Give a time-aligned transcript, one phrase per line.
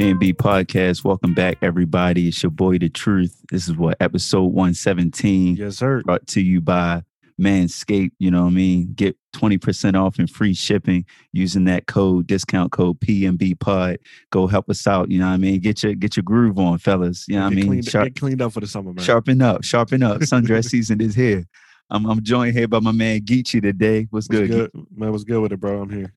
[0.00, 1.04] PNB Podcast.
[1.04, 2.28] Welcome back, everybody.
[2.28, 3.42] It's your boy, The Truth.
[3.50, 6.00] This is what episode 117 Yes, sir.
[6.00, 7.02] brought to you by
[7.38, 8.12] Manscaped.
[8.18, 8.94] You know what I mean?
[8.94, 11.04] Get 20% off and free shipping
[11.34, 13.98] using that code, discount code PNB Pod.
[14.30, 15.10] Go help us out.
[15.10, 15.60] You know what I mean?
[15.60, 17.26] Get your get your groove on, fellas.
[17.28, 17.66] You know what I mean?
[17.66, 19.04] cleaned, Sharp, get cleaned up for the summer, man.
[19.04, 20.22] sharpen up, sharpen up.
[20.22, 21.44] Sundress season is here.
[21.90, 24.06] I'm, I'm joined here by my man Geechee today.
[24.08, 24.48] What's What's good?
[24.48, 24.70] good?
[24.96, 25.82] Man, what's good with it, bro?
[25.82, 26.14] I'm here.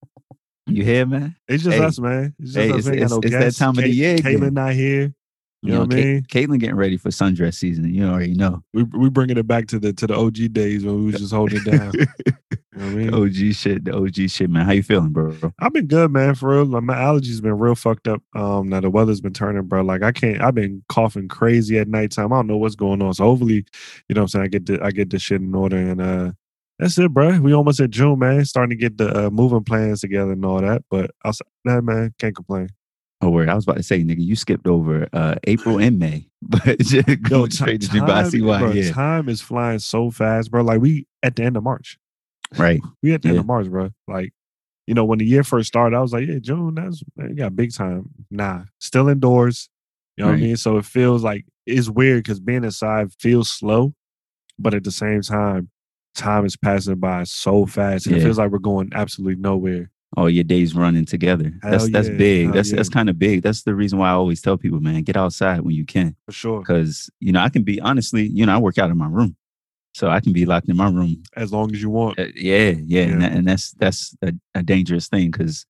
[0.68, 1.36] You hear, man?
[1.48, 1.84] It's just Hey.
[1.84, 2.34] us, man.
[2.40, 2.80] It's just Hey, us.
[2.80, 4.40] it's- We ain't got it's- no it's that time of the year again.
[4.40, 5.14] Caitlin not here.
[5.66, 6.22] You know what I mean?
[6.24, 7.94] Caitlin getting ready for sundress season.
[7.94, 8.64] You already know.
[8.74, 11.34] We we bringing it back to the to the OG days when we was just
[11.34, 11.94] holding it down.
[11.96, 12.06] you
[12.76, 13.14] know what I mean?
[13.14, 14.66] OG shit, the OG shit, man.
[14.66, 15.34] How you feeling, bro?
[15.60, 16.36] I've been good, man.
[16.36, 18.22] For real, like my allergies been real fucked up.
[18.36, 19.84] Um, now the weather's been turning, bro.
[19.84, 20.42] Like I can't.
[20.42, 22.34] I've been coughing crazy at nighttime.
[22.34, 23.14] I don't know what's going on.
[23.14, 23.64] So hopefully,
[24.10, 26.02] you know, what I'm saying I get the, I get this shit in order, and
[26.02, 26.32] uh,
[26.84, 27.40] that's it, bro.
[27.40, 28.44] We almost at June, man.
[28.44, 30.84] Starting to get the uh, moving plans together and all that.
[30.90, 32.70] But outside that, man, can't complain.
[33.22, 33.48] Oh, word.
[33.48, 36.78] I was about to say, nigga, you skipped over uh April and May, but
[37.24, 38.30] going straight to Dubai.
[38.30, 38.60] See why.
[38.60, 40.62] bro, Yeah, time is flying so fast, bro.
[40.62, 41.98] Like we at the end of March.
[42.58, 42.82] right.
[43.02, 43.92] We at the end of March, bro.
[44.10, 44.34] Like,
[44.86, 47.36] you know, when the year first started, I was like, yeah, June, that's man, you
[47.36, 48.10] got big time.
[48.30, 49.70] Nah, still indoors.
[50.18, 50.58] You know what I mean?
[50.58, 53.94] So it feels like it's weird because being inside feels slow,
[54.60, 55.70] but at the same time,
[56.16, 58.08] time is passing by so fast.
[58.08, 59.90] And it feels like we're going absolutely nowhere.
[60.16, 61.52] All your days running together.
[61.64, 62.46] that's Hell that's yeah, big.
[62.46, 62.76] hell That's yeah.
[62.76, 63.42] that's kind of big.
[63.42, 66.32] That's the reason why I always tell people, man, get outside when you can, For
[66.32, 66.60] sure.
[66.60, 69.36] because you know I can be honestly, you know, I work out in my room,
[69.96, 72.20] so I can be locked in my room As long as you want.
[72.20, 75.66] Uh, yeah, yeah, And, that, and that's that's a, a dangerous thing because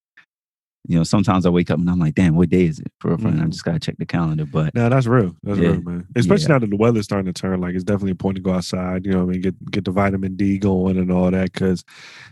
[0.86, 2.92] you know sometimes I wake up and I'm like, damn, what day is it?
[3.00, 3.52] For a friend, I Mhm.
[3.52, 4.46] just gotta check the calendar.
[4.46, 5.36] But No, that's real.
[5.44, 5.70] That's Yeah.
[5.72, 6.06] real, man.
[6.16, 6.48] Especially Yeah.
[6.56, 9.06] now that the weather's starting to turn, like it's definitely important to go outside.
[9.06, 11.54] You know, I mean, get get the vitamin D going and all that.
[11.54, 11.84] Because,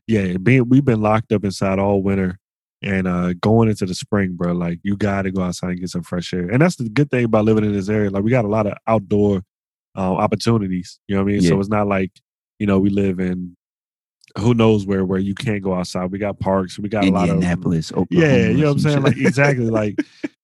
[0.07, 2.37] yeah, being we've been locked up inside all winter,
[2.81, 4.53] and uh going into the spring, bro.
[4.53, 6.49] Like you got to go outside and get some fresh air.
[6.49, 8.09] And that's the good thing about living in this area.
[8.09, 9.43] Like we got a lot of outdoor
[9.95, 10.99] uh, opportunities.
[11.07, 11.41] You know what I mean?
[11.41, 12.11] So it's not like
[12.59, 13.55] you know we live in
[14.37, 16.11] who knows where where you can't go outside.
[16.11, 16.77] We got parks.
[16.79, 19.01] We got a lot of Indianapolis, Oklahoma, yeah, you know what I'm saying?
[19.03, 19.69] Like exactly.
[19.81, 19.95] Like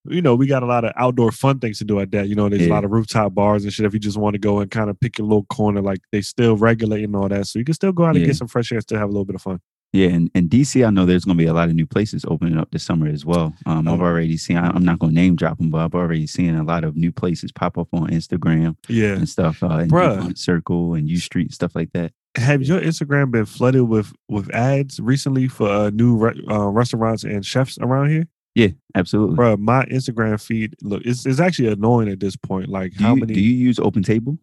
[0.10, 2.30] you know, we got a lot of outdoor fun things to do at that.
[2.30, 3.86] You know, there's a lot of rooftop bars and shit.
[3.86, 6.22] If you just want to go and kind of pick your little corner, like they
[6.22, 8.72] still regulate and all that, so you can still go out and get some fresh
[8.72, 9.60] air, and still have a little bit of fun.
[9.94, 12.26] Yeah, and, and DC, I know there's going to be a lot of new places
[12.28, 13.54] opening up this summer as well.
[13.66, 14.06] Um, I've Oh.
[14.06, 14.58] already seen.
[14.58, 16.96] I- I'm not going to name drop them, but I've already seen a lot of
[16.98, 19.14] new places pop up on Instagram Yeah.
[19.14, 22.12] and stuff, uh, and Circle and U Street stuff like that.
[22.38, 27.24] Have your Instagram been flooded with with ads recently for uh, new re- uh, restaurants
[27.24, 28.28] and chefs around here?
[28.56, 29.36] Yeah, absolutely.
[29.36, 32.70] Bro, my Instagram feed look it's it's actually annoying at this point.
[32.70, 33.34] Like do how you, many?
[33.34, 34.38] do you use Open Table?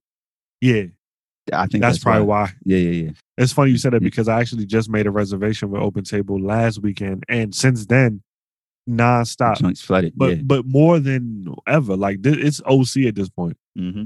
[0.60, 0.84] yeah,
[1.53, 2.53] I think that's, that's, probably why.
[2.65, 3.10] Yeah, yeah, yeah.
[3.37, 4.06] It's funny you said that Yeah.
[4.06, 8.22] because I actually just made a reservation with Open Table last weekend, and since then,
[8.88, 9.59] nonstop.
[9.59, 10.15] Joints flooded.
[10.16, 10.43] But yeah.
[10.44, 13.56] but more than ever, like it's OC at this point.
[13.78, 14.05] Mm-hmm.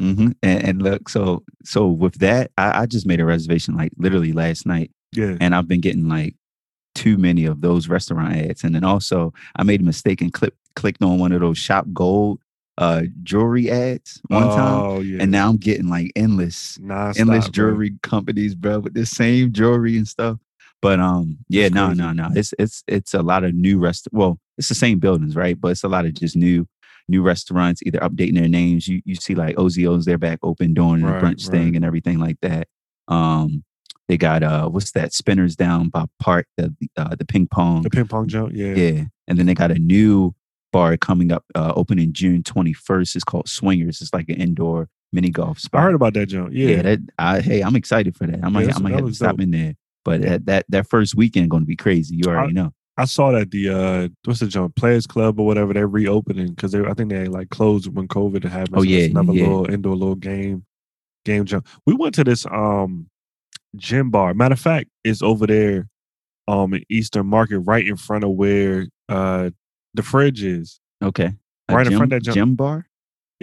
[0.00, 0.32] Mm-hmm.
[0.42, 4.32] And, and look, so so with that, I, I just made a reservation like literally
[4.32, 6.34] last night, Yeah, and I've been getting like
[6.94, 8.64] too many of those restaurant ads.
[8.64, 11.86] And then also, I made a mistake and click, clicked on one of those Shop
[11.92, 12.40] Gold
[12.76, 17.44] uh jewelry ads one time, Oh yeah, and now I'm getting like endless, nonstop, endless
[17.44, 17.52] bro.
[17.52, 20.38] jewelry companies, bro, with the same jewelry and stuff.
[20.82, 21.98] But um, yeah, That's no, crazy.
[22.02, 22.28] no, no.
[22.34, 24.08] It's it's it's a lot of new rest.
[24.12, 25.58] Well, it's the same buildings, right?
[25.58, 26.66] But it's a lot of just new
[27.08, 28.88] new restaurants either updating their names.
[28.88, 32.18] You you see like OZO's they're back open doing the Right, brunch thing and everything
[32.18, 32.68] like that.
[33.08, 33.64] Um,
[34.08, 35.12] they got uh, what's that?
[35.12, 37.82] Spinners down by Park the uh, the ping pong.
[37.82, 39.04] The ping pong joint Yeah, Yeah.
[39.26, 40.34] And then they got a new
[40.72, 43.14] bar coming up, uh, opening June 21st.
[43.14, 44.02] It's called Swingers.
[44.02, 45.80] It's like an indoor mini golf spot.
[45.80, 46.52] I heard about that joint.
[46.52, 46.82] Yeah, yeah.
[46.82, 48.40] that I, hey, I'm excited for that.
[48.42, 49.40] I might, I might that have to stop dope.
[49.42, 49.74] in there.
[50.04, 52.16] But that, that that first weekend going to be crazy.
[52.16, 52.74] You already know.
[52.96, 56.72] I saw that the uh what's the jump Players Club or whatever they're reopening because
[56.72, 58.76] they I think they like closed when COVID happened.
[58.76, 59.42] Oh, so it's yeah, another yeah.
[59.46, 60.64] little indoor little game
[61.24, 61.66] game jump.
[61.86, 63.08] We went to this um
[63.76, 64.32] gym bar.
[64.34, 65.88] Matter of fact, it's over there
[66.46, 69.50] um in Eastern Market, right in front of where uh
[69.94, 70.78] the fridge is.
[71.02, 71.32] Okay.
[71.68, 72.86] A Right in front of that jump- gym bar.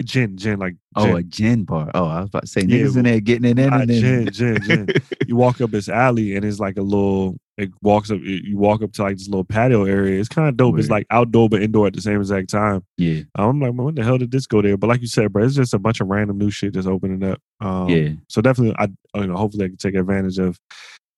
[0.02, 1.90] Gin, gin, like Oh, a gin bar.
[1.94, 3.70] Oh, I was about to say Yeah, niggas in there getting it in.
[3.70, 4.88] Nah, and then- gin, gin, gin.
[5.28, 8.82] you walk up this alley and it's like a little it walks up you walk
[8.82, 11.62] up to like this little patio area it's kind of dope it's like outdoor but
[11.62, 14.62] indoor at the same exact time yeah, i'm like when the hell did this go
[14.62, 16.86] there but like you said bro it's just a bunch of random new shit that's
[16.86, 18.10] opening up um yeah.
[18.28, 18.88] so definitely i
[19.18, 20.58] you know hopefully i can take advantage of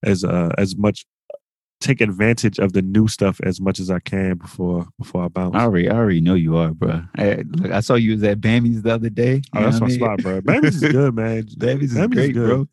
[0.03, 1.07] as uh as much
[1.81, 5.55] take advantage of the new stuff as much as i can before before i bounce
[5.55, 7.03] I already, I already know you are, bro.
[7.17, 9.43] I, look, I saw you was at Bammy's the other day.
[9.55, 9.99] Oh that's my mean?
[9.99, 12.67] spot bro Bammy's is good man Bammy's is Bammy's great, bro.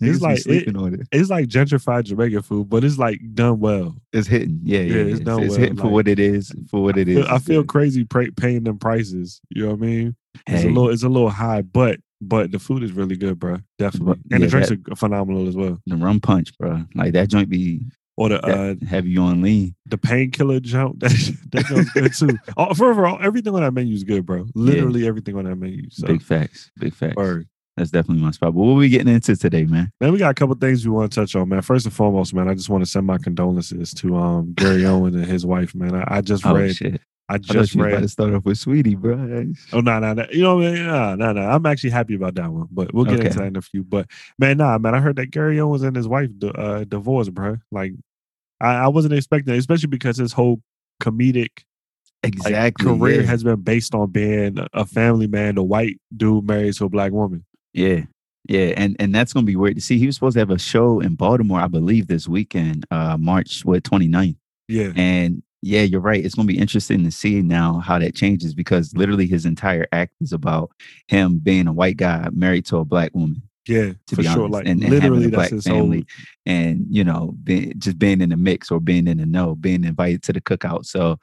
[0.00, 1.08] Be like- it- on it.
[1.12, 3.96] It's like gentrified Jamaican food, but it's like done well.
[4.12, 4.60] It's hitting.
[4.62, 4.84] Yeah, yeah.
[4.84, 5.02] Yeah, yeah.
[5.02, 6.52] it's It's, done it's well, hitting for what it is.
[6.70, 7.16] For what it I is.
[7.18, 9.40] feel, I feel crazy paying them prices.
[9.50, 10.16] You know what I mean?
[10.46, 13.58] It's a little, it's a little high, but but the food is really good, bro.
[13.78, 15.78] Definitely, and the drinks that- are phenomenal as well.
[15.86, 16.84] the rum punch, bro.
[16.94, 17.80] Like that joint be
[18.16, 19.74] Or the uh, have you on lean.
[19.86, 21.10] the painkiller jump that
[21.52, 22.38] that goes good too.
[22.56, 24.46] All, for overall, everything on that menu is good, bro.
[24.54, 25.88] Literally everything on that menu.
[25.90, 26.70] So, Big facts.
[26.78, 27.14] Big facts.
[27.16, 27.48] word.
[27.78, 28.54] That's definitely my spot.
[28.54, 29.90] But what we getting into today, man?
[30.00, 31.62] Man, we got a couple things we want to touch on, man.
[31.62, 35.14] First and foremost, man, I just want to send my condolences to um Gary Owen
[35.14, 35.94] and his wife, man.
[35.94, 37.00] I, I just Oh read, shit!
[37.28, 38.02] I I just you was about read.
[38.02, 39.14] to start off with Saweetie, bro.
[39.72, 40.26] Oh no, no, no.
[40.30, 41.40] You know, I no, no, no.
[41.42, 43.26] I'm actually happy about that one, but we'll get Okay.
[43.26, 43.84] into that in a few.
[43.84, 44.06] But
[44.38, 47.56] man, nah, man, I heard that Gary Owens and his wife uh, divorced, bro.
[47.70, 47.92] Like,
[48.60, 50.60] I, I wasn't expecting, it, especially because his whole
[51.02, 51.48] comedic
[52.24, 52.84] like, Exactly.
[52.86, 53.26] career yeah.
[53.28, 57.12] has been based on being a family man, a white dude married to a black
[57.12, 57.44] woman.
[57.72, 58.02] Yeah.
[58.48, 58.72] Yeah.
[58.76, 59.98] And and that's gonna be weird to see.
[59.98, 63.64] He was supposed to have a show in Baltimore, I believe, this weekend, uh, March
[63.64, 64.36] what 29th.
[64.68, 66.24] Yeah, And yeah, you're right.
[66.24, 70.12] It's gonna be interesting to see now how that changes because literally his entire act
[70.20, 70.70] is about
[71.08, 73.42] him being a white guy married to a black woman.
[73.66, 74.48] yeah, To for be sure.
[74.48, 76.06] Like and, and literally, having a that's black his family,
[76.46, 76.54] whole.
[76.54, 79.84] and you know, being, just being in the mix or being in the know, being
[79.84, 80.84] invited to the cookout.
[80.86, 81.18] So,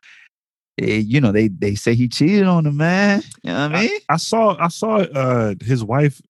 [0.82, 3.24] eh, you know, they they say he cheated on him, man.
[3.44, 4.00] You know what I mean?
[4.10, 6.22] I saw, I saw uh his wife.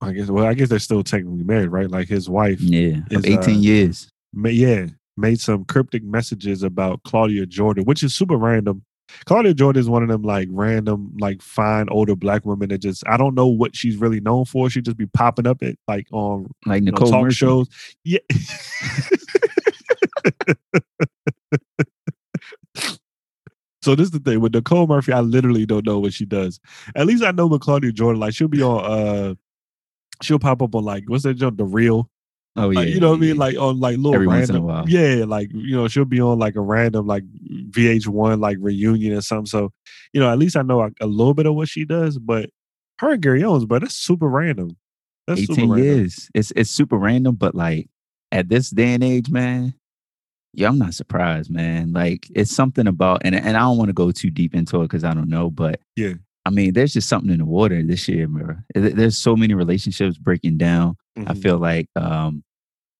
[0.00, 0.28] I guess.
[0.28, 1.90] Well, I guess they're still technically married, right?
[1.90, 2.60] Like his wife.
[2.60, 4.08] Yeah, is, of 18 uh, years.
[4.32, 8.82] ma- yeah, made some cryptic messages about Claudia Jordan, which is super random.
[9.24, 13.04] Claudia Jordan is one of them like random, like fine older black women that just
[13.06, 14.68] I don't know what she's really known for.
[14.68, 17.34] She just be popping up at like on Like you know, talk Murphy.
[17.34, 17.68] shows.
[18.04, 18.18] Yeah.
[23.82, 25.12] so this is the thing with Nicole Murphy.
[25.12, 26.58] I literally don't know what she does.
[26.94, 29.34] At least I know with Claudia Jordan, like she'll be on uh
[30.22, 32.08] she'll pop up on like what's that joke, the real
[32.58, 33.36] Oh yeah, like, you know what I yeah, mean?
[33.36, 34.88] Like on like little Every random, in a while.
[34.88, 37.22] yeah, like you know, she'll be on like a random like
[37.70, 39.44] VH1 like reunion or something.
[39.46, 39.72] So,
[40.14, 42.18] you know, at least I know a, a little bit of what she does.
[42.18, 42.48] But
[42.98, 44.76] her and Gary Owens, but that's super random.
[45.26, 45.84] That's 18 super random.
[45.84, 46.30] years.
[46.32, 47.90] It's it's super random, but like
[48.32, 49.74] at this day and age, man,
[50.54, 51.92] yeah, I'm not surprised, man.
[51.92, 54.84] Like it's something about and and I don't want to go too deep into it
[54.84, 56.14] because I don't know, but Yeah.
[56.46, 58.28] I mean, there's just something in the water this year.
[58.74, 60.96] There- There's so many relationships breaking down.
[61.18, 61.42] I Mhm.
[61.42, 62.42] feel like um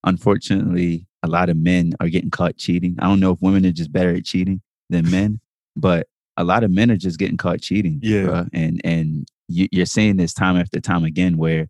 [0.03, 2.95] unfortunately a lot of men are getting caught cheating.
[2.99, 5.39] I don't know if women are just better at cheating than men,
[5.75, 6.07] but
[6.37, 7.99] a lot of men are just getting caught cheating.
[8.03, 8.23] Yeah.
[8.23, 8.49] bruh.
[8.53, 11.67] And and you, you're seeing this time after time again where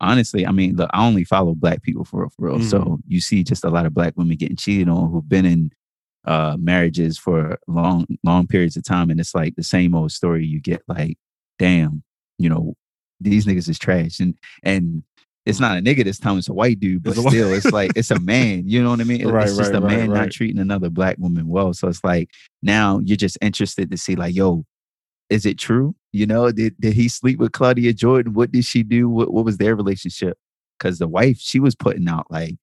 [0.00, 2.60] honestly, I mean, look, I only follow black people for real, for real.
[2.62, 2.94] So Mm-hmm.
[3.08, 5.70] you see just a lot of black women getting cheated on who've been in
[6.26, 9.10] uh marriages for long, long periods of time.
[9.10, 11.18] And it's like the same old story you get like,
[11.58, 12.02] damn,
[12.38, 12.74] you know,
[13.20, 14.20] these niggas is trash.
[14.20, 15.02] And and
[15.46, 17.92] it's not a nigga this time, it's a white dude, but It's still, it's like
[17.96, 18.68] it's a man.
[18.68, 19.26] You know what I mean?
[19.26, 20.20] Right, it's just right, a man right.
[20.22, 21.72] not treating another black woman well.
[21.72, 22.30] So it's like
[22.62, 24.64] now you're just interested to see, like, yo,
[25.30, 25.94] is it true?
[26.12, 28.34] You know, did did he sleep with Claudia Jordan?
[28.34, 29.08] What did she do?
[29.08, 30.36] What what was their relationship?
[30.78, 32.56] Because the wife, she was putting out like,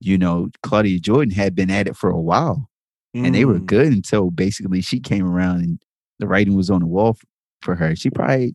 [0.00, 2.69] you know, Claudia Jordan had been at it for a while,
[3.14, 3.66] and they were Mm.
[3.66, 5.82] good until basically she came around and
[6.18, 7.24] the writing was on the wall f-
[7.62, 7.96] for her.
[7.96, 8.54] She probably,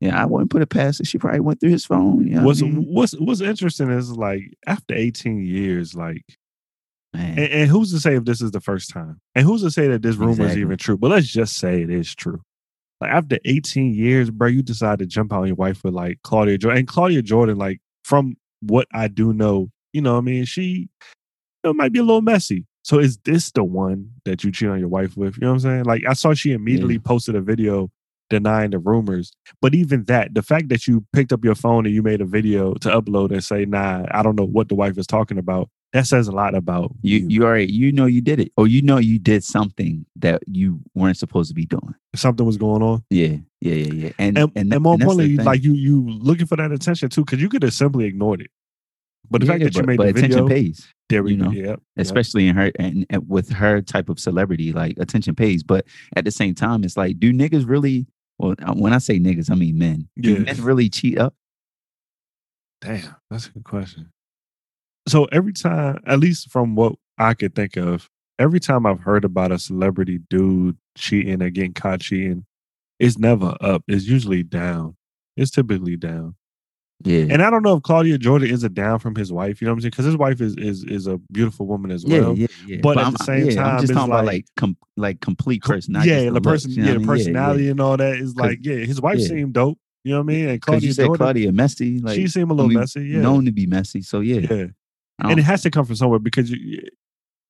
[0.00, 1.04] yeah, I wouldn't put it past her.
[1.04, 2.26] She probably went through his phone.
[2.26, 2.82] You know what What's I mean?
[2.92, 6.22] what's what's interesting is like after 18 years, like
[7.12, 9.20] and, and who's to say if this is the first time?
[9.36, 10.96] And who's to say that this rumor is even true?
[10.96, 12.40] But let's just say it is true.
[13.00, 16.18] Like after 18 years, bro, you decide to jump out on your wife with like
[16.24, 16.78] Claudia Jordan.
[16.80, 20.62] And Claudia Jordan, like from what I do know, you know, what I mean, she
[20.62, 20.88] you
[21.62, 22.66] know, might be a little messy.
[22.84, 25.36] So is this the one that you cheat on your wife with?
[25.36, 25.84] You know what I'm saying?
[25.84, 27.90] Like I saw she immediately posted a video
[28.30, 29.32] denying the rumors.
[29.60, 32.26] But even that, the fact that you picked up your phone and you made a
[32.26, 35.68] video to upload and say, nah, I don't know what the wife is talking about,
[35.94, 38.82] that says a lot about you you already you know you did it, or you
[38.82, 41.94] know you did something that you weren't supposed to be doing.
[42.16, 43.04] something was going on.
[43.10, 44.12] Yeah, yeah, yeah, yeah.
[44.18, 47.24] And And, and, and, more and importantly, like you you looking for that attention too,
[47.24, 48.50] because you could have simply ignored it.
[49.30, 50.88] But the Yeah, fact that you made but the attention video, pays.
[51.08, 51.44] there we you go.
[51.46, 51.80] know, yep.
[51.96, 55.62] especially in her and, and with her type of celebrity, like attention pays.
[55.62, 58.06] But at the same time, it's like, do niggas really?
[58.38, 60.08] Well, uh, when I say niggas, I mean men.
[60.20, 60.38] Do Yeah.
[60.40, 61.34] men really cheat up?
[62.80, 64.10] Damn, that's a good question.
[65.08, 69.24] So every time, at least from what I could think of, every time I've heard
[69.24, 72.44] about a celebrity dude cheating or getting caught cheating,
[72.98, 73.82] it's never up.
[73.88, 74.96] It's usually down.
[75.36, 76.34] It's typically down.
[77.02, 79.60] Yeah, And I don't know if Claudia Jordan is a down from his wife.
[79.60, 79.90] You know what I'm saying?
[79.90, 82.36] Because his wife is is is a beautiful woman as yeah, well.
[82.36, 82.78] yeah, yeah.
[82.82, 84.76] but at I'm, the same yeah, I'm time, just it's talking about like- like com-
[84.96, 85.92] like complete Co- person.
[85.92, 88.36] Not yeah, just the looks, person, you know yeah, the personality and all that is
[88.36, 89.28] like, yeah, his wife yeah.
[89.28, 89.78] seemed dope.
[90.04, 90.48] You know what I mean?
[90.48, 93.06] And Claudia you said Jordan, Claudia messy, like she seemed a little messy.
[93.06, 94.02] Yeah, known to be messy.
[94.02, 94.66] So yeah, yeah.
[95.18, 96.80] And it has to come from somewhere because you,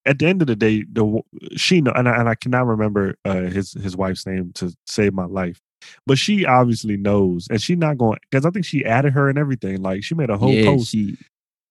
[0.06, 1.20] at the end of the day, the
[1.56, 5.14] she know, and I, and I cannot remember uh, his his wife's name to save
[5.14, 5.60] my life,
[6.06, 9.38] but she obviously knows, and she's not going because I think she added her and
[9.38, 9.82] everything.
[9.82, 10.90] Like she made a whole yeah, post.
[10.90, 11.16] she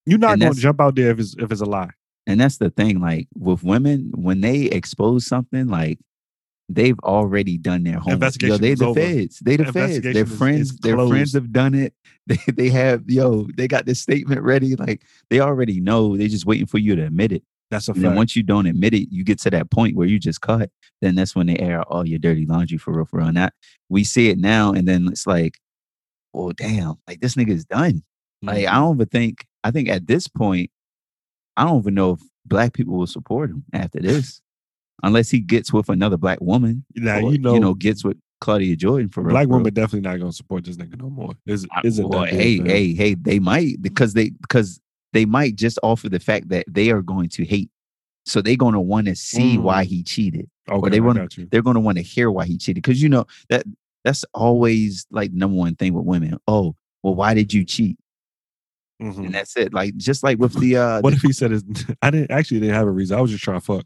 [0.05, 1.91] You're not going to jump out there if it's if it's a lie.
[2.27, 2.99] and that's the thing.
[2.99, 5.99] Like with women, when they expose something, like
[6.69, 8.41] they've already done their homework.
[8.41, 8.99] Yo, they is the over.
[8.99, 9.39] feds.
[9.39, 10.01] They the feds.
[10.01, 10.77] Their is- is friends.
[10.77, 11.93] Their friends have done it.
[12.25, 13.47] They they have yo.
[13.57, 14.77] They got this statement ready.
[14.77, 16.15] Like they already know.
[16.15, 17.43] They're just waiting for you to admit it.
[17.73, 18.17] That's a And then fact.
[18.17, 20.69] once you don't admit it, you get to that point where you just cut.
[21.01, 23.27] Then that's when they air all your dirty laundry for real, for real.
[23.27, 23.53] And that
[23.89, 25.59] we see it now, and then it's like,
[26.33, 28.03] oh damn, like this nigga's done.
[28.41, 28.75] Like Mm-hmm.
[28.75, 29.45] I don't even think.
[29.63, 30.69] I think at this point,
[31.55, 34.41] I don't even know if black people will support him after this,
[35.01, 36.85] unless he gets with another black woman.
[36.95, 39.31] now or, you know, you know, gets with Claudia Jordan for real.
[39.31, 41.33] black women definitely not going to support this nigga no more.
[41.45, 42.07] Is is it?
[42.07, 44.81] well, hey, hey, hey, they might because they because
[45.13, 47.69] they might just offer the fact that they are going to hate.
[48.25, 49.87] So they're going to want to see why Mm.
[49.87, 50.49] he cheated.
[50.69, 53.09] okay, they want to, they're going to want to hear why he cheated because you
[53.09, 53.65] know that
[54.03, 56.37] that's always like number one thing with women.
[56.47, 57.97] Oh, well, why did you cheat?
[59.01, 59.17] Mhm.
[59.25, 59.73] And that's it.
[59.73, 61.63] Like just like with the uh, What the- if he said his?
[62.01, 63.17] I didn't actually didn't have a reason.
[63.17, 63.85] I was just trying to fuck.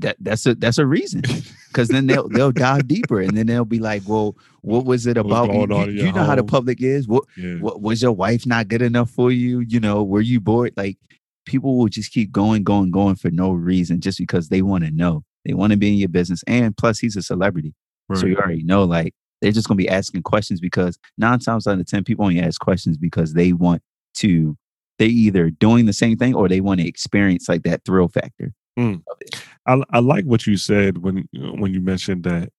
[0.00, 1.22] That that's a that's a reason
[1.68, 5.16] because then they'll they'll dive deeper and then they'll be like, well, what was it
[5.16, 5.48] about?
[5.54, 7.06] You, you- you know how the public is.
[7.08, 7.54] What Yeah.
[7.56, 9.60] what was your wife not good enough for you?
[9.60, 10.72] You know, were you bored?
[10.76, 10.98] Like
[11.46, 14.90] people will just keep going, going, going for no reason, just because they want to
[14.90, 15.22] know.
[15.44, 17.74] They want to be in your business, and plus he's a celebrity,
[18.14, 18.84] so you already know.
[18.84, 22.40] Like they're just gonna be asking questions because nine times out of ten, people only
[22.40, 23.82] ask questions because they want
[24.14, 24.56] to.
[24.98, 28.52] They either doing the same thing or they want to experience like that thrill factor.
[28.78, 29.02] Mm.
[29.10, 29.42] of it.
[29.66, 32.50] I I like what you said when when you mentioned that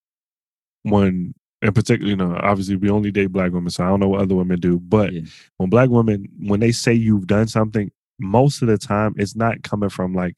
[0.83, 4.09] when in particular, you know, obviously we only date black women, so I don't know
[4.09, 4.79] what other women do.
[4.79, 5.21] But Yeah.
[5.57, 9.63] when black women, when they say you've done something, most of the time it's not
[9.63, 10.35] coming from like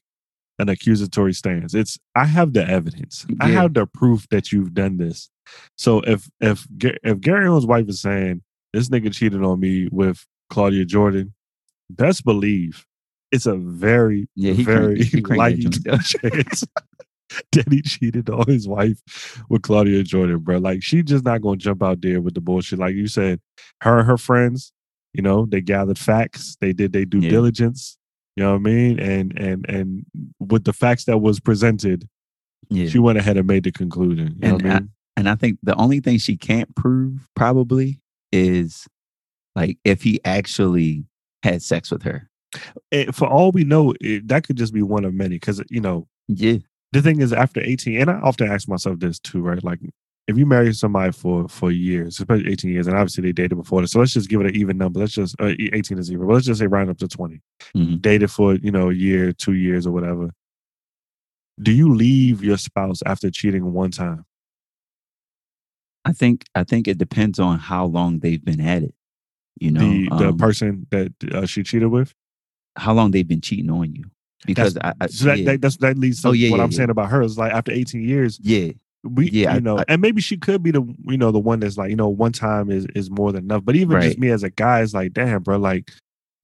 [0.58, 1.74] an accusatory stance.
[1.74, 3.26] It's I have the evidence.
[3.40, 5.30] I have the proof that you've done this.
[5.76, 8.42] So if if if Gary Owen's wife is saying
[8.72, 11.34] this nigga cheated on me with Claudia Jordan,
[11.90, 12.86] best believe
[13.32, 16.00] it's a very Yeah, he very cranked- he cranked light that joint down.
[16.00, 16.64] chance
[17.52, 20.58] that he cheated on his wife with Claudia Jordan, bro.
[20.58, 22.78] Like she just not gonna jump out there with the bullshit.
[22.78, 23.40] Like you said,
[23.82, 24.72] her and her friends,
[25.12, 27.30] you know, they gathered facts, they did their due Yeah.
[27.30, 27.96] diligence.
[28.36, 28.98] You know what I mean?
[29.00, 30.06] And and and
[30.38, 32.08] with the facts that was presented,
[32.70, 32.88] Yeah.
[32.88, 34.34] she went ahead and made the conclusion.
[34.36, 34.90] You know And what I mean?
[35.16, 38.00] And I think the only thing she can't prove probably
[38.32, 38.86] is
[39.56, 41.04] like if he actually
[41.42, 42.27] had sex with her.
[42.92, 45.36] And for all we know, it, that could just be one of many.
[45.36, 46.58] Because you know, Yeah.
[46.92, 49.62] the thing is, after eighteen, and I often ask myself this too, right?
[49.62, 49.80] Like,
[50.26, 53.80] if you marry somebody for for years, especially eighteen years, and obviously they dated before
[53.82, 55.00] this, so let's just give it an even number.
[55.00, 57.40] Let's just uh, eighteen is even, but let's just say round up to 20
[57.76, 58.00] Mhm.
[58.00, 60.30] Dated for you know a year, two years, or whatever.
[61.60, 64.24] Do you leave your spouse after cheating one time?
[66.04, 68.94] I think I think it depends on how long they've been at it.
[69.60, 72.14] You know, the the um, person that uh, she cheated with.
[72.78, 74.04] How long they've been cheating on you.
[74.46, 76.64] Because I, I So that, yeah, that that's, that leads to Oh, yeah, what yeah,
[76.64, 79.84] I'm saying about her is like after 18 years, yeah, we Yeah, you know I-
[79.88, 82.32] and maybe she could be the you know the one that's like you know one
[82.32, 83.64] time is is more than enough.
[83.64, 85.90] But even just me as a guy is like damn bro like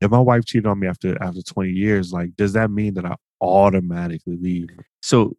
[0.01, 3.07] if my wife cheated on me after after 20 years like does that mean that
[3.07, 4.69] i automatically leave?
[5.03, 5.37] So,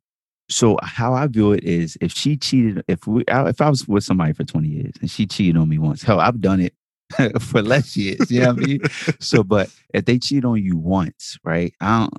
[0.50, 4.04] so how I view it is, if she cheated, if we, if I was with
[4.04, 6.74] somebody for twenty years and she cheated on me once, hell, I've done it
[7.40, 8.32] for less years.
[8.32, 8.80] You know what I mean?
[9.20, 11.74] So, but if they cheat on you once, right?
[11.82, 12.14] I don't.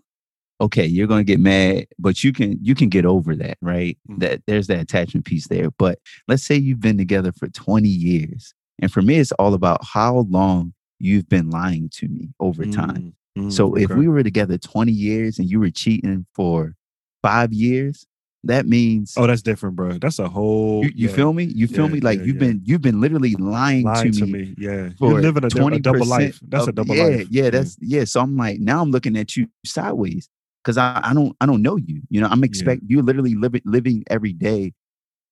[0.58, 3.98] Okay, you're gonna get mad, but you can you can get over that, right?
[4.08, 4.20] Mhm.
[4.20, 5.70] That there's that attachment piece there.
[5.70, 9.84] But let's say you've been together for 20 years, and for me, it's all about
[9.84, 13.14] how long you've been lying to me over time.
[13.36, 16.74] Mm, mm, So if we were together 20 years and you were cheating for
[17.20, 18.06] five years,
[18.44, 21.44] that means oh that's different bro that's a whole you, you yeah, feel me?
[21.44, 22.00] You feel Yeah, me?
[22.00, 25.20] Like yeah, you've been you've been literally lying, lying to, to me, me yeah you're
[25.20, 28.04] living a, a 20% double life that's a double yeah, life Yeah, that's yeah.
[28.04, 30.28] So I'm like, now I'm looking at you sideways
[30.62, 32.02] because I, I don't I don't know you.
[32.10, 34.72] You know, I'm expect you literally living living every day,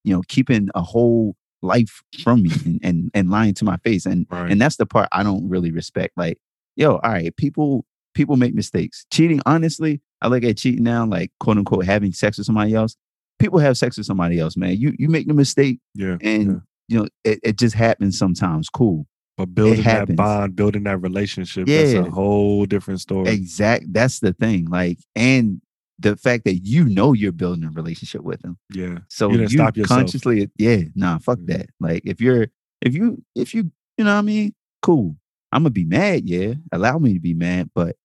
[0.04, 4.06] you know, keeping a whole life from me and, and and lying to my face.
[4.06, 6.14] And right and that's the part I don't really respect.
[6.16, 6.38] Like,
[6.76, 7.84] yo, all right, people
[8.14, 9.06] people make mistakes.
[9.12, 12.96] Cheating, honestly, I look at cheating now, like quote unquote having sex with somebody else.
[13.38, 14.76] People have sex with somebody else, man.
[14.76, 16.58] You you make the mistake yeah and yeah.
[16.88, 18.68] you know it, it just happens sometimes.
[18.70, 19.06] Cool.
[19.36, 23.92] but building that bond building that relationship that's a whole different story Exact.
[23.92, 24.66] That's the thing.
[24.66, 25.60] Like, and
[25.98, 28.56] the fact that you know you're building a relationship with them.
[28.72, 31.58] yeah So You you, consciously, yeah, nah, fuck Yeah.
[31.58, 31.70] that.
[31.80, 32.46] Like, if you're
[32.80, 35.16] if you if you you know what I mean, cool.
[35.52, 36.54] I'm gonna be mad, yeah.
[36.72, 37.96] Allow me to be mad, but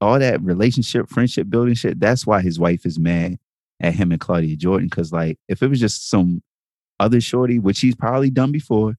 [0.00, 3.38] all that relationship, friendship building shit, that's why his wife is mad
[3.80, 4.88] at him and Claudia Jordan.
[4.90, 6.42] Cause like if it was just some
[7.00, 8.96] other shorty, which he's probably done before,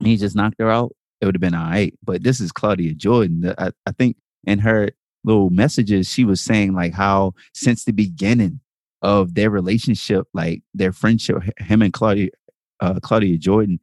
[0.00, 1.94] he just knocked her out, it would have been all right.
[2.02, 3.54] But this is Claudia Jordan.
[3.58, 4.90] I, I think in her
[5.24, 8.60] little messages, she was saying like how since the beginning
[9.02, 12.30] of their relationship, like their friendship, him and Claudia,
[12.80, 13.78] uh, Claudia Jordan,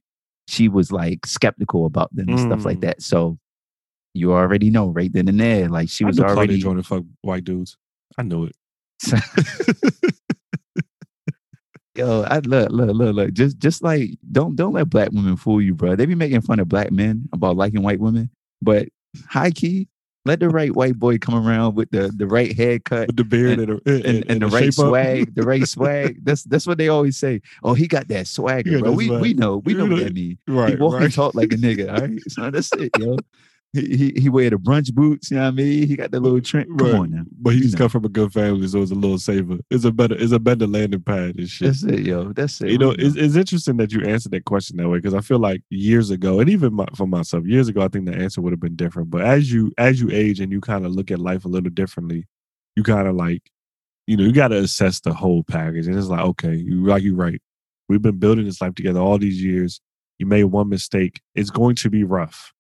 [0.48, 2.82] she was like skeptical about them and stuff like Mm.
[2.82, 3.02] that.
[3.02, 3.38] So
[4.14, 6.58] you already know right then and there, like she was I knew already.
[6.60, 7.78] Jordan fuck white dudes.
[8.18, 8.56] I knew it.
[11.96, 13.34] Yo, I look, look, look, look.
[13.34, 15.96] Just, just like don't, don't let black women fool you, bro.
[15.96, 18.30] They be making fun of black men about liking white women,
[18.62, 18.88] but
[19.28, 19.90] high key,
[20.24, 23.60] let the right white boy come around with the the right haircut With the beard
[23.60, 24.88] and, and, the, and, and, and the right shape up.
[24.90, 26.24] swag, the right swag.
[26.24, 27.42] That's that's what they always say.
[27.62, 28.92] Oh, he got that swagger, got bro.
[28.92, 29.22] that We swag.
[29.22, 30.38] we know, we know You what know- that means.
[30.46, 31.04] he Right, walk right.
[31.04, 31.94] and talk like a nigga.
[31.94, 33.18] All right, so that's it, yo.
[33.74, 35.32] He he, he wear the brunch boots.
[35.32, 35.88] You know what I mean?
[35.88, 36.68] He got the little trend.
[36.78, 36.96] Come Right.
[36.96, 39.60] on now, But he just come from a good family, so it's a little safer.
[39.70, 41.68] It's a better, it's a better landing pad and shit.
[41.68, 42.34] that's it, yo.
[42.34, 42.70] That's it.
[42.72, 45.40] you know, it's, it's interesting that you answered that question that way because I feel
[45.40, 48.52] like years ago, and even my, for myself, years ago, I think the answer would
[48.52, 49.10] have been different.
[49.10, 51.70] But as you as you age and you kind of look at life a little
[51.70, 52.28] differently,
[52.76, 53.50] you kind of like,
[54.06, 57.04] you know, you got to assess the whole package, and it's like, okay, you like
[57.04, 57.42] you right.
[57.88, 59.80] We've been building this life together all these years.
[60.20, 61.22] You made one mistake.
[61.36, 62.52] It's going to be rough,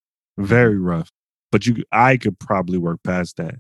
[0.45, 1.09] very rough.
[1.51, 3.55] But you, I could probably work past that.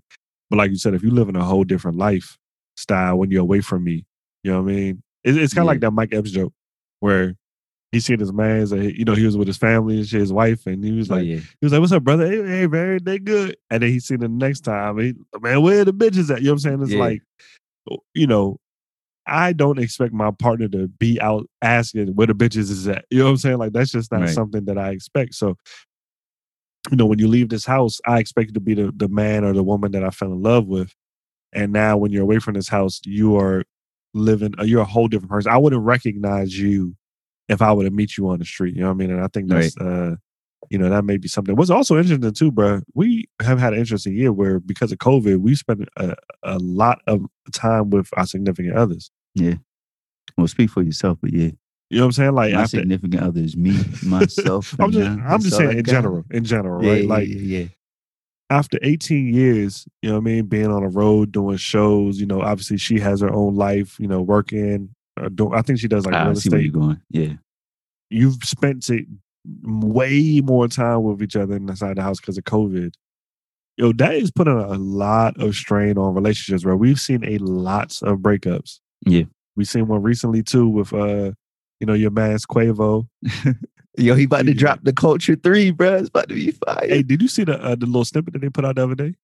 [0.49, 3.61] But like you said, if you live in a whole different lifestyle when you're away
[3.61, 4.05] from me,
[4.43, 5.03] you know what I mean?
[5.23, 5.71] It, it's kind of Yeah.
[5.71, 6.53] like that Mike Epps joke
[6.99, 7.35] where
[7.91, 10.31] he seen his man's, uh, you know, he was with his family and shit, his
[10.31, 11.37] wife, and he was Oh, like, yeah.
[11.39, 12.25] he was like, "What's up, brother?
[12.25, 15.83] Hey, hey man, they good." And then he seen the next time, he, man, where
[15.83, 16.39] the bitches at?
[16.41, 16.81] You know what I'm saying?
[16.83, 16.99] It's Yeah.
[16.99, 17.21] like,
[18.13, 18.57] you know,
[19.27, 23.05] I don't expect my partner to be out asking where the bitches is at.
[23.11, 23.57] You know what I'm saying?
[23.57, 24.29] Like that's just not Right.
[24.29, 25.35] something that I expect.
[25.35, 25.55] So,
[26.89, 29.43] you know, when you leave this house, I expect you to be the, the man
[29.43, 30.93] or the woman that I fell in love with.
[31.53, 33.63] And now when you're away from this house, you are
[34.13, 35.51] living, uh, you're a whole different person.
[35.51, 36.95] I wouldn't recognize you
[37.49, 38.75] if I were to meet you on the street.
[38.75, 39.11] You know what I mean?
[39.11, 40.15] And I think that's, uh,
[40.69, 41.55] you know, that may be something.
[41.55, 45.37] What's also interesting too, bro, we have had an interesting year where because of COVID,
[45.37, 49.11] we spent a, a lot of time with our significant others.
[49.35, 49.55] Yeah.
[50.37, 51.51] Well, speak for yourself, but yeah,
[51.91, 52.31] You know what I'm saying?
[52.35, 54.75] Like my after, significant other is me, myself.
[54.79, 55.91] I'm just, now I'm just saying in got.
[55.91, 57.01] general, in general, Yeah, right?
[57.03, 57.65] yeah, like yeah, yeah.
[58.49, 62.25] after 18 years, you know what I mean, being on the road doing shows, you
[62.25, 64.95] know, obviously she has her own life, you know, working.
[65.19, 66.71] Uh, do, I think she does like I real see where estate.
[66.73, 67.01] you're going.
[67.09, 67.33] Yeah,
[68.09, 69.05] You've spent it
[69.63, 72.93] way more time with each other inside the house because of COVID.
[73.77, 76.63] Yo, that is putting a lot of strain on relationships.
[76.65, 78.79] Where we've seen a lots of breakups.
[79.05, 79.23] Yeah.
[79.55, 81.31] we've seen one recently too with uh,
[81.81, 83.07] you know, your man's Quavo.
[83.97, 85.95] yo, he about to drop the culture three, bro.
[85.95, 86.77] It's about to be fire.
[86.87, 88.95] Hey, did you see the uh, the little snippet that they put out the other
[88.95, 89.15] day?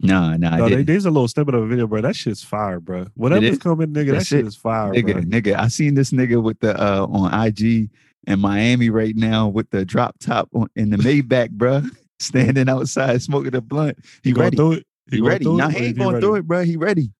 [0.00, 2.00] nah, no, No, I they, there's a little snippet of a video, bro.
[2.00, 3.06] That shit's fire, bro.
[3.14, 4.46] Whatever's coming, nigga, that shit it.
[4.46, 5.22] is fire, nigga, bro.
[5.22, 5.56] nigga.
[5.56, 7.88] I seen this nigga with the uh on IG
[8.26, 11.82] in Miami right now with the drop top on, in the Maybach, bro.
[12.18, 13.96] Standing outside smoking a blunt.
[14.22, 14.56] He, He ready.
[14.56, 14.86] through it.
[15.10, 15.44] He, going ready.
[15.46, 16.64] Nah, he ain't going through it, bro.
[16.64, 17.12] He ready.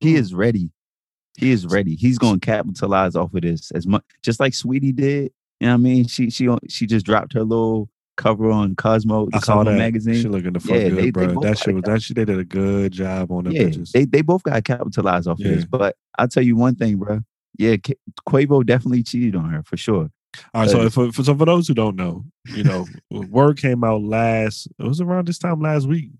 [0.00, 0.16] He Hmm.
[0.18, 0.70] is ready.
[1.38, 1.94] He is ready.
[1.94, 5.32] He's going to capitalize off of this as much, just like Saweetie did.
[5.60, 6.06] You know what I mean?
[6.06, 9.78] She she she just dropped her little cover on Cosmo, the I saw Cosmo that.
[9.78, 10.14] magazine.
[10.22, 11.34] She looking the fuck Yeah, good, they- they bro.
[11.34, 12.16] both that shit was that shit.
[12.16, 13.92] They did a good job on them yeah, bitches.
[13.92, 15.64] they they both got to capitalize off of this.
[15.64, 17.20] But I'll tell you one thing, bro.
[17.58, 17.76] Yeah,
[18.28, 20.10] Quavo definitely cheated on her for sure.
[20.54, 22.24] All right, so for, for so for those who don't know,
[22.54, 24.68] you know, word came out last.
[24.78, 26.10] It was around this time last week.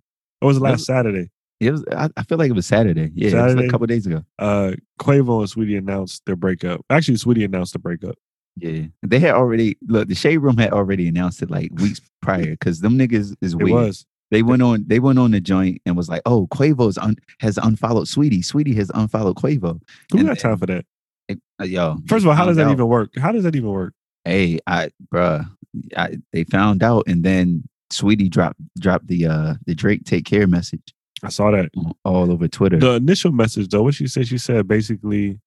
[0.41, 0.85] It Was last?
[0.85, 1.31] Saturday?
[1.61, 1.85] It was.
[1.93, 3.11] I, I feel like it was Saturday.
[3.15, 4.25] Yeah, it was like a couple days ago.
[4.39, 6.85] Uh, Quavo and Saweetie announced their breakup.
[6.91, 8.15] Actually, Saweetie announced the breakup.
[8.57, 10.09] Yeah, they had already look.
[10.09, 13.57] The Shade Room had already announced it like weeks prior because them niggas is It
[13.57, 13.71] weird.
[13.75, 14.07] was.
[14.31, 14.85] They went on.
[14.87, 18.41] They went on the joint and was like, "Oh, Quavo's un, has unfollowed Saweetie.
[18.45, 19.81] Saweetie has unfollowed Quavo."
[20.13, 20.85] Who And got time for that?
[21.29, 23.11] It- uh, yo, First of all, how does that out- even work?
[23.17, 23.95] How does that even work?
[24.25, 25.49] Hey, I, bruh,
[25.97, 30.47] I, they found out, and then Saweetie dropped dropped the uh the Drake take care
[30.47, 30.83] message
[31.23, 31.71] I saw that.
[32.05, 32.79] all over Twitter.
[32.79, 35.41] The initial message, though, what she said, she said basically,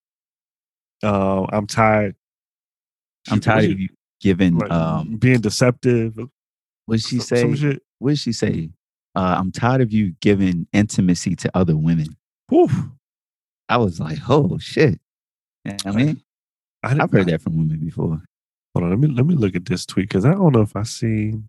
[1.04, 2.16] uh, "I'm tired.
[3.30, 4.58] I'm tired she- of you giving.
[4.58, 6.18] like, um, being deceptive."
[6.86, 7.62] what did she some- some say?
[7.62, 7.84] shit.
[8.00, 8.70] What did she say?
[9.16, 12.18] Uh, I'm tired of you giving intimacy to other women.
[12.50, 12.70] Whew.
[13.70, 15.00] I was like, oh shit.
[15.66, 16.22] You know I mean,
[16.84, 18.22] I I've heard that from women before.
[18.74, 20.76] Hold on, let me let me look at this tweet because I don't know if
[20.76, 21.48] I seen.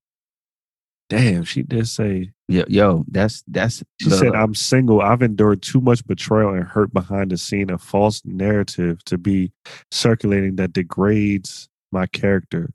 [1.13, 3.83] Damn, she did say Yo, yo, that's that's.
[4.01, 5.03] she the- said, "I'm single.
[5.03, 7.69] I've endured too much betrayal and hurt behind the scene.
[7.69, 9.53] A false narrative to be
[9.91, 12.71] circulating that degrades my character.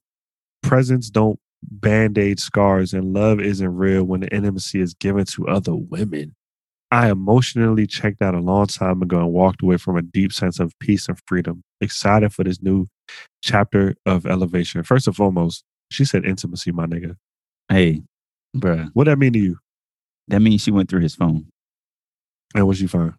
[0.62, 5.47] presents don't band aid scars, and love isn't real when the intimacy is given to
[5.47, 6.36] other women.
[6.91, 10.60] I emotionally checked out a long time ago and walked away from a deep sense
[10.60, 11.63] of peace and freedom.
[11.82, 12.86] Excited for this new
[13.43, 14.84] chapter of elevation.
[14.84, 17.15] First and foremost, she said intimacy, my nigga.
[17.69, 18.04] Hey,
[18.56, 19.58] bruh, What that mean to you?
[20.30, 21.48] that means she went through his phone.
[22.56, 23.14] And what you find?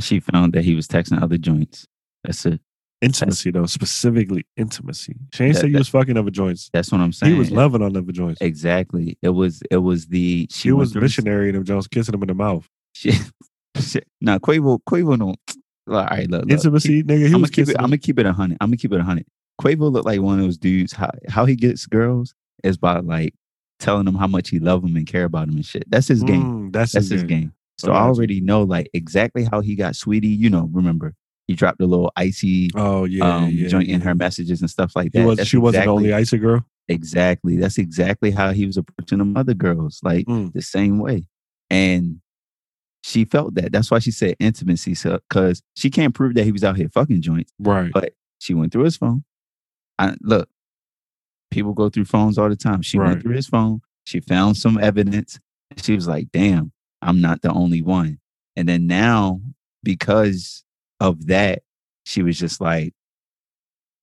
[0.00, 1.86] She found that he was texting other joints.
[2.24, 2.60] That's it.
[3.02, 5.16] Intimacy though, specifically intimacy.
[5.34, 6.68] She ain't That- say you was fucking other joints.
[6.72, 7.32] That's what I'm saying.
[7.32, 8.40] He was loving on other joints.
[8.42, 9.16] Exactly.
[9.22, 9.62] It was.
[9.70, 10.46] It was the.
[10.50, 12.68] She He was missionary in them Jones, kissing him in the mouth.
[12.92, 13.12] She,
[13.78, 14.78] she, nah, Quavo.
[14.86, 15.38] Quavo don't.
[15.88, 16.42] All right, look.
[16.42, 16.50] look.
[16.50, 17.18] Intimacy, nigga.
[17.20, 17.78] He I'm gonna was keep kissing it.
[17.78, 18.58] I'm gonna keep it a hundred.
[18.60, 19.26] I'm gonna keep it a hundred.
[19.62, 20.92] Quavo looked like one of those dudes.
[20.92, 23.32] How how he gets girls is by like
[23.80, 25.84] telling them how much he love them and care about them and shit.
[25.90, 26.68] That's his game.
[26.68, 27.40] Mm, that's, That's his, his game.
[27.40, 27.52] game.
[27.78, 30.36] So I already know like exactly how he got Saweetie.
[30.38, 31.14] You know, remember
[31.48, 33.68] he dropped a little icy Oh yeah, um, yeah.
[33.68, 35.24] joint in her messages and stuff like that.
[35.26, 35.48] was.
[35.48, 36.64] She wasn't the only icy girl.
[36.88, 37.56] Exactly.
[37.56, 40.00] That's exactly how he was approaching them other girls.
[40.02, 40.52] Like Mm.
[40.52, 41.26] the same way.
[41.70, 42.20] And
[43.02, 43.72] she felt that.
[43.72, 44.94] That's why she said intimacy.
[44.94, 47.50] So because she can't prove that he was out here fucking joints.
[47.58, 47.90] Right.
[47.94, 49.24] But she went through his phone.
[49.98, 50.48] I, look,
[51.50, 52.82] people go through phones all the time.
[52.82, 53.08] She Right.
[53.10, 53.80] went through his phone.
[54.04, 55.38] She found some evidence.
[55.76, 58.18] She was like, damn, I'm not the only one.
[58.56, 59.40] And then now,
[59.82, 60.64] because
[61.00, 61.62] of that,
[62.04, 62.92] she was just like,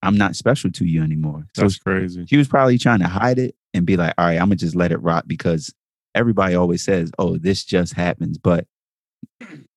[0.02, 1.46] I'm not special to you anymore.
[1.54, 2.24] So That's crazy.
[2.26, 4.76] she was probably trying to hide it and be like, all right, I'm gonna just
[4.76, 5.74] let it rot because
[6.14, 8.38] everybody always says, oh, this just happens.
[8.38, 8.66] But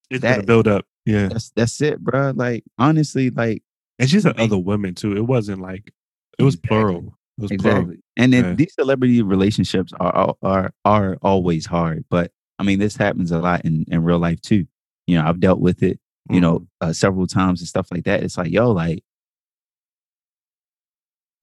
[0.09, 0.85] It's that- build up.
[1.05, 1.29] Yeah.
[1.29, 2.31] that's that's it, bro.
[2.35, 3.63] Like honestly, like
[3.97, 5.17] And she said other women too.
[5.17, 5.91] It wasn't like
[6.37, 6.67] it was Exactly.
[6.67, 7.17] plural.
[7.37, 7.77] It was plural.
[7.77, 7.97] exactly.
[8.17, 8.53] And then Yeah.
[8.55, 12.05] these celebrity relationships are, are are always hard.
[12.09, 14.65] But I mean, this happens a lot in in real life too.
[15.07, 15.99] You know, I've dealt with it.
[16.29, 16.67] You know, Mhm.
[16.81, 18.23] uh, several times and stuff like that.
[18.23, 19.03] It's like, yo, like.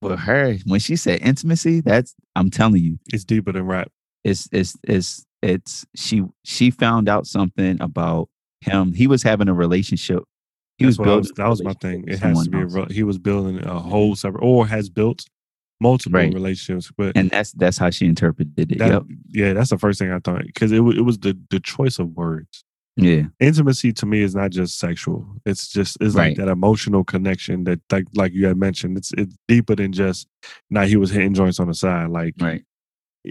[0.01, 3.91] With her, when she said intimacy, that's I'm telling you, it's deeper than rap.
[4.23, 8.29] it's it's it's it's she she found out something about
[8.61, 8.93] him.
[8.93, 10.23] He was having a relationship.
[10.77, 11.17] He was building.
[11.19, 12.05] was, that was my thing.
[12.07, 12.59] It has to be.
[12.79, 15.25] A, he was building a whole separate, or has built
[15.81, 16.33] multiple Right.
[16.33, 16.91] relationships.
[16.97, 18.77] But and that's that's how she interpreted it.
[18.79, 19.03] that, yep.
[19.29, 22.09] yeah, that's the first thing I thought because it it was the the choice of
[22.15, 22.63] words.
[22.97, 23.23] Yeah.
[23.39, 25.25] Intimacy to me is not just sexual.
[25.45, 26.29] It's just it's Right.
[26.29, 28.97] like that emotional connection that like like you had mentioned.
[28.97, 30.27] It's it's deeper than just
[30.69, 32.09] now he was hitting joints on the side.
[32.09, 32.63] Like Right.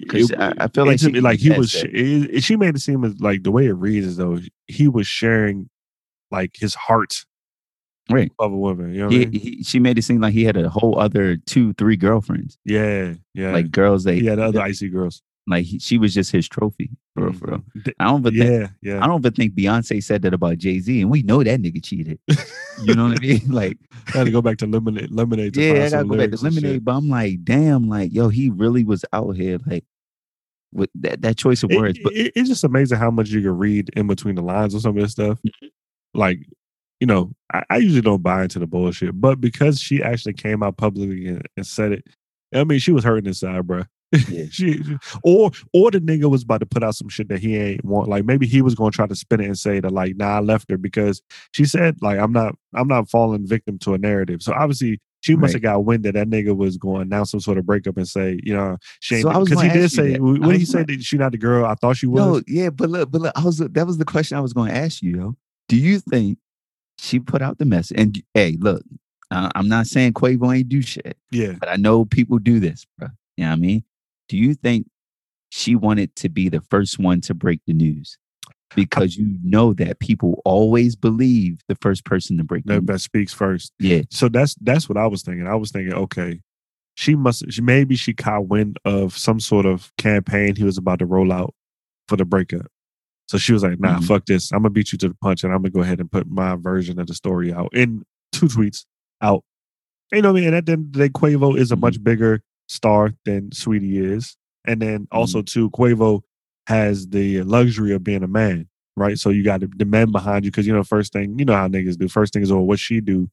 [0.08, 1.74] 'Cause I- I feel like she like he was.
[1.74, 4.86] It, it- she made it seem as like the way it reads as though he
[4.88, 5.68] was sharing
[6.30, 7.24] like his heart
[8.10, 8.32] Right.
[8.38, 8.92] of a woman.
[8.94, 9.40] You know what I He, mean?
[9.40, 12.58] he she made it seem like he had a whole other two, three girlfriends.
[12.64, 13.52] Yeah, yeah.
[13.52, 15.22] Like girls that he had other icy girls.
[15.46, 16.90] like he, she was just his trophy.
[17.14, 17.64] For real, for real.
[17.98, 19.04] I don't even think Yeah, yeah.
[19.04, 21.82] I don't even think Beyonce said that about Jay Z, and we know that nigga
[21.84, 22.18] cheated.
[22.84, 23.42] You know what I mean?
[23.50, 23.76] Like,
[24.14, 25.10] I had to go back to lemonade.
[25.10, 25.54] Lemonade.
[25.54, 26.44] To yeah, I gotta go back to.
[26.44, 29.84] Lemonade, but I'm like, damn, like, yo, he really was out here, like,
[30.72, 31.98] with that that choice of It- words.
[32.02, 34.80] But it- it's just amazing how much you can read in between the lines on
[34.80, 35.38] some of this stuff.
[35.46, 35.66] Mm-hmm.
[36.14, 36.38] Like,
[37.00, 40.62] you know, I, I usually don't buy into the bullshit, but because she actually came
[40.62, 42.04] out publicly and, and said it,
[42.54, 43.84] I mean, she was hurting inside, bro.
[44.28, 44.44] Yeah.
[44.50, 44.80] she,
[45.22, 48.08] or or the nigga was about to put out some shit that he ain't want.
[48.08, 50.40] Like maybe he was gonna try to spin it and say that like, nah, I
[50.40, 51.20] left her because
[51.52, 54.42] she said like I'm not I'm not falling victim to a narrative.
[54.42, 57.40] So obviously she must have got wind that that nigga was going to announce some
[57.40, 60.22] sort of breakup and say, you know, she ain't So because he did say that.
[60.22, 62.20] what did he say that she not the girl I thought she was?
[62.20, 64.70] no, yeah, but look, but look, I was that was the question I was going
[64.70, 65.36] to ask you, yo.
[65.68, 66.38] Do you think
[66.98, 67.98] she put out the message?
[68.00, 68.82] And hey, look,
[69.30, 71.52] I, I'm not saying Quavo ain't do shit, yeah.
[71.58, 73.08] but I know people do this, bro.
[73.36, 73.84] You know what I mean?
[74.28, 74.86] Do you think
[75.50, 78.18] she wanted to be the first one to break the news?
[78.74, 82.86] Because you know that people always believe the first person to break That, news.
[82.86, 83.72] that speaks first.
[83.78, 85.46] Yeah, So that's that's what I was thinking.
[85.46, 86.40] I was thinking, okay,
[86.94, 90.98] she must she maybe she caught wind of some sort of campaign he was about
[90.98, 91.54] to roll out
[92.08, 92.66] for the breakup.
[93.28, 94.04] So she was like, nah, Mhm.
[94.06, 94.50] fuck this.
[94.52, 96.56] I'm gonna beat you to the punch and I'm gonna go ahead and put my
[96.56, 98.84] version of the story out in two tweets
[99.22, 99.44] out.
[100.12, 100.48] You know what I mean?
[100.48, 101.80] And at the end of the day, Quavo is a Mhm.
[101.80, 104.36] much bigger star than Saweetie is.
[104.66, 106.22] And then also too, Quavo
[106.66, 109.18] has the luxury of being a man, right?
[109.18, 111.68] So you got the men behind you because you know, first thing, you know how
[111.68, 112.08] niggas do.
[112.08, 113.28] First thing is, oh, what she do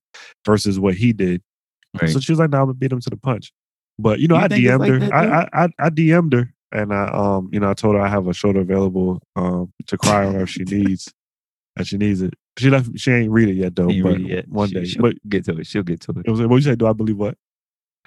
[0.46, 1.42] versus what he did.
[2.02, 2.10] right.
[2.10, 3.54] So she was like, "No, I'm gonna beat him to the punch."
[3.98, 5.00] But you know, You I DM'd like her.
[5.00, 8.02] that, I, I I I DM'd her, and I um you know I told her
[8.02, 11.14] I have a shoulder available um to cry on her if she needs,
[11.78, 12.34] if she needs it.
[12.58, 12.90] She left.
[12.98, 13.90] She ain't read it yet though.
[13.90, 14.48] Ain't but yet.
[14.48, 14.86] one She- day.
[14.86, 15.68] she'll But get to it.
[15.68, 16.26] She'll get to it.
[16.26, 16.76] it was what you say?
[16.76, 17.38] Do I believe what?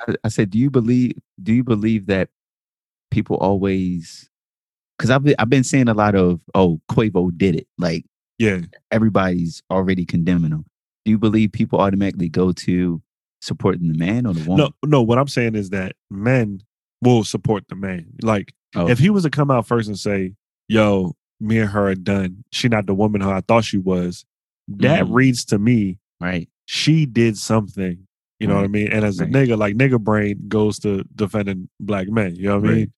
[0.07, 1.13] I, I said, do you believe?
[1.43, 2.29] Do you believe that
[3.11, 4.29] people always?
[4.97, 7.67] Because I've been, I've been seeing a lot of oh Quavo did it.
[7.79, 8.05] Like
[8.39, 10.65] Yeah, everybody's already condemning him.
[11.05, 13.01] Do you believe people automatically go to
[13.41, 14.67] supporting the man or the woman?
[14.83, 15.03] no, no.
[15.03, 16.63] What I'm saying is that men
[17.03, 18.07] will support the man.
[18.23, 20.35] Like Oh, if he was to come out first and say,
[20.69, 22.45] "Yo, me and her are done.
[22.53, 24.25] She not the woman who I thought she was,"
[24.69, 25.15] that Mhm.
[25.15, 26.49] reads to me right.
[26.67, 28.07] she did something.
[28.41, 28.89] You know what I mean?
[28.93, 32.37] And as a nigga, like nigga brain goes to defending black men.
[32.37, 32.77] You know what I Right.
[32.79, 32.93] mean?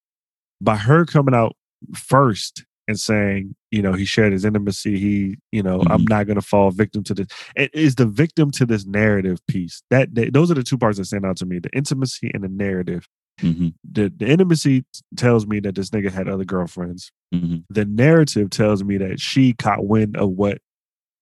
[0.61, 1.57] By her coming out
[1.95, 4.99] first and saying, you know, he shared his intimacy.
[4.99, 6.09] He, you know, I'm Mhm.
[6.11, 7.29] not gonna fall victim to this.
[7.57, 9.83] It is the victim to this narrative piece.
[9.91, 12.43] That, that those are the two parts that stand out to me: the intimacy and
[12.45, 13.09] the narrative.
[13.41, 14.85] Hmm The the intimacy
[15.17, 17.11] tells me that this nigga had other girlfriends.
[17.33, 20.59] hmm The narrative tells me that she caught wind of what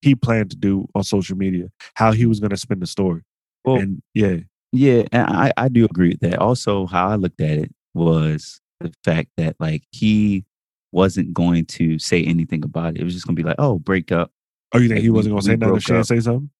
[0.02, 3.22] he planned to do on social media, how he was gonna spin the story.
[3.64, 4.36] Well, and yeah,
[4.72, 6.38] Yeah, and I, I do agree with that.
[6.38, 10.44] Also, how I looked at it was the fact that like he
[10.92, 13.00] wasn't going to say anything about it.
[13.00, 14.30] It was just gonna be like, oh, break up.
[14.72, 16.50] Oh, you think Like, he wasn't gonna say nothing she didn't say something?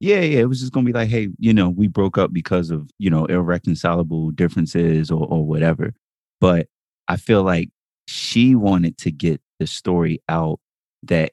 [0.00, 0.40] Yeah, yeah.
[0.40, 3.08] It was just gonna be like, hey, you know, we broke up because of, you
[3.10, 5.94] know, irreconcilable differences or or whatever.
[6.40, 6.68] But
[7.08, 7.70] I feel like
[8.08, 10.60] she wanted to get the story out
[11.04, 11.32] that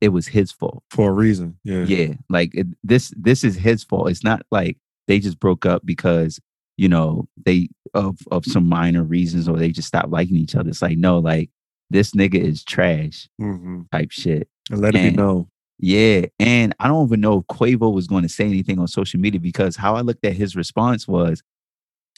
[0.00, 0.82] it was his fault.
[0.90, 1.58] For a reason.
[1.62, 1.84] Yeah.
[1.84, 4.10] Yeah, like it, this this is his fault.
[4.10, 6.40] It's not like they just broke up because
[6.78, 10.70] you know they of of some minor reasons or they just stopped liking each other.
[10.70, 11.50] It's like no, like
[11.90, 14.48] this nigga is trash hmm type shit.
[14.70, 15.48] And let it And- be known.
[15.82, 19.18] Yeah, and I don't even know if Quavo was going to say anything on social
[19.18, 21.42] media because how I looked at his response was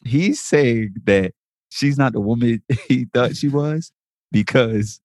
[0.05, 1.33] he's saying that
[1.69, 3.93] she's not the woman he thought she was
[4.33, 5.01] because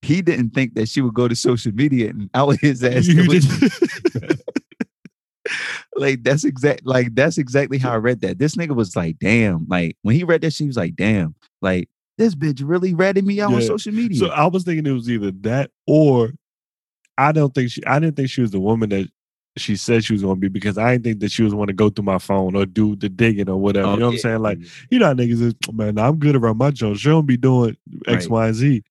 [0.00, 3.08] he didn't think that she would go to social media and out his ass.
[5.98, 8.38] Like that's exact like that's exactly how I read that.
[8.38, 9.66] This nigga was like, damn.
[9.66, 13.40] Like when he read that, she was like, damn, like this bitch really ratted me
[13.40, 14.18] out on social media.
[14.18, 16.32] so I was thinking it was either that or
[17.18, 19.08] I don't think she I didn't think she was the woman that
[19.58, 21.88] she said she was gonna be because I didn't think that she was gonna go
[21.88, 23.88] through my phone or do the digging or whatever.
[23.88, 24.40] Oh, you know what I'm saying?
[24.40, 24.84] Like, mm-hmm.
[24.90, 26.98] you know how niggas is, oh, man, I'm good around my joint.
[26.98, 27.76] She don't be doing
[28.06, 28.30] X, Right.
[28.30, 28.66] Y, and Z.
[28.66, 28.82] You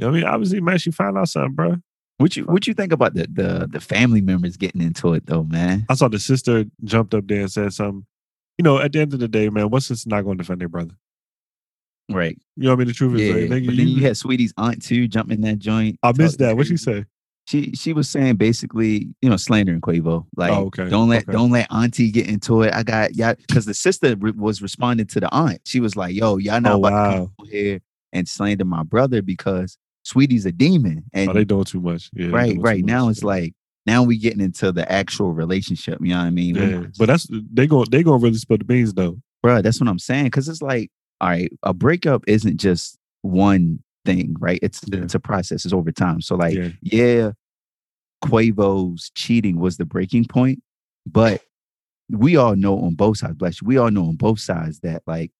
[0.00, 0.24] know what I mean?
[0.24, 1.76] Obviously, man, she found out something, bro.
[2.16, 5.44] what you what you think about the the the family members getting into it though,
[5.44, 5.84] man?
[5.90, 8.06] I saw the sister jumped up there and said something.
[8.56, 10.60] You know, at the end of the day, man, what's this not going to defend
[10.60, 10.94] their brother?
[12.10, 12.38] Right.
[12.56, 12.88] You know what I mean?
[12.88, 13.26] The truth Yeah.
[13.26, 15.98] is, like, nigga, but then you- you had Saweetie's aunt too jump in that joint.
[16.02, 16.56] I missed that.
[16.56, 17.04] What she say?
[17.46, 20.24] She she was saying basically, you know, slandering Quavo.
[20.36, 20.88] Like, Oh, okay.
[20.88, 21.32] don't let Okay.
[21.32, 22.72] don't let Auntie get into it.
[22.74, 25.60] I got yeah, because the sister re- was responding to the aunt.
[25.64, 27.30] She was like, "Yo, y'all oh, not Oh, about to wow.
[27.38, 27.80] come here
[28.12, 29.76] and slander my brother because
[30.06, 32.08] Saweetie's a demon." Oh, and Oh, they doing too much.
[32.14, 33.16] Yeah, right, right now much.
[33.16, 33.52] it's like
[33.84, 35.98] now we getting into the actual relationship.
[36.00, 36.54] You know what I mean?
[36.54, 39.18] Yeah, but that's they go they gonna really spill the beans though.
[39.44, 40.30] Bruh, that's what I'm saying.
[40.30, 44.58] Cause it's like, all right, a breakup isn't just one thing, right?
[44.62, 45.00] It's Yeah.
[45.00, 46.20] it's a process, it's over time.
[46.20, 46.68] So like, Yeah.
[46.82, 47.30] yeah,
[48.24, 50.62] Quavo's cheating was the breaking point,
[51.06, 51.42] but
[52.10, 55.02] we all know on both sides, bless you, we all know on both sides that
[55.06, 55.30] like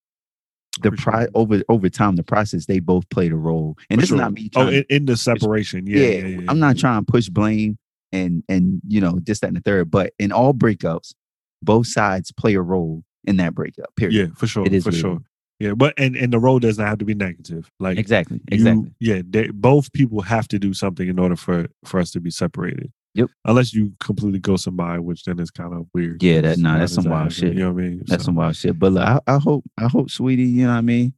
[0.82, 3.76] the pri- over over time, the process, they both played a role.
[3.90, 4.16] And this sure.
[4.16, 5.86] is not me Oh, in, in the separation.
[5.86, 7.78] Yeah, yeah, yeah, yeah, I'm not trying to push blame
[8.12, 11.14] and and you know this that and the third, but in all breakups,
[11.62, 13.94] both sides play a role in that breakup.
[13.96, 14.14] Period.
[14.30, 15.20] Yeah, for sure, It is for sure.
[15.60, 15.66] Is.
[15.68, 17.70] Yeah, but and and the role does not have to be negative.
[17.80, 18.36] Like Exactly.
[18.50, 18.90] you- Exactly.
[19.00, 22.30] yeah, they, both people have to do something in order for for us to be
[22.30, 22.92] separated.
[23.14, 23.30] Yep.
[23.44, 26.20] Unless you completely go somebody, which then it's kind of weird.
[26.22, 27.52] Yeah, that- It's nah, that's some wild shit.
[27.54, 27.98] You know what I mean?
[28.06, 28.76] That's So, some wild shit.
[28.78, 31.12] But look, I, I hope I hope Saweetie, you know what I mean,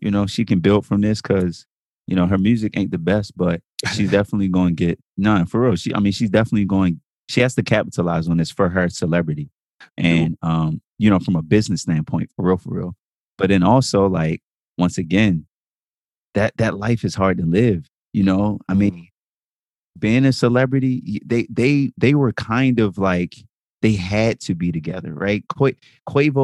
[0.00, 1.66] you know, she can build from this because
[2.06, 3.60] you know her music ain't the best, but
[3.94, 5.74] she's definitely going to get none for real.
[5.76, 7.00] She, I mean, she's definitely going.
[7.28, 9.50] She has to capitalize on this for her celebrity,
[9.98, 12.94] and um, you know, from a business standpoint, for real, for real.
[13.38, 14.40] But then also, like
[14.78, 15.46] once again,
[16.34, 17.86] that that life is hard to live.
[18.12, 19.08] You know, I mean, Mm.
[19.98, 23.34] being a celebrity, they they they were kind of like
[23.82, 25.44] they had to be together, right?
[25.48, 25.72] Qua-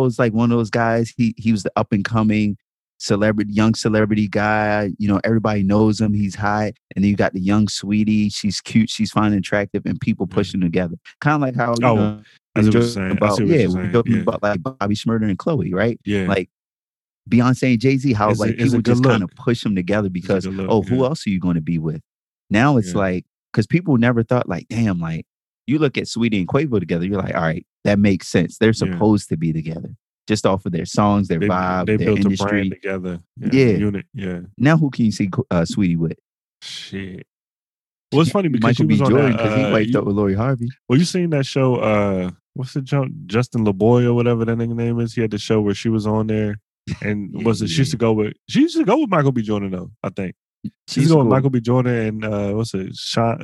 [0.07, 1.13] is like one of those guys.
[1.17, 2.57] He he was the up and coming
[3.01, 4.91] celebrity, young celebrity guy.
[4.99, 6.15] You know, everybody knows him.
[6.15, 8.35] He's high, and then you got the young Saweetie.
[8.35, 8.91] She's cute.
[8.91, 10.97] She's fine and attractive, and people pushing together.
[11.21, 12.23] Kind of like how you Oh, know,
[12.57, 13.13] I see what you're saying.
[13.13, 14.21] I about yeah, we Yeah.
[14.23, 15.99] about like Bobby Shmurda and Chloe, right?
[16.05, 16.51] yeah, Like
[17.29, 20.09] Beyonce and Jay Z, how It's like a people just kind of push them together
[20.09, 21.05] because look, oh, who yeah.
[21.05, 22.01] else are you going to be with?
[22.51, 22.99] Now it's Yeah.
[22.99, 25.27] like because people never thought like, damn, like
[25.67, 28.59] you look at Saweetie and Quavo together, you're like, all right, that makes sense.
[28.59, 28.93] They're Yeah.
[28.93, 29.95] supposed to be together
[30.27, 32.69] just off of their songs, their they, vibe, they their industry.
[32.71, 33.19] together.
[33.39, 33.67] Yeah.
[33.77, 34.07] unit.
[34.15, 36.19] Yeah, Now who can you see uh, Saweetie with?
[36.63, 37.27] shit.
[38.13, 38.97] Well, it's funny because Michael B.
[38.97, 40.69] Jordan because he uh, wiped you- up with Lori Harvey.
[40.89, 41.77] Well, you seen that show?
[41.77, 43.13] Uh, what's the jump?
[43.27, 45.15] Justin Laboy or whatever that nigga name is.
[45.15, 46.57] He had the show where she was on there,
[47.03, 47.69] and Yeah, was it?
[47.69, 47.79] She yeah.
[47.81, 48.35] used to go with.
[48.49, 49.43] She used to go with Michael B.
[49.43, 49.91] Jordan though.
[50.03, 51.29] I think she used She's to go with.
[51.29, 51.61] Michael B.
[51.61, 52.95] Jordan and uh, what's it?
[52.97, 53.41] Sean,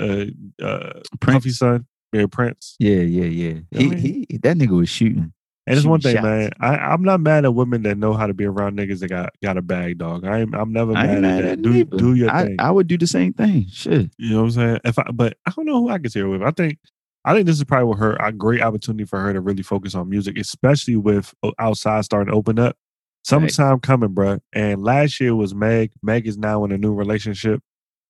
[0.61, 1.59] uh, uh, Prince.
[1.59, 2.77] Son, yeah, Prince.
[2.79, 3.61] Yeah, yeah, yeah.
[3.75, 5.33] I He, mean- he that nigga was shooting.
[5.67, 6.25] And it's one thing, shots.
[6.25, 6.51] man.
[6.61, 9.33] I, I'm not mad at women that know how to be around niggas that got
[9.43, 10.27] got a bag, dog.
[10.27, 11.63] I am, I'm never I mad, mad at at that.
[11.63, 11.97] Do either.
[11.97, 12.57] do your I, thing.
[12.59, 13.65] I would do the same thing.
[13.71, 14.11] Shit.
[14.19, 14.81] You know what I'm saying?
[14.85, 16.43] If I, but I don't know who I can see her with.
[16.43, 16.77] I think,
[17.25, 20.11] I think this is probably her a great opportunity for her to really focus on
[20.11, 22.77] music, especially with outside starting to open up.
[23.25, 24.41] Summertime coming, bruh.
[24.53, 25.93] And last year was Meg.
[26.03, 27.61] Meg is now in a new relationship.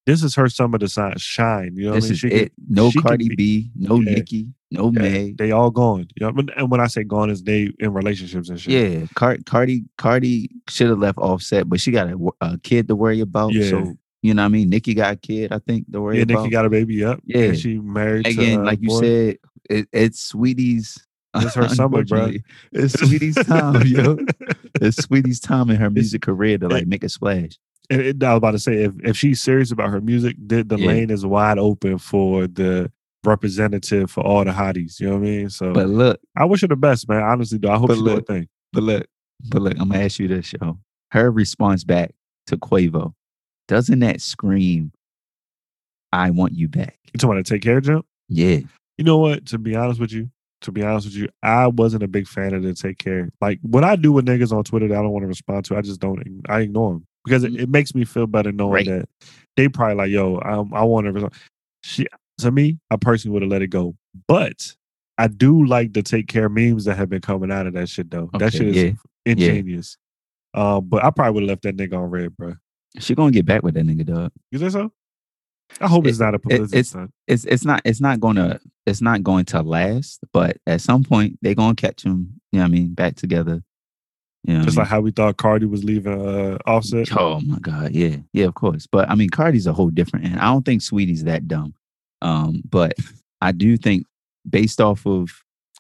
[0.07, 1.73] This is her summer to shine.
[1.77, 2.13] You know what I mean?
[2.13, 4.15] is She can- No Cardi be- B, no Yeah.
[4.17, 5.39] Nicki, no yeah, Meg.
[5.39, 6.09] They all gone.
[6.21, 8.73] You know, and when I say gone, is they in relationships and shit.
[8.93, 12.97] Yeah, Car- Cardi Cardi should have left Offset, but she got a, a kid to
[12.97, 13.55] worry about.
[13.55, 13.71] Yeah.
[13.71, 14.69] So you know what I mean.
[14.69, 16.31] Nicki got a kid, I think, to worry about.
[16.31, 16.43] Yeah, about.
[16.45, 17.21] Nicki got a baby up.
[17.25, 17.39] Yeah.
[17.45, 19.01] And she married Again, to, uh, like you boy.
[19.01, 19.39] said,
[19.71, 20.99] it, it's Saweetie's.
[21.43, 22.43] It's her summer, unfortunately.
[22.73, 24.19] It's Saweetie's time, yo.
[24.81, 27.59] It's Saweetie's time in her music career to like make a splash.
[27.91, 30.63] And it, I was about to say, if, if she's serious about her music, the,
[30.65, 30.87] the Yeah.
[30.89, 32.91] lane is wide open for the
[33.25, 35.01] representative for all the hotties.
[35.01, 35.51] You know what I mean?
[35.51, 37.23] So But look, I wish her the best, man.
[37.23, 38.49] Honestly, though, I hope she do look, thing.
[38.73, 39.07] but look,
[39.49, 40.79] but look, I'm gonna ask you this, yo.
[41.11, 42.15] Her response back
[42.49, 43.13] to Quavo,
[43.69, 44.93] doesn't that scream,
[46.13, 46.99] I want you back?
[47.13, 48.07] You talking about to take care of jump?
[48.29, 48.59] Yeah.
[48.99, 49.47] You know what?
[49.47, 50.31] To be honest with you,
[50.65, 53.31] to be honest with you, I wasn't a big fan of the take care.
[53.41, 55.77] Like what I do with niggas on Twitter that I don't want to respond to,
[55.77, 56.43] I just don't.
[56.49, 57.61] I ignore them because it, Mhm.
[57.61, 58.87] it makes me feel better knowing Right.
[58.87, 59.09] that
[59.57, 61.13] they probably like, yo, I, I want to.
[61.13, 61.33] Respond.
[61.83, 62.07] She
[62.39, 63.95] to me, I personally would have let it go,
[64.27, 64.75] but
[65.19, 68.11] I do like the take care memes that have been coming out of that shit
[68.11, 68.29] though.
[68.39, 68.93] that shit is yeah,
[69.25, 69.97] ingenious.
[70.55, 72.55] Um, but I probably would have left that nigga on red, bro.
[72.99, 74.33] She gonna get back with that nigga, dog.
[74.51, 74.93] You think so?
[75.81, 77.11] I hope It- it's not a publicity it's- stunt.
[77.27, 81.39] It's it's not it's not gonna it's not going to last, but at some point
[81.43, 83.63] they're gonna catch him, you know what I mean, back together.
[84.47, 87.09] You know Just what like how we thought Cardi was leaving uh, Offset.
[87.11, 87.19] Mean?
[87.19, 88.17] Oh my God, yeah.
[88.35, 88.87] Yeah, of course.
[88.87, 91.75] But I mean Cardi's a whole different and I don't think Saweetie's that dumb.
[92.23, 92.95] Um, but
[93.41, 94.07] I do think
[94.49, 95.31] based off of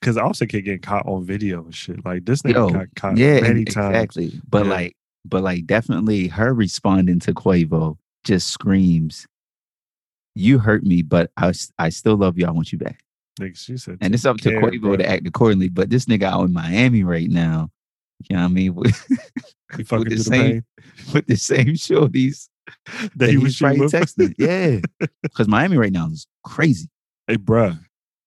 [0.00, 2.04] Because Offset kept getting caught on video and shit.
[2.04, 3.94] Like this nigga Yo, got caught yeah, many and- times.
[3.94, 4.40] exactly.
[4.48, 4.70] But Yeah.
[4.72, 9.26] like, but like, definitely her responding to Quavo just screams,
[10.34, 12.46] "You hurt me, but I, I still love you.
[12.46, 13.00] I want you back."
[13.40, 14.96] Nigga, she said, And it's up to care, Quavo bro.
[14.96, 15.68] to act accordingly.
[15.68, 17.68] But this nigga out in Miami right now,
[18.30, 19.06] you know what I mean, with,
[19.76, 20.64] he fucking the same-
[21.12, 22.48] with the same shorties
[23.16, 23.92] that he was probably with.
[23.92, 24.34] texting.
[24.38, 24.80] Yeah,
[25.22, 26.88] because Miami right now is crazy.
[27.26, 27.78] Hey, bruh.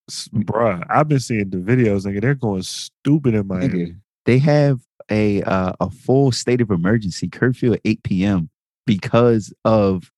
[0.09, 2.21] Bruh, I've been seeing the videos, nigga.
[2.21, 3.67] They're going stupid in Miami.
[3.67, 8.49] Nigga, they have a uh, a full state of emergency curfew at 8 p.m.
[8.85, 10.11] because of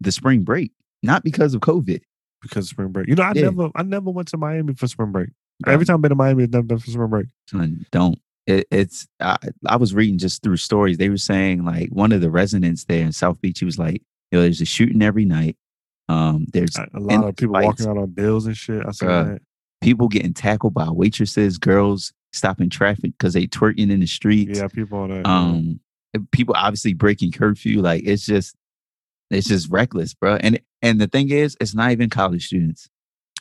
[0.00, 2.00] the spring break, not because of COVID.
[2.42, 3.06] because of spring break.
[3.06, 3.42] You know, I Yeah.
[3.50, 5.28] never I never went to Miami for spring break.
[5.60, 5.74] Bro.
[5.74, 7.26] Every time I've been to Miami, I've never been for spring break.
[7.50, 8.18] Son, don't.
[8.46, 9.36] It, it's I,
[9.66, 10.96] I was reading just through stories.
[10.96, 13.58] They were saying like one of the residents there in South Beach.
[13.58, 15.56] He was like, you know, there's a shooting every night.
[16.08, 17.66] Um, there's A, a lot of people fights.
[17.66, 18.84] walking out on bills and shit.
[18.86, 19.32] I saw Bruh.
[19.34, 19.42] that.
[19.82, 24.58] people getting tackled by waitresses, girls stopping traffic because they twerking in the streets.
[24.58, 25.26] Yeah, people on that.
[25.26, 25.78] um
[26.32, 28.54] people obviously breaking curfew like it's just
[29.30, 32.88] it's just reckless bro and and the thing is it's not even college students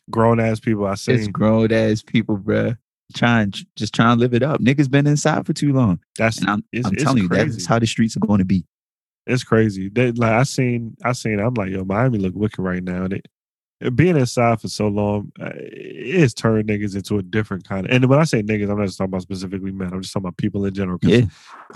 [0.10, 2.75] grown ass people I say it's grown ass people bro
[3.15, 6.49] trying just trying to live it up niggas been inside for too long That's and
[6.49, 8.65] i'm, it's, I'm it's telling you that's how the streets are going to be
[9.25, 9.89] It's crazy.
[9.89, 11.39] They, like I seen, I seen.
[11.39, 13.04] I'm like, yo, Miami look wicked right now.
[13.04, 13.28] And it-
[13.96, 17.92] being inside for so long, uh, it's turned niggas into a different kind of.
[17.92, 19.94] And when I say niggas, I'm not just talking about specifically men.
[19.94, 21.00] I'm just talking about people in general.
[21.02, 21.22] yeah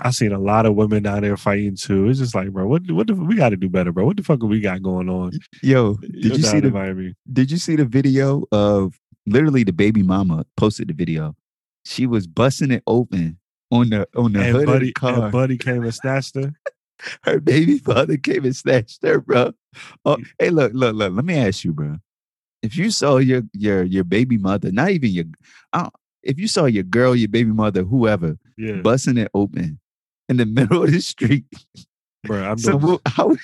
[0.00, 2.08] I seen a lot of women down there fighting too.
[2.08, 4.04] It's just like, bro, what, what the, we got to do better, bro.
[4.04, 5.32] What the fuck are we got going on?
[5.62, 7.14] yo You're did you see the Miami?
[7.32, 11.34] did you see the video of literally the baby mama posted the video
[11.84, 13.38] she was busting it open
[13.70, 16.34] on the on the And hood of buddy, the car and buddy came and snatched
[16.36, 16.52] her.
[17.22, 19.52] her baby father came and snatched her, bro.
[20.04, 21.12] Oh, hey, look, look, look.
[21.12, 21.98] Let me ask you, bro.
[22.62, 25.24] If you saw your your your baby mother, not even your,
[25.72, 29.78] I don't, if you saw your girl, your baby mother, whoever, Yeah, busting it open
[30.28, 31.44] in the middle of the street,
[32.24, 32.42] bro.
[32.42, 33.36] I'm so doing, how?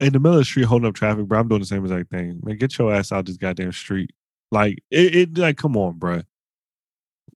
[0.00, 1.40] in the middle of the street holding up traffic, bro.
[1.40, 2.40] I'm doing the same exact thing.
[2.42, 4.10] Man, get your ass out this goddamn street.
[4.52, 6.22] Like it, it like come on, bro.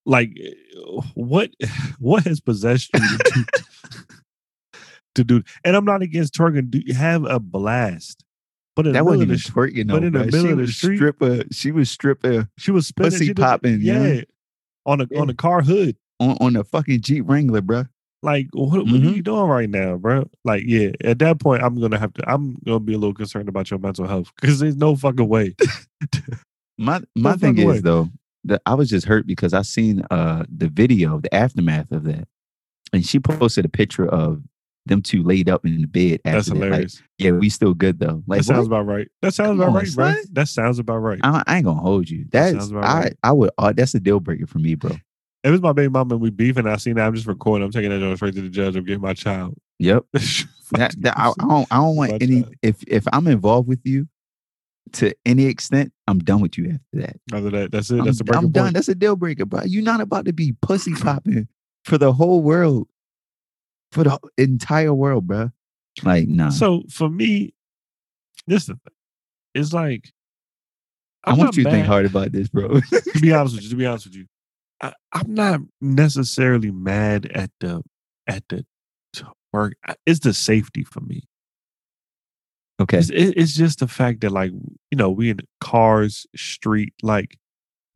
[0.05, 1.51] Like eh, what
[1.99, 3.45] what has possessed you
[5.21, 5.43] to do.
[5.65, 6.71] And I'm not against twerking.
[6.71, 8.25] Do you have a blast.
[8.77, 10.25] But in That wasn't even the twerking, but though, in the bro.
[10.27, 11.43] middle she of the was street- stripper.
[11.53, 14.03] She was stripper she was spinning, pussy popping, know?
[14.05, 14.23] yeah,
[14.87, 15.21] on a Yeah.
[15.21, 15.97] on a car hood.
[16.21, 17.85] on on the fucking Jeep Wrangler, bro.
[18.23, 19.07] Like, what, what Mhm.
[19.13, 20.29] are you doing right now, bro?
[20.45, 22.31] Like, yeah, at that point, I'm gonna have to.
[22.31, 25.55] I'm gonna be a little concerned about your mental health because there's no fucking way.
[26.79, 27.81] My my No thing is way.
[27.81, 28.09] though
[28.45, 32.29] that I was just hurt because I seen uh the video, the aftermath of that,
[32.93, 34.43] and she posted a picture of
[34.91, 36.21] them two laid up in the bed.
[36.27, 36.55] After That's that.
[36.57, 37.03] Like, hilarious.
[37.19, 38.23] yeah, we still good though.
[38.27, 38.77] Like that sounds what?
[38.81, 39.09] about right.
[39.23, 40.15] That sounds Come about on, right, bro.
[40.33, 41.19] That sounds about right.
[41.23, 42.25] I, I ain't gonna hold you.
[42.25, 43.17] That That's sounds about I right.
[43.23, 44.93] I would uh, that's a deal breaker for me, bro.
[45.43, 47.65] It was my baby mama and we beefing, I seen that I'm just recording.
[47.65, 48.77] I'm taking that joint straight to the judge.
[48.77, 49.57] I'm getting my child.
[49.79, 50.05] Yep.
[50.73, 52.53] That, that- I, I don't I don't want Watch any out.
[52.63, 54.07] if if I'm involved with you
[54.93, 57.17] to any extent, I'm done with you after that.
[57.33, 57.99] Other that, that's it.
[57.99, 58.55] I'm, That's the breaking I'm point.
[58.55, 58.73] done.
[58.75, 59.63] That's a deal breaker, bro.
[59.65, 61.49] You're not about to be pussy popping
[61.85, 62.87] for the whole world,
[63.93, 65.51] for the entire world, bro.
[66.03, 66.51] Like, nah.
[66.51, 67.55] So for me,
[68.47, 68.95] this is the thing.
[69.55, 70.11] It's like
[71.25, 72.81] I I'm want you to think hard about this, bro.
[72.81, 74.27] to be honest with you, to be honest with you,
[74.83, 77.83] I, I'm not necessarily mad at the
[78.27, 78.65] at the
[79.53, 79.75] work.
[80.07, 81.23] It's the safety for me.
[82.81, 82.99] okay.
[82.99, 87.37] It's, it- it's just the fact that like you know we in cars, street, like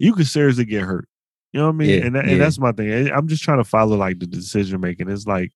[0.01, 1.09] you could seriously get hurt.
[1.53, 1.89] You know what I mean?
[1.91, 2.33] Yeah, and, that, yeah.
[2.33, 3.09] and that's my thing.
[3.13, 5.09] I'm just trying to follow like the decision making.
[5.09, 5.53] It's like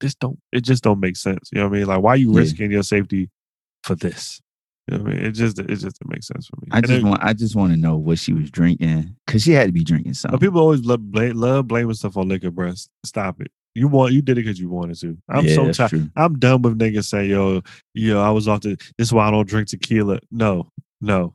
[0.00, 1.50] this don't it just don't make sense.
[1.52, 1.86] You know what I mean?
[1.86, 2.38] Like why are you Yeah.
[2.40, 3.30] risking your safety
[3.82, 4.40] for this?
[4.86, 5.24] You know what I mean?
[5.26, 6.68] It just it just doesn't make sense for me.
[6.70, 9.52] I And just want I just want to know what she was drinking because she
[9.52, 10.38] had to be drinking something.
[10.40, 12.76] people always love, blame, love blaming stuff on liquor, bruh.
[13.04, 13.50] Stop it.
[13.74, 15.16] You want you did it because you wanted to.
[15.28, 15.88] I'm yeah, so tired.
[15.90, 16.08] true.
[16.16, 17.62] I'm done with niggas saying, yo,
[17.94, 20.20] yo, I was off the this is why I don't drink tequila.
[20.30, 20.70] No,
[21.00, 21.34] no.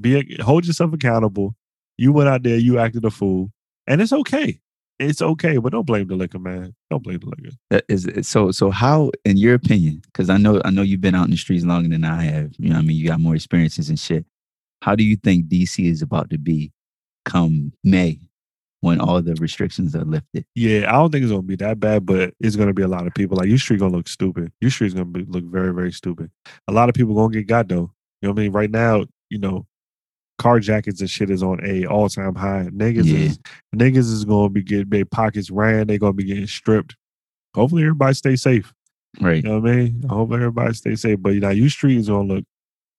[0.00, 1.54] Be hold yourself accountable.
[1.98, 3.50] You went out there, you acted a fool.
[3.86, 4.58] And it's okay.
[4.98, 6.74] It's okay, but don't blame the liquor, man.
[6.90, 7.56] Don't blame the liquor.
[7.70, 8.50] That is it- so.
[8.50, 11.36] So how, in your opinion, because I know I know you've been out in the
[11.36, 12.52] streets longer than I have.
[12.58, 14.26] You know, what I mean, you got more experiences and shit.
[14.82, 16.72] How do you think DC is about to be
[17.24, 18.18] come May
[18.80, 20.44] when all the restrictions are lifted?
[20.54, 23.06] Yeah, I don't think it's gonna be that bad, but it's gonna be a lot
[23.06, 23.36] of people.
[23.36, 24.52] Like your street gonna look stupid.
[24.60, 26.30] Your street's gonna be, look very, very stupid.
[26.66, 27.92] A lot of people gonna get got though.
[28.20, 28.52] You know what I mean?
[28.52, 29.66] Right now, you know,
[30.38, 32.68] car jackets and shit is on a all time high.
[32.72, 33.18] Niggas Yeah.
[33.18, 33.38] is
[33.74, 35.86] niggas is gonna be getting their pockets ran.
[35.86, 36.96] They gonna be getting stripped.
[37.54, 38.72] Hopefully everybody stay safe.
[39.20, 39.36] Right.
[39.36, 40.04] You know what I mean?
[40.08, 41.18] I hope everybody stay safe.
[41.20, 42.44] But you know, you street is gonna look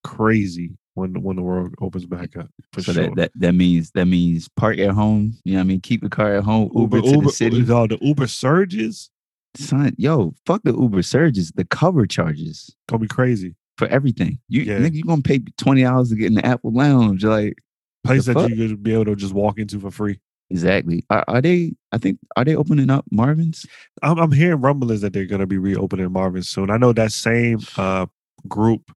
[0.04, 2.50] crazy when when the world opens back up.
[2.74, 3.04] For so sure.
[3.04, 5.38] that, that that means that means park at home.
[5.46, 6.72] You know, what I mean, keep the car at home.
[6.76, 7.66] Uber, to the city.
[7.70, 9.10] oh, the Uber surges
[9.56, 11.52] Son, yo, fuck the Uber surges.
[11.56, 13.56] The cover charges gonna be crazy.
[13.80, 14.38] For everything.
[14.49, 14.77] You Yeah.
[14.80, 17.23] nigga, you gonna pay twenty dollars to get in the Apple Lounge?
[17.23, 17.55] Like
[18.03, 18.49] Place that fuck?
[18.49, 20.19] you could be able to just walk into for free.
[20.51, 21.03] exactly.
[21.09, 21.73] Are, are they?
[21.91, 23.65] I think are they opening up Marvin's?
[24.03, 26.69] I'm, I'm hearing rumblings that they're going to be reopening Marvin soon.
[26.69, 28.05] I know that same uh,
[28.47, 28.91] group,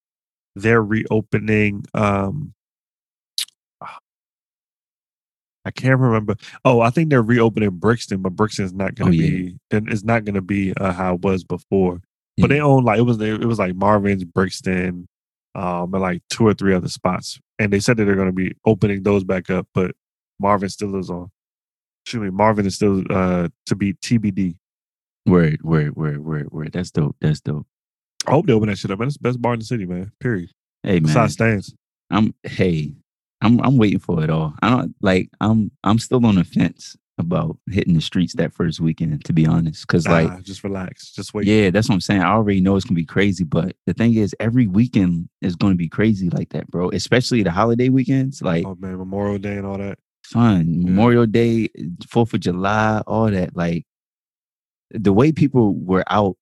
[0.55, 1.86] they're reopening.
[1.93, 2.53] Um,
[5.65, 6.36] I can't remember.
[6.65, 9.51] Oh, I think they're reopening Brixton, but Brixton's not going Oh, to yeah.
[9.71, 9.91] be.
[9.91, 12.01] It's not going to be uh, how it was before.
[12.38, 12.63] But they Yeah.
[12.63, 13.19] own like it was.
[13.21, 15.07] It was like Marvin's, Brixton,
[15.55, 17.39] um, and like two or three other spots.
[17.59, 19.91] And they said that they're going to be opening those back up, but
[20.39, 21.29] Marvin still is on.
[22.05, 24.55] Excuse me, Marvin is still uh to be TBD.
[25.25, 26.71] Word, word, word, word, word.
[26.73, 27.15] That's dope.
[27.21, 27.65] That's dope.
[28.27, 29.07] I hope they open that shit up, man.
[29.07, 30.11] It's the best bar in the city, man.
[30.19, 30.49] Period.
[30.84, 31.75] Hey man, Besides stands.
[32.09, 32.93] I'm hey,
[33.41, 34.53] I'm I'm waiting for it all.
[34.61, 38.80] I don't like I'm I'm still on the fence about hitting the streets that first
[38.80, 39.88] weekend, to be honest.
[39.88, 41.11] Cause like just relax.
[41.11, 41.45] Just wait.
[41.45, 42.22] Yeah, that's what I'm saying.
[42.22, 45.76] I already know it's gonna be crazy, but the thing is, every weekend is gonna
[45.76, 46.89] be crazy like that, bro.
[46.89, 49.99] Especially the holiday weekends, like Oh man, Memorial Day and all that.
[50.26, 51.70] son, Memorial Day,
[52.09, 53.55] Fourth of July, all that.
[53.55, 53.86] Like
[54.91, 56.36] the way people were out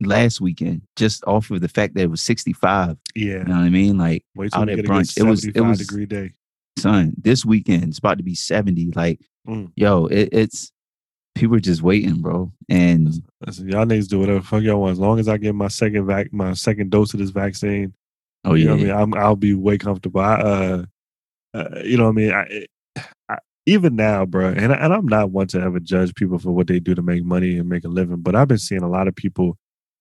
[0.00, 2.98] last weekend, just off of the fact that it was 65.
[3.14, 3.24] Yeah.
[3.38, 3.96] You know what I mean?
[3.96, 6.32] Like, Wait till out at brunch, it was- it 75 was- degree day.
[6.78, 8.92] son, this weekend it's about to be 70.
[8.94, 9.72] Like, Mm.
[9.76, 10.72] yo, it, it's
[11.34, 12.52] people are just waiting, bro.
[12.68, 14.92] And Listen, y'all niggas do whatever the fuck y'all want.
[14.92, 17.94] As long as I get my second vac my second dose of this vaccine,
[18.44, 18.94] oh you yeah, know what I mean?
[18.94, 20.20] I'm I'll be way comfortable.
[20.20, 20.84] I uh,
[21.54, 22.32] uh you know what I mean?
[22.32, 22.66] I,
[23.28, 26.66] I even now, bro, and and I'm not one to ever judge people for what
[26.66, 29.08] they do to make money and make a living, but I've been seeing a lot
[29.08, 29.56] of people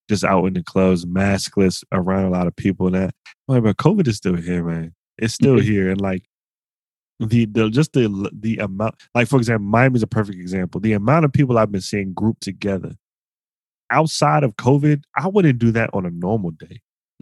[0.08, 2.88] just out in the clubs, maskless around a lot of people.
[2.88, 3.16] And that,
[3.48, 4.94] like, but COVID is still here, man.
[5.18, 6.24] It's still here, and like
[7.20, 10.82] the the just the the amount, like for example, Miami's a perfect example.
[10.82, 12.92] The amount of people I've been seeing grouped together
[13.92, 16.82] outside of COVID, I wouldn't do that on a normal day.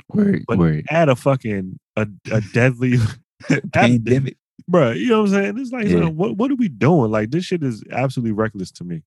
[0.09, 0.85] word, But word.
[0.89, 2.95] add a fucking a, a deadly
[3.73, 4.37] Pandemic.
[4.67, 4.91] bro.
[4.91, 5.57] You know what I'm saying?
[5.59, 5.99] It's like, Yeah.
[6.03, 7.11] son, what what are we doing?
[7.11, 9.03] Like this shit is absolutely reckless to me.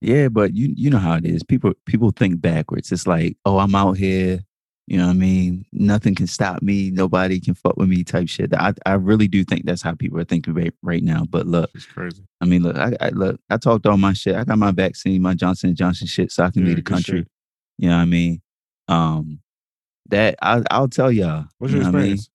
[0.00, 1.42] Yeah, but you you know how it is.
[1.42, 2.92] People people think backwards.
[2.92, 4.40] It's like, oh, I'm out here.
[4.88, 5.64] You know what I mean?
[5.72, 6.90] Nothing can stop me.
[6.90, 8.02] Nobody can fuck with me.
[8.04, 8.52] Type shit.
[8.54, 11.24] I I really do think that's how people are thinking right, right now.
[11.24, 12.24] But look, It's crazy.
[12.40, 13.40] I mean, look, I, I look.
[13.48, 14.34] I talked all my shit.
[14.34, 16.82] I got my vaccine, my Johnson and Johnson shit, so I can Yeah, leave the
[16.82, 17.20] country.
[17.20, 17.28] shit.
[17.78, 18.42] You know what I mean?
[18.88, 19.40] Um,
[20.08, 21.46] that I I'll tell y'all.
[21.58, 22.12] What's you your know what I mean?
[22.14, 22.28] experience?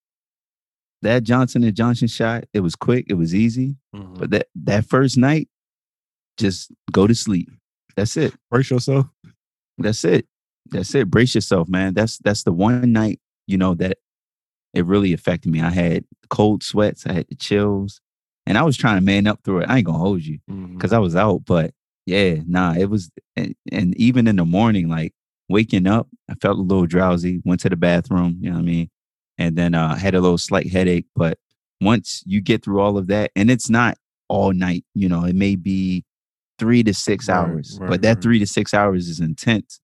[1.04, 2.46] That Johnson and Johnson shot.
[2.54, 3.06] It was quick.
[3.10, 3.76] It was easy.
[3.96, 4.18] Mhm.
[4.20, 5.50] But that that first night,
[6.38, 7.50] just go to sleep.
[7.96, 8.34] That's it.
[8.50, 9.08] Brace yourself.
[9.78, 10.26] That's it.
[10.72, 11.10] That's it.
[11.10, 11.94] Brace yourself, man.
[11.94, 13.98] That's that's the one night, you know, that
[14.74, 15.62] it really affected me.
[15.62, 18.00] I had cold sweats, I had the chills,
[18.46, 19.70] And I was trying to man up through it.
[19.70, 20.40] I ain't gonna hold you
[20.78, 21.74] because I was out, but
[22.06, 25.14] yeah, nah, it was, and, and even in the morning, like
[25.50, 27.42] waking up, I felt a little drowsy.
[27.44, 28.90] Went to the bathroom, you know what I mean,
[29.38, 31.08] and then uh, had a little slight headache.
[31.16, 31.38] But
[31.82, 33.98] once you get through all of that, and it's not
[34.30, 36.06] all night, you know, it may be
[36.60, 38.22] three to six Right, hours, right, but that right.
[38.22, 39.80] three to six hours is intense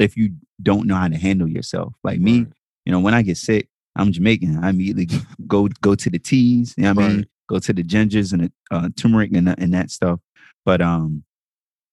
[0.00, 0.30] if you
[0.62, 1.94] don't know how to handle yourself.
[2.02, 2.52] Like me, Right.
[2.86, 4.62] you know, when I get sick, I'm Jamaican.
[4.64, 5.08] I immediately
[5.46, 6.74] go go to the teas.
[6.76, 7.26] You know what I mean?
[7.48, 10.20] Go to the gingers and the uh, turmeric and, that- and that stuff.
[10.64, 11.24] But um,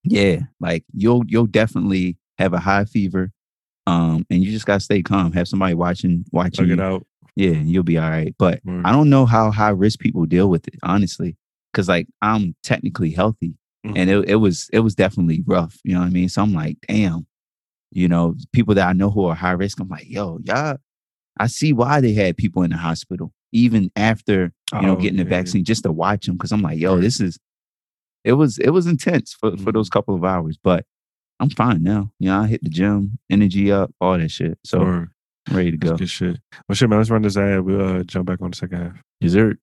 [0.04, 3.32] yeah, like you'll you'll definitely have a high fever.
[3.88, 5.32] Um, and you just gotta stay calm.
[5.34, 6.74] Have somebody watching watching you.
[6.74, 7.06] it out.
[7.36, 8.36] Yeah, you'll be all right.
[8.38, 8.86] But Right.
[8.86, 11.38] I don't know how high risk people deal with it, honestly.
[11.74, 13.54] Cause like I'm technically healthy
[13.84, 14.24] and Mhm.
[14.24, 15.78] it, it was it was definitely rough.
[15.84, 16.28] You know what I mean?
[16.30, 17.28] So I'm like, damn,
[17.92, 20.78] you know, people that I know who are high risk, I'm like, yo, y'all,
[21.40, 25.18] I see why they had people in the hospital, even after, you know, Oh, getting
[25.18, 25.38] the yeah, yeah.
[25.38, 26.38] vaccine, just to watch them.
[26.38, 27.38] Cause I'm like, yo, this is
[28.24, 29.74] it was it was intense for, for Mhm.
[29.74, 30.86] those couple of hours, but
[31.40, 32.12] I'm fine now.
[32.20, 34.58] You know, I hit the gym, energy up, all that shit.
[34.66, 35.10] So Word.
[35.48, 35.98] I'm ready to That's go.
[35.98, 36.40] good shit.
[36.68, 37.00] Well, shit, man.
[37.00, 37.62] Let's run this ad.
[37.62, 39.02] We'll uh, jump back on the second half.
[39.22, 39.60] Dessert.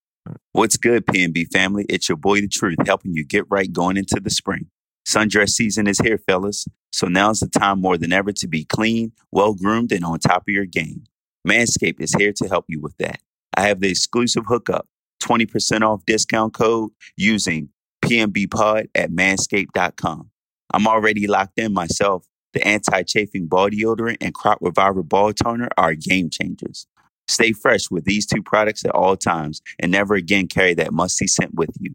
[0.53, 1.85] What's good, PNB family?
[1.91, 4.69] It's your boy, The Truth, helping you get right going into the spring.
[5.07, 6.67] Sundress season is here, fellas.
[6.93, 10.43] So now's the time more than ever to be clean, well groomed, and on top
[10.49, 11.05] of your game.
[11.47, 13.21] Manscaped is here to help you with that.
[13.57, 14.89] I have the exclusive hookup
[15.23, 17.69] 20% off discount code using
[18.05, 20.31] PNB Pod at manscaped.com.
[20.73, 22.27] I'm already locked in myself.
[22.53, 26.87] The anti chafing ball deodorant and crop reviver ball toner are game changers.
[27.27, 31.27] Stay fresh with these two products at all times and never again carry that musty
[31.27, 31.95] scent with you.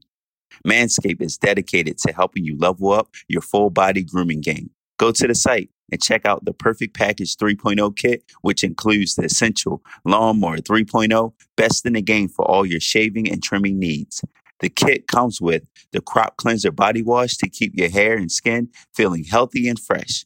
[0.66, 4.70] Manscaped is dedicated to helping you level up your full body grooming game.
[4.98, 9.26] Go to the site and check out the Perfect Package 3.0 kit, which includes the
[9.26, 14.24] essential Lawnmower 3.0, best in the game for all your shaving and trimming needs.
[14.60, 18.70] The kit comes with the Crop Cleanser Body Wash to keep your hair and skin
[18.94, 20.26] feeling healthy and fresh.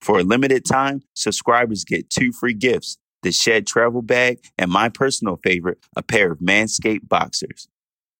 [0.00, 4.88] For a limited time, subscribers get two free gifts the Shed Travel Bag, and my
[4.88, 7.68] personal favorite, a pair of Manscaped boxers.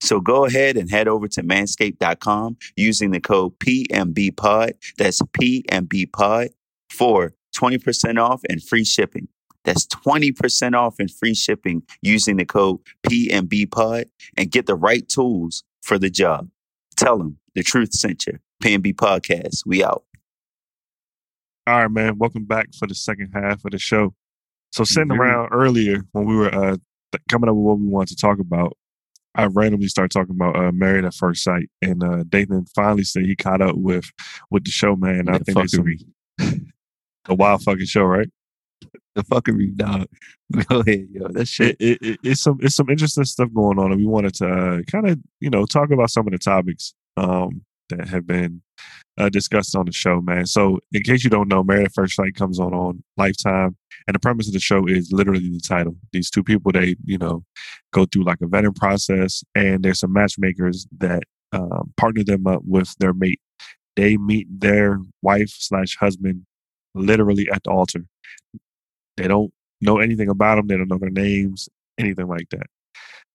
[0.02, 4.72] So go ahead and head over to manscaped.com using the code PMBPOD.
[4.98, 6.48] That's PMBPOD
[6.90, 9.28] for 20% off and free shipping.
[9.64, 15.62] That's 20% off and free shipping using the code PMBPOD and get the right tools
[15.82, 16.48] for the job.
[16.96, 18.38] Tell them the truth sent you.
[18.60, 19.64] PMB Podcast.
[19.64, 20.02] We out.
[21.68, 22.18] All right, man.
[22.18, 24.14] Welcome back for the second half of the show.
[24.72, 25.18] So sitting Mhm.
[25.20, 26.76] around earlier when we were uh,
[27.28, 28.76] coming up with what we wanted to talk about,
[29.34, 33.24] I randomly started talking about uh, Married at First Sight, and uh, Dathan finally said
[33.24, 34.10] he caught up with
[34.50, 35.28] with the show, man.
[35.28, 36.04] I think it's fuckery.
[37.28, 38.28] a wild fucking show, right?
[39.14, 40.06] The fuckery, dog.
[40.68, 41.28] Go ahead, yo.
[41.28, 41.76] That shit.
[41.80, 44.48] It, it, it, it's some it's some interesting stuff going on, and we wanted to
[44.48, 47.62] uh, kind of you know talk about some of the topics um,
[47.96, 48.62] that have been
[49.18, 50.46] uh, discussed on the show, man.
[50.46, 53.76] So, in case you don't know, Married at First Sight comes on on Lifetime,
[54.06, 55.96] and the premise of the show is literally the title.
[56.12, 57.44] These two people, they you know
[57.92, 61.22] go through like a vetting process, and there's some matchmakers that
[61.52, 63.40] um, partner them up with their mate.
[63.96, 66.46] They meet their wife slash husband
[66.94, 68.06] literally at the altar.
[69.16, 70.66] They don't know anything about them.
[70.68, 71.68] They don't know their names,
[71.98, 72.66] anything like that.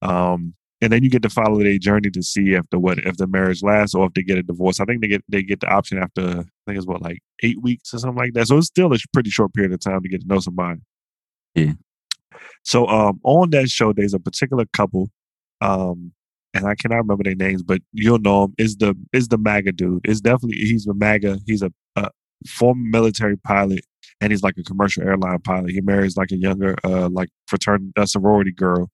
[0.02, 3.18] Um, and then you get to follow their journey to see if the what if
[3.18, 4.80] the marriage lasts or if they get a divorce.
[4.80, 7.62] I think they get they get the option after I think it's what like eight
[7.62, 8.48] weeks or something like that.
[8.48, 10.82] So it's still a pretty short period of time to get to know somebody.
[11.56, 11.74] Yeah.
[12.64, 15.10] So um, on that show, there's a particular couple,
[15.62, 16.12] um,
[16.54, 18.56] and I cannot remember their names, but you'll know him.
[18.58, 20.08] Is the is the MAGA dude?
[20.08, 21.40] Is definitely he's a MAGA.
[21.48, 22.12] He's a, a
[22.48, 23.84] former military pilot,
[24.22, 25.72] and he's like a commercial airline pilot.
[25.72, 28.92] He marries like a younger uh like fraternity a sorority girl.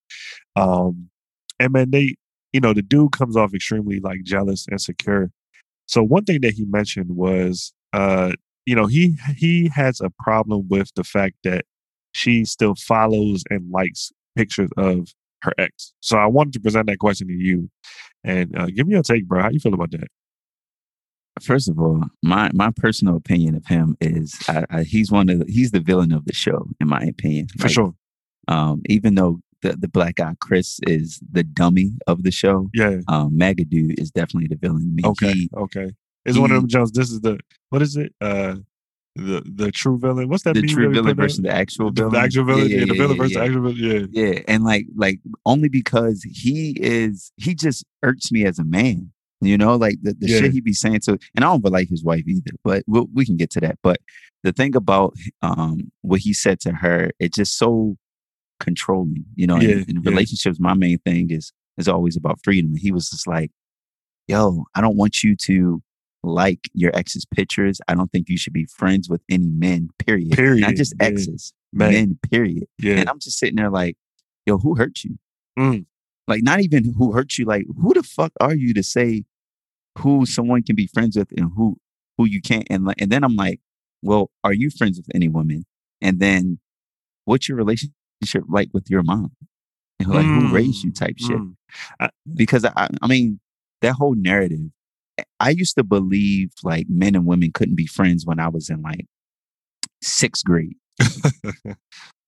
[0.56, 1.10] Um,
[1.60, 2.16] and man, they
[2.52, 5.32] you know the dude comes off extremely like jealous and secure.
[5.88, 8.34] So one thing that he mentioned was uh
[8.66, 11.66] you know he he has a problem with the fact that
[12.14, 15.08] she still follows and likes pictures of
[15.42, 15.94] her ex.
[16.00, 17.70] So I wanted to present that question to you,
[18.24, 19.42] and uh, give me your take, bro.
[19.42, 20.08] How you feel about that?
[21.42, 25.40] First of all, my my personal opinion of him is I, I, he's one of
[25.40, 27.48] the, he's the villain of the show, in my opinion.
[27.58, 27.96] For Like, sure.
[28.48, 33.00] Um, even though the, the black guy Chris is the dummy of the show, Yeah.
[33.08, 34.96] um, MAGA dude is definitely the villain.
[35.04, 35.34] Okay.
[35.34, 35.92] He- okay.
[36.26, 36.92] It's one of them Jones.
[36.92, 37.38] This is the
[37.70, 38.14] what is it?
[38.22, 38.56] Uh,
[39.16, 40.30] the the true villain.
[40.30, 40.54] What's that?
[40.56, 42.14] the true that villain versus the actual the, villain.
[42.14, 42.70] the actual villain.
[42.70, 43.40] Yeah, the villain yeah, versus yeah.
[43.40, 44.10] the actual villain.
[44.14, 44.24] Yeah.
[44.26, 49.12] Yeah, and like like only because he is he just irks me as a man.
[49.42, 50.40] You know, like the, the Yeah.
[50.40, 53.26] shit he be saying to, and I don't like his wife either, but we'll, we
[53.26, 53.78] can get to that.
[53.84, 53.98] But
[54.44, 57.98] the thing about um what he said to her, it's just so
[58.64, 59.26] controlling.
[59.36, 60.10] You know, Yeah, in, in yeah.
[60.10, 62.72] relationships, my main thing is is always about freedom.
[62.72, 63.52] And he was just like,
[64.28, 65.82] yo, I don't want you to
[66.24, 67.80] like your ex's pictures.
[67.88, 70.32] I don't think you should be friends with any men, period.
[70.32, 70.62] Period.
[70.62, 71.92] Not just exes, Man.
[71.92, 72.66] men, period.
[72.80, 72.96] Yeah.
[72.96, 73.98] And I'm just sitting there like,
[74.46, 75.18] yo, who hurt you?
[75.60, 75.86] Mm.
[76.28, 77.46] Like, not even who hurt you.
[77.46, 79.26] Like, who the fuck are you to say
[80.00, 81.78] who someone can be friends with and who
[82.18, 82.68] who you can't?
[82.70, 83.60] And like, and then I'm like,
[84.02, 85.66] well, are you friends with any woman?
[86.02, 86.60] And then,
[87.26, 87.96] what's your relationship
[88.50, 89.32] like with your mom?
[90.00, 90.92] And like, who raised you?
[90.92, 91.56] Type shit Mm.
[92.36, 93.40] because I, I mean
[93.82, 94.70] that whole narrative.
[95.40, 98.82] I used to believe like men and women couldn't be friends when I was in
[98.82, 99.06] like
[100.02, 100.76] sixth grade,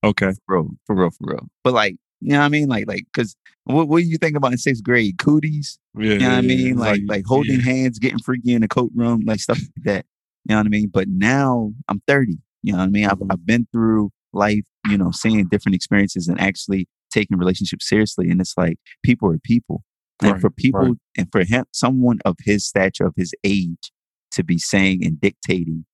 [0.04, 0.32] Okay.
[0.46, 1.48] for real, for real, for real.
[1.64, 2.68] But like, you know what I mean?
[2.68, 3.34] Like, like, cause
[3.64, 5.18] what, what do you think about in sixth grade?
[5.18, 6.12] Cooties, Yeah.
[6.12, 6.68] you know what I mean?
[6.72, 7.64] it's Like, like holding yeah.
[7.72, 10.06] hands, getting freaky in the coat room, like stuff like that.
[10.48, 10.88] You know what I mean?
[10.92, 12.38] But now I'm 30.
[12.62, 13.06] You know what I mean?
[13.06, 13.26] I've, Mhm.
[13.32, 18.30] I've been through life, you know, seeing different experiences and actually taking relationships seriously.
[18.30, 19.82] And it's like people are people.
[20.22, 20.96] And Right, for people right.
[21.18, 23.92] and for him, someone of his stature, of his age,
[24.32, 25.84] to be saying and dictating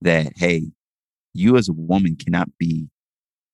[0.00, 0.72] that, hey,
[1.34, 2.88] you as a woman cannot be,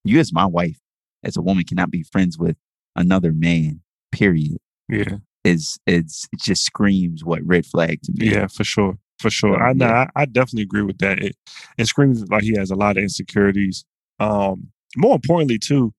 [0.05, 0.79] you as my wife,
[1.25, 2.57] as a woman cannot be friends with
[2.95, 3.81] another man,
[4.13, 4.59] period,
[4.89, 5.17] Yeah.
[5.45, 8.31] is it's it just screams what red flag to me.
[8.31, 8.99] Yeah, for sure.
[9.19, 9.61] For sure.
[9.61, 10.07] I know yeah.
[10.15, 11.19] I, I definitely agree with that.
[11.19, 11.35] It
[11.79, 13.85] it screams like he has a lot of insecurities.
[14.19, 15.93] Um, more importantly, too,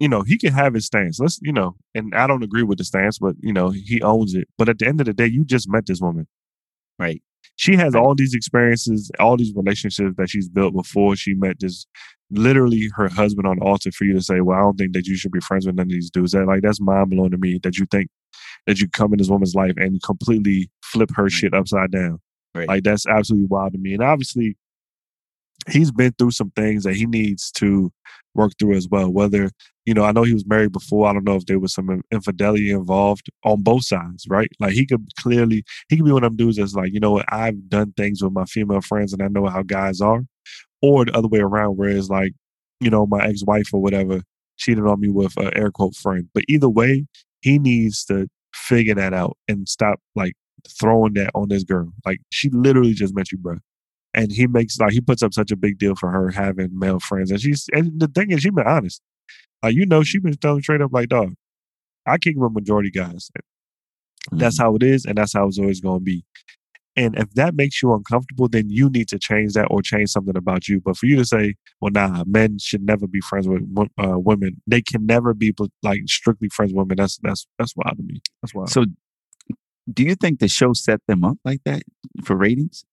[0.00, 1.18] you know, he can have his stance.
[1.20, 4.34] Let's, you know, and I don't agree with the stance, but you know, he owns
[4.34, 4.48] it.
[4.58, 6.26] But at the end of the day, you just met this woman.
[6.98, 7.22] Right.
[7.56, 11.86] She has all these experiences, all these relationships that she's built before she met this
[12.30, 15.06] literally her husband on the altar for you to say, Well, I don't think that
[15.06, 16.32] you should be friends with none of these dudes.
[16.32, 18.08] That like that's mind blowing to me that you think
[18.66, 22.18] that you come in this woman's life and completely flip her shit upside down.
[22.54, 22.68] Right.
[22.68, 23.94] Like that's absolutely wild to me.
[23.94, 24.56] And obviously,
[25.70, 27.92] he's been through some things that he needs to
[28.34, 29.10] work through as well.
[29.10, 29.50] Whether
[29.84, 31.06] you know, I know he was married before.
[31.06, 34.48] I don't know if there was some infidelity involved on both sides, right?
[34.58, 37.12] Like he could clearly he could be one of them dudes that's like, you know
[37.12, 40.22] what, I've done things with my female friends and I know how guys are,
[40.82, 42.32] or the other way around, where it's like,
[42.80, 44.22] you know, my ex wife or whatever
[44.56, 46.28] cheated on me with an air quote friend.
[46.32, 47.06] But either way,
[47.42, 50.32] he needs to figure that out and stop like
[50.80, 51.92] throwing that on this girl.
[52.06, 53.58] Like she literally just met you, bro.
[54.14, 57.00] And he makes like he puts up such a big deal for her having male
[57.00, 57.30] friends.
[57.30, 59.02] And she's and the thing is she's been honest.
[59.62, 61.34] Like you know, she's been telling straight up like, dog,
[62.06, 63.30] I kick with majority guys.
[64.32, 64.62] That's Mhm.
[64.62, 66.24] how it is, and that's how it's always gonna be.
[66.96, 70.36] And if that makes you uncomfortable, then you need to change that or change something
[70.36, 70.80] about you.
[70.80, 73.62] But for you to say, well, nah, men should never be friends with
[73.98, 74.62] uh, women.
[74.66, 76.96] They can never be like strictly friends with women.
[76.98, 78.20] That's that's that's wild to me.
[78.42, 78.70] That's wild.
[78.70, 78.86] So,
[79.92, 81.82] do you think the show set them up like that
[82.24, 82.84] for ratings?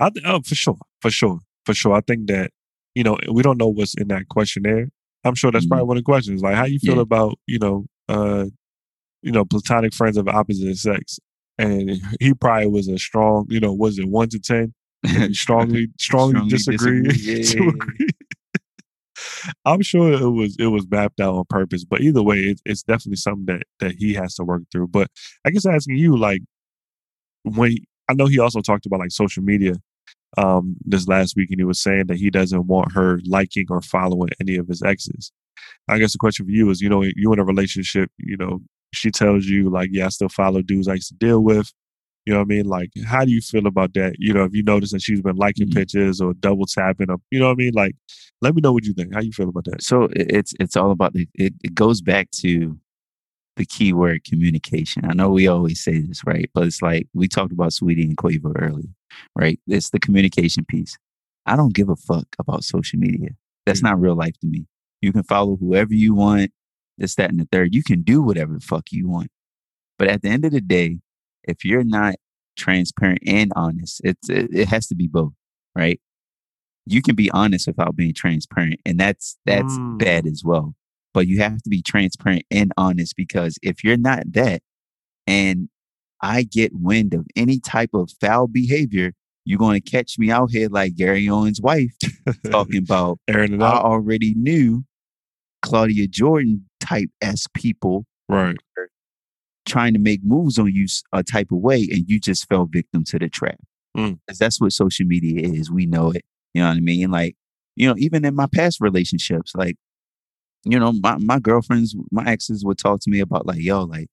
[0.00, 1.94] I th- oh, for sure, for sure, for sure.
[1.94, 2.50] I think that
[2.94, 4.88] you know we don't know what's in that questionnaire.
[5.24, 6.42] I'm sure that's probably one of the questions.
[6.42, 7.02] Like, how you feel Yeah.
[7.02, 8.46] about you know, uh,
[9.22, 11.18] you know, platonic friends of opposite sex?
[11.58, 11.90] And
[12.20, 14.74] he probably was a strong, you know, was it one to ten?
[15.32, 17.02] Strongly, strongly, Strongly disagree.
[17.02, 17.34] disagree.
[17.34, 17.68] Yeah, to yeah, yeah.
[17.70, 18.08] agree.
[19.64, 22.82] I'm sure it was it was mapped out on purpose, but either way, it's, it's
[22.82, 24.88] definitely something that that he has to work through.
[24.88, 25.08] But
[25.44, 26.40] I guess asking you, like,
[27.44, 27.76] when
[28.08, 29.74] I know he also talked about like social media
[30.38, 33.80] um this last week, and he was saying that he doesn't want her liking or
[33.82, 35.32] following any of his exes.
[35.88, 38.60] I guess the question for you is, you know, you in a relationship, you know,
[38.92, 41.72] she tells you like, yeah, I still follow dudes I used to deal with.
[42.26, 42.66] You know what I mean?
[42.66, 44.16] Like, how do you feel about that?
[44.18, 45.74] You know, if you notice that she's been liking Mhm.
[45.74, 47.72] pictures or double tapping up, you know what I mean?
[47.74, 47.94] Like,
[48.42, 49.14] let me know what you think.
[49.14, 49.82] How you feel about that?
[49.82, 52.78] So it's it's all about the it, it goes back to
[53.56, 55.04] the key word communication.
[55.06, 56.50] I know we always say this, right?
[56.54, 58.88] But it's like we talked about Saweetie and Quavo earlier,
[59.34, 59.58] right?
[59.66, 60.96] It's the communication piece.
[61.46, 63.30] I don't give a fuck about social media.
[63.64, 64.66] That's not real life to me.
[65.00, 66.52] You can follow whoever you want,
[66.98, 67.74] this, that, and the third.
[67.74, 69.30] You can do whatever the fuck you want.
[69.98, 70.98] But at the end of the day,
[71.44, 72.16] if you're not
[72.56, 75.32] transparent and honest, it's it, it has to be both,
[75.74, 76.00] right?
[76.86, 79.98] You can be honest without being transparent, and that's that's Mm.
[79.98, 80.74] bad as well.
[81.16, 84.60] But you have to be transparent and honest because if you're not that,
[85.26, 85.70] and
[86.20, 89.14] I get wind of any type of foul behavior,
[89.46, 91.94] you're going to catch me out here like Gary Owen's wife
[92.50, 94.84] talking about I already knew
[95.62, 98.56] Claudia Jordan type S people Right.
[99.66, 103.04] trying to make moves on you a type of way, and you just fell victim
[103.04, 103.58] to the trap.
[103.96, 104.18] Mm.
[104.28, 105.70] 'Cause that's what social media is.
[105.70, 106.26] We know it.
[106.52, 107.10] You know what I mean?
[107.10, 107.36] Like,
[107.74, 109.76] you know, even in my past relationships, like,
[110.66, 114.08] you know, my, my girlfriends, my exes would talk to me about like, yo, like,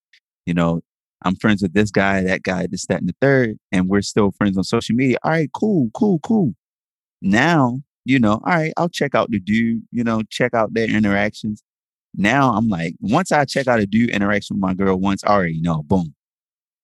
[0.46, 0.82] you know,
[1.24, 4.32] I'm friends with this guy, that guy, this, that, and the third, and we're still
[4.32, 5.18] friends on social media.
[5.24, 6.54] All right, cool, cool, cool.
[7.22, 10.90] Now, you know, all right, I'll check out the dude, you know, check out their
[10.90, 11.64] interactions.
[12.16, 15.30] now I'm like, once I check out a dude interaction with my girl once, I
[15.30, 15.84] already know.
[15.84, 16.14] Boom.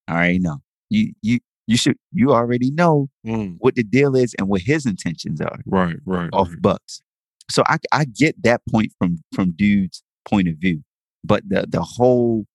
[0.07, 0.59] I already know.
[0.89, 4.85] You you you should you already know Mm, what the deal is and what his
[4.85, 6.61] intentions are right, right, off right.
[6.61, 7.01] bucks.
[7.49, 10.83] So I I get that point from from dude's point of view,
[11.23, 12.45] but the the whole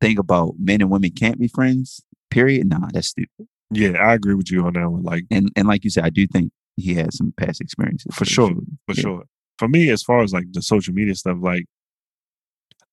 [0.00, 2.02] thing about men and women can't be friends.
[2.30, 2.68] Period.
[2.68, 3.46] Nah, that's stupid.
[3.70, 5.02] Yeah, I agree with you on that one.
[5.02, 8.24] Like And and like you said, I do think he had some past experiences For
[8.24, 8.48] sure,
[8.86, 9.00] for Yeah.
[9.00, 9.24] sure.
[9.58, 11.64] For me, as far as like the social media stuff, like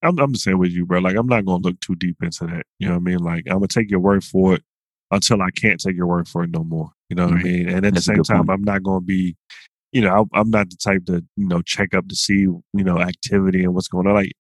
[0.02, 1.00] I'm I'm the same with you, bro.
[1.00, 2.66] Like I'm not gonna look too deep into that.
[2.80, 3.20] You know what I mean?
[3.20, 4.64] Like I'm gonna take your word for it
[5.12, 6.92] until I can't take your word for it no more.
[7.10, 7.40] You know what Right.
[7.42, 7.70] I mean?
[7.70, 8.50] And at That's the same time, point.
[8.52, 9.36] I'm not gonna be,
[9.94, 12.64] you know, I, I'm not the type to you know check up to see you
[12.74, 14.16] know activity and what's going on.
[14.16, 14.32] Like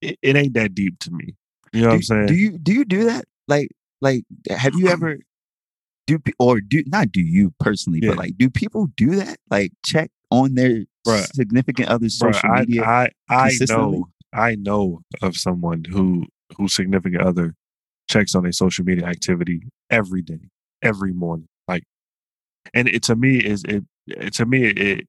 [0.00, 1.34] it, it ain't that deep to me.
[1.72, 2.26] You know what I'm saying?
[2.26, 3.24] do you do you do that?
[3.48, 3.68] Like
[4.00, 5.18] like have you ever
[6.06, 8.10] do or do not do you personally, Yeah.
[8.10, 9.38] but like do people do that?
[9.50, 11.26] Like check on their Bruh.
[11.34, 12.84] significant other's Bruh, social I, media.
[12.84, 16.26] I I know I know of someone who
[16.56, 17.54] whose significant other
[18.08, 20.50] checks on their social media activity every day,
[20.82, 21.46] every morning.
[21.68, 21.84] Like,
[22.74, 23.84] and it to me is it
[24.32, 25.06] to me it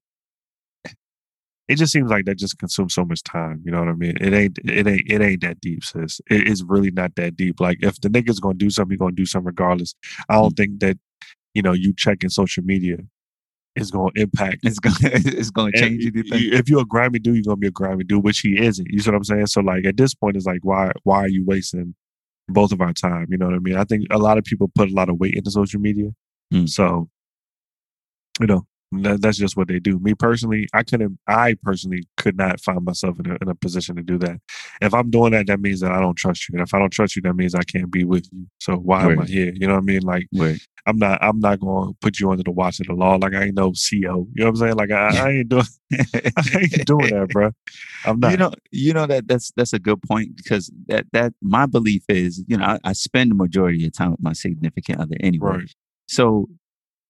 [1.67, 3.61] it just seems like that just consumes so much time.
[3.63, 4.17] You know what I mean?
[4.19, 6.19] It ain't it ain't it ain't that deep, sis.
[6.29, 7.61] It is really not that deep.
[7.61, 9.95] Like if the nigga's gonna do something, he's gonna do something regardless.
[10.27, 10.41] I Mm.
[10.41, 10.97] don't think that
[11.53, 12.97] you know you checking social media
[13.77, 16.53] is gonna impact it's gonna it's gonna change y- anything.
[16.53, 18.87] If you're a grimy dude, you're gonna be a grimy dude, which he isn't.
[18.89, 19.45] You see what I'm saying?
[19.47, 21.95] So like at this point, it's like why why are you wasting
[22.49, 23.27] both of our time?
[23.29, 23.77] You know what I mean?
[23.77, 26.09] I think a lot of people put a lot of weight into social media.
[26.53, 26.67] Mm.
[26.67, 27.07] So
[28.41, 29.99] you know, that, that's just what they do.
[29.99, 33.95] Me personally, I couldn't I personally could not find myself in a in a position
[33.95, 34.39] to do that.
[34.81, 36.53] If I'm doing that, that means that I don't trust you.
[36.53, 38.47] And if I don't trust you, that means I can't be with you.
[38.59, 39.53] So why am I here?
[39.55, 40.01] You know what I mean?
[40.01, 43.15] Like Where I'm not I'm not gonna put you under the watch of the law.
[43.15, 44.01] Like I ain't no CO.
[44.01, 44.75] You know what I'm saying?
[44.75, 47.51] Like I, I ain't doing I ain't doing that, bro.
[48.05, 48.31] I'm not.
[48.31, 52.03] You know, you know that that's that's a good point because that that my belief
[52.09, 55.57] is, you know, I, I spend the majority of time with my significant other anyway.
[55.59, 55.75] right.
[56.07, 56.49] So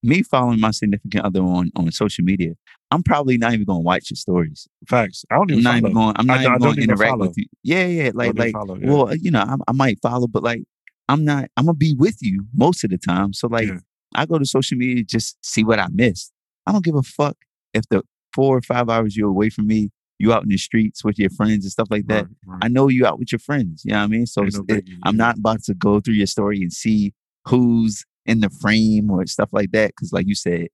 [0.02, 2.54] me following my significant other on on social media,
[2.90, 4.66] I'm probably not even gonna watch your stories.
[4.88, 5.24] Facts.
[5.30, 5.78] I don't I'm even not follow.
[5.78, 6.14] even going.
[6.18, 7.26] I'm not I even going to interact follow.
[7.28, 7.46] with you.
[7.62, 8.10] Yeah, yeah.
[8.14, 8.52] Like, like.
[8.52, 8.90] follow, yeah.
[8.90, 10.64] Well, you know, I, I might follow, but like,
[11.08, 11.48] I'm not.
[11.56, 13.32] I'm gonna be with you most of the time.
[13.32, 13.78] So like, Yeah.
[14.14, 16.32] I go to social media just see what I missed.
[16.66, 17.36] I don't give a fuck
[17.72, 18.02] if the
[18.34, 21.30] four or five hours you're away from me, you out in the streets with your
[21.30, 22.24] friends and stuff like that.
[22.26, 22.58] Right, right.
[22.62, 23.82] I know you out with your friends.
[23.84, 24.26] You know what I mean?
[24.26, 27.12] So it's, no it- I'm not about to go through your story and see
[27.48, 29.94] who's in the frame or stuff like that.
[29.96, 30.68] Cause like you said,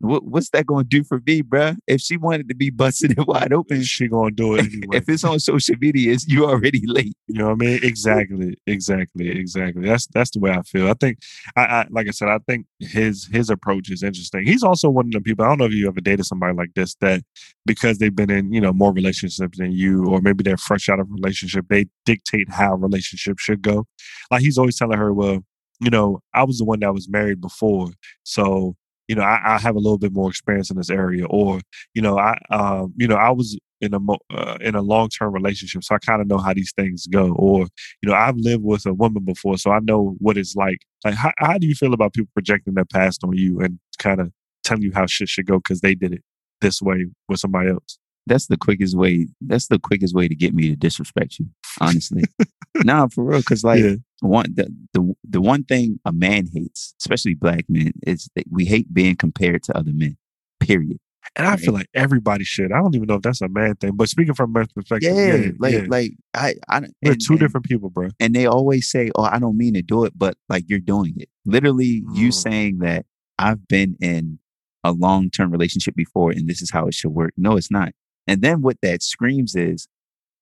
[0.00, 1.76] what, what's that going to do for me, bruh?
[1.86, 4.98] If she wanted to be busted and wide open, she gonna do it anyway.
[4.98, 7.14] if it's on social media, it's you already late.
[7.26, 7.80] You know what I mean?
[7.82, 9.86] Exactly, exactly, exactly.
[9.86, 10.88] That's that's the way I feel.
[10.88, 11.18] I think,
[11.56, 14.46] I, I like I said, I think his his approach is interesting.
[14.46, 15.44] He's also one of the people.
[15.44, 17.22] I don't know if you ever dated somebody like this that
[17.66, 21.00] because they've been in you know more relationships than you, or maybe they're fresh out
[21.00, 23.86] of a relationship, they dictate how relationships should go.
[24.30, 25.42] Like he's always telling her, well,
[25.80, 27.90] you know, I was the one that was married before,
[28.24, 28.76] so
[29.08, 31.60] you know, I, I have a little bit more experience in this area, or
[31.94, 35.08] you know, I um, you know, I was in a mo- uh, in a long
[35.08, 37.32] term relationship, so I kind of know how these things go.
[37.32, 37.68] Or
[38.02, 40.78] you know, I've lived with a woman before, so I know what it's like.
[41.04, 44.20] Like, how, how do you feel about people projecting their past on you and kind
[44.20, 44.30] of
[44.64, 46.22] telling you how shit should go because they did it
[46.60, 47.98] this way with somebody else?
[48.28, 49.28] That's the quickest way.
[49.40, 51.46] That's the quickest way to get me to disrespect you.
[51.80, 52.24] Honestly,
[52.84, 53.42] nah, for real.
[53.42, 57.92] Cause like yeah, one the, the the one thing a man hates, especially black men,
[58.06, 60.16] is that we hate being compared to other men.
[60.60, 60.98] Period.
[61.36, 62.72] and I feel like everybody should.
[62.72, 65.14] I don't even know if that's a man thing, but speaking from a man's perspective,
[65.16, 65.84] Yeah, yeah, like yeah.
[65.88, 68.08] like I I we're and- two and- different people, bro.
[68.20, 71.14] and they always say, "Oh, I don't mean to do it," but like you're doing
[71.16, 71.28] it.
[71.46, 72.34] Literally, you Mm.
[72.34, 73.06] saying that
[73.38, 74.38] I've been in
[74.84, 77.34] a long term relationship before, and this is how it should work.
[77.36, 77.92] No, it's not.
[78.28, 79.88] And then what that screams is,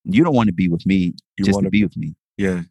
[0.03, 2.15] you don't want to be with me You just to be with me.
[2.37, 2.61] Yeah,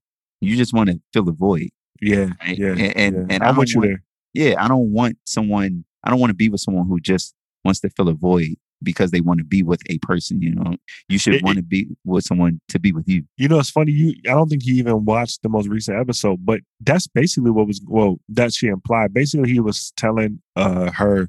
[0.41, 1.71] You just want to fill the void.
[2.01, 2.57] yeah, Right?
[2.59, 2.69] yeah.
[2.71, 3.27] And and, yeah.
[3.31, 4.03] and I I'm you want, there.
[4.35, 5.85] Yeah, I don't want someone.
[6.05, 9.11] I don't want to be with someone who just wants to fill a void because
[9.11, 10.41] they want to be with a person.
[10.43, 10.77] You know,
[11.09, 13.25] you should want to be with someone to be with you.
[13.39, 13.93] You know, it's funny.
[13.93, 17.67] You, I don't think he even watched the most recent episode, but that's basically what
[17.67, 19.12] was well that she implied.
[19.14, 21.29] Basically, he was telling uh her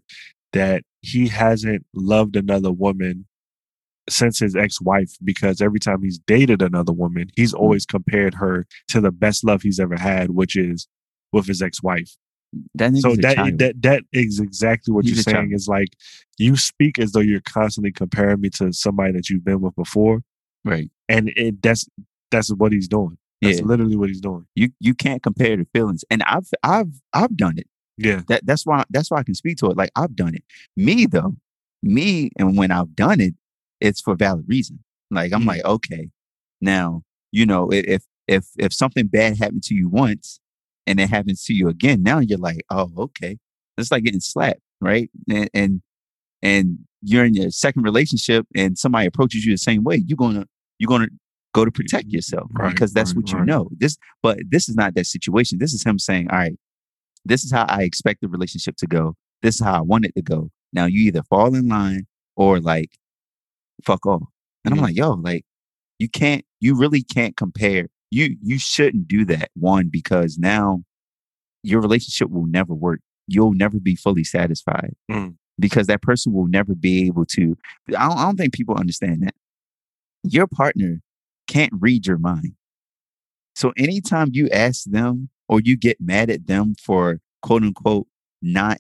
[0.54, 3.26] that he hasn't loved another woman
[4.10, 7.62] since his ex-wife because every time he's dated another woman, he's mm-hmm.
[7.64, 10.88] always compared her to the best love he's ever had, which is
[11.34, 12.16] with his ex-wife.
[12.76, 15.36] That So that that that is exactly what He's you're saying.
[15.36, 15.54] child.
[15.54, 15.90] Is like
[16.38, 20.22] you speak as though you're constantly comparing me to somebody that you've been with before,
[20.64, 20.90] right.
[21.10, 21.86] and it, that's
[22.32, 23.18] that's what he's doing.
[23.42, 23.66] That's Yeah.
[23.66, 24.46] literally what he's doing.
[24.56, 28.66] you you can't compare the feelings and i've i've i've done it Yeah, that that's
[28.66, 30.44] why that's why i can speak to it like i've done it
[30.76, 31.36] me though
[31.84, 33.36] me and when i've done it
[33.80, 34.80] it's for valid reason
[35.12, 35.48] Like I'm Mm.
[35.48, 36.10] like, okay,
[36.62, 40.40] now you know if if if something bad happened to you once
[40.86, 43.38] and it happens to you again, now you're like, oh, okay,
[43.78, 45.10] it's like getting slapped, right?
[45.30, 45.82] And and,
[46.42, 50.46] and you're in your second relationship and somebody approaches you the same way, you're gonna
[50.80, 51.10] you're gonna
[51.54, 53.48] go to protect yourself Right, because that's right, what you right.
[53.48, 53.70] know.
[53.78, 55.58] This, but this is not that situation.
[55.60, 56.58] This is him saying, all right,
[57.26, 59.16] this is how I expect the relationship to go.
[59.42, 60.50] This is how I want it to go.
[60.74, 62.06] Now you either fall in line
[62.36, 62.92] or like
[63.86, 64.24] fuck off.
[64.66, 64.84] And I'm Mhm.
[64.84, 65.46] like, yo, like
[66.00, 67.88] you can't, you really can't compare.
[68.12, 69.50] You you shouldn't do that.
[69.56, 70.84] One, because now
[71.64, 73.02] your relationship will never work.
[73.28, 75.36] You'll never be fully satisfied Mm.
[75.60, 77.58] because that person will never be able to.
[77.90, 79.36] I don't, I don't think people understand that.
[80.24, 81.02] Your partner
[81.48, 82.54] can't read your mind.
[83.56, 88.08] So anytime you ask them or you get mad at them for quote unquote
[88.42, 88.80] not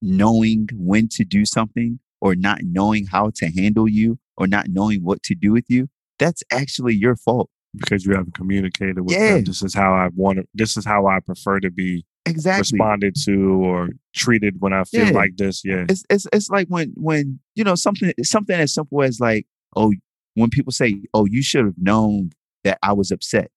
[0.00, 5.02] knowing when to do something or not knowing how to handle you or not knowing
[5.02, 5.88] what to do with you,
[6.18, 7.50] that's actually your fault.
[7.76, 9.34] because you haven't communicated with Yeah.
[9.34, 9.44] them.
[9.44, 10.44] This is how I want to.
[10.54, 12.60] This is how I prefer to be Exactly.
[12.78, 15.12] responded to or treated when I feel Yeah.
[15.12, 15.62] like this.
[15.66, 19.46] Yeah, It's it's it's like when when you know something something as simple as like
[19.76, 19.92] oh
[20.34, 22.30] when people say oh you should have known
[22.64, 23.50] that I was upset.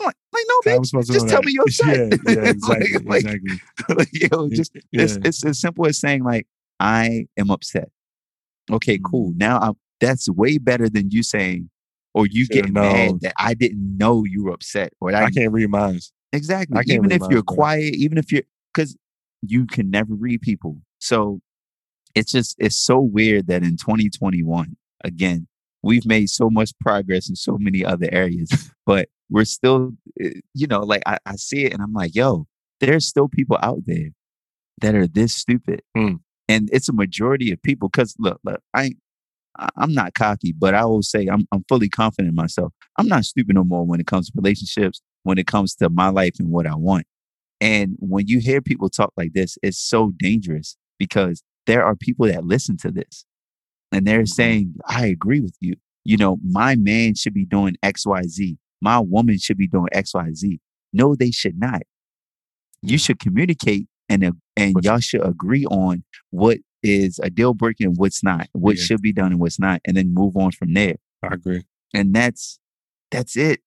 [0.00, 1.46] I'm like, like no, bitch, was supposed to just tell that.
[1.46, 2.18] me you're upset.
[2.26, 3.94] Yeah, yeah, exactly, like, like, exactly.
[3.94, 5.02] like, yo, just yeah.
[5.02, 6.46] it's it's as simple as saying like
[6.80, 7.90] I am upset.
[8.70, 9.32] Okay, cool.
[9.36, 11.70] Now I'm that's way better than you saying
[12.14, 15.30] or you Should've getting mad that I didn't know you were upset or that I
[15.30, 16.12] can't read minds.
[16.32, 16.76] Exactly.
[16.76, 18.96] I can't Even read if you're quiet, even if you're because
[19.42, 20.78] you can never read people.
[20.98, 21.40] So
[22.14, 25.46] it's just it's so weird that in 2021, again,
[25.82, 28.50] we've made so much progress in so many other areas,
[28.86, 32.46] but we're still, eh, you know, like I, I see it and I'm like, yo,
[32.80, 34.10] there's still people out there
[34.80, 35.82] that are this stupid.
[35.96, 36.16] Hmm.
[36.48, 37.88] And it's a majority of people.
[37.90, 38.92] Cause look, look, I
[39.76, 42.72] I'm not cocky, but I will say I'm I'm fully confident in myself.
[42.96, 46.08] I'm not stupid no more when it comes to relationships, when it comes to my
[46.08, 47.06] life and what I want.
[47.60, 52.26] And when you hear people talk like this, it's so dangerous because there are people
[52.26, 53.24] that listen to this
[53.92, 54.28] and they're Mhm.
[54.28, 55.74] saying, I agree with you.
[56.04, 58.58] You know, my man should be doing XYZ.
[58.80, 60.60] My woman should be doing XYZ.
[60.92, 61.82] No, they should not.
[62.82, 67.96] You should communicate and and y'all should agree on what is a deal breaker and
[67.96, 68.82] what's not, what Yeah.
[68.84, 70.96] should be done and what's not, and then move on from there.
[71.22, 71.64] I agree.
[71.94, 72.58] And that's
[73.10, 73.60] that's it.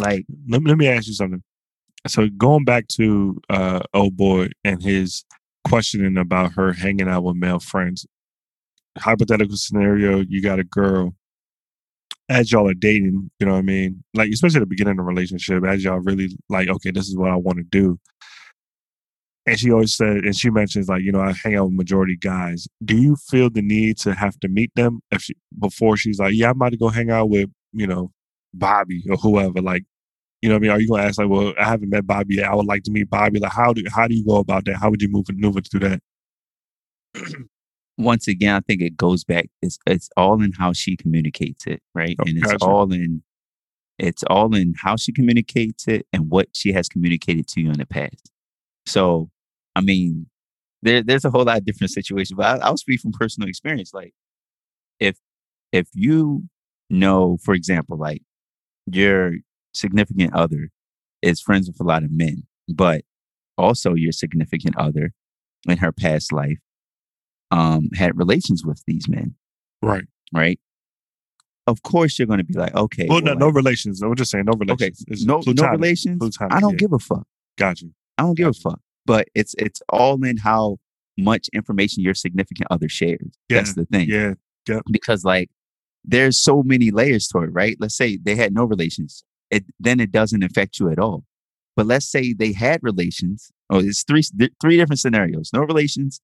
[0.00, 1.42] Like, Let me, let me ask you something.
[2.06, 5.24] So going back to uh old boy and his
[5.66, 8.06] questioning about her hanging out with male friends.
[8.98, 11.14] Hypothetical scenario, you got a girl
[12.28, 14.02] as y'all are dating, you know what I mean?
[14.14, 17.16] Like especially at the beginning of the relationship, as y'all really like, okay, this is
[17.16, 17.98] what I want to do.
[19.48, 22.16] And she always said, and she mentions like, you know, I hang out with majority
[22.16, 22.68] guys.
[22.84, 26.34] Do you feel the need to have to meet them if she, before she's like,
[26.34, 28.12] yeah, I'm about to go hang out with, you know,
[28.52, 29.62] Bobby or whoever?
[29.62, 29.84] Like,
[30.42, 30.70] you know what I mean?
[30.70, 32.50] Are you gonna ask like, well, I haven't met Bobby yet.
[32.50, 33.40] I would like to meet Bobby.
[33.40, 34.76] Like, how do how do you go about that?
[34.76, 36.02] How would you move maneuver through that?
[37.96, 39.48] once again, I think it goes back.
[39.62, 42.16] It's it's all in how she communicates it, right?
[42.18, 42.64] Oh, and it's gotcha.
[42.64, 43.22] all in
[43.98, 47.78] it's all in how she communicates it and what she has communicated to you in
[47.78, 48.30] the past.
[48.86, 49.30] So,
[49.74, 50.26] I mean,
[50.82, 53.92] there there's a whole lot of different situations, but I, I'll speak from personal experience.
[53.94, 54.12] Like,
[55.00, 55.18] if
[55.72, 56.44] if you
[56.90, 58.22] know, for example, like
[58.86, 59.32] your
[59.72, 60.70] significant other
[61.22, 63.02] is friends with a lot of men, but
[63.56, 65.12] also your significant other
[65.68, 66.58] in her past life
[67.50, 69.34] um, had relations with these men,
[69.82, 70.04] Right.
[70.32, 70.60] right?
[71.66, 74.00] Of course, you're going to be like, okay, Well, no, well, no like, relations.
[74.00, 75.04] I'm just saying no okay, relations.
[75.08, 76.38] It's no, no relations.
[76.40, 76.76] I don't yeah.
[76.76, 77.26] give a fuck.
[77.58, 77.92] Got you.
[78.16, 78.80] I don't give a fuck.
[79.08, 80.78] But it's it's all in how
[81.16, 83.32] much information your significant other shares.
[83.48, 84.08] That's the thing.
[84.08, 84.34] Yeah.
[84.68, 84.80] Yeah.
[84.90, 85.50] Because like
[86.04, 87.76] there's so many layers to it, right?
[87.80, 89.24] Let's say they had no relations.
[89.50, 91.24] It then it doesn't affect you at all.
[91.74, 93.50] But let's say they had relations.
[93.70, 95.50] Oh, it's three th- three different scenarios.
[95.52, 96.20] No relations,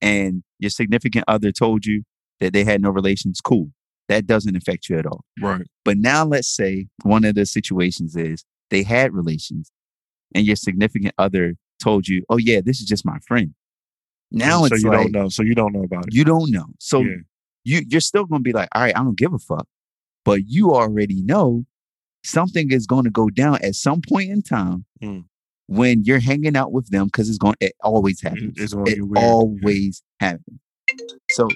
[0.00, 2.02] and your significant other told you
[2.40, 3.40] that they had no relations.
[3.40, 3.70] Cool.
[4.08, 5.24] That doesn't affect you at all.
[5.40, 5.66] Right.
[5.84, 9.70] But now let's say one of the situations is they had relations
[10.34, 13.54] and your significant other told you, oh, yeah, this is just my friend.
[14.30, 15.28] Now it's so it's you like, don't know.
[15.28, 16.14] So you don't know about it.
[16.14, 16.66] you don't know.
[16.78, 17.16] So yeah.
[17.64, 19.66] you, you're still going to be like, all right, I don't give a fuck.
[20.24, 21.64] But you already know
[22.24, 25.24] something is going to go down at some point in time Mm.
[25.68, 28.54] when you're hanging out with them because it's going, it always happens.
[28.56, 29.22] it's it weird, yeah.
[29.22, 30.58] always happens.
[31.30, 31.48] So,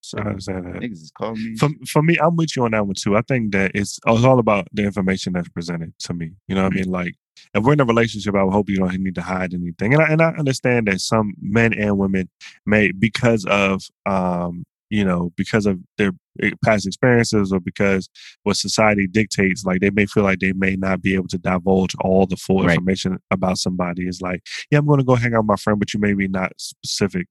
[0.00, 0.74] so I understand that.
[0.82, 1.56] niggas is calling me.
[1.56, 3.16] For, for me, I'm with you on that one too.
[3.16, 6.32] I think that it's, it's all about the information that's presented to me.
[6.48, 6.90] You know what I mean?
[6.90, 7.14] Like,
[7.54, 9.94] if we're in a relationship, I would hope you don't need to hide anything.
[9.94, 12.28] And I, and I understand that some men and women
[12.66, 16.10] may, because of um, you know, because of their
[16.42, 18.08] eh, past experiences or because
[18.42, 21.94] what society dictates, like they may feel like they may not be able to divulge
[22.00, 22.72] all the full Right.
[22.72, 24.06] information about somebody.
[24.08, 26.12] It's like, yeah, I'm going to go hang out with my friend, but you may
[26.12, 27.28] be not specific.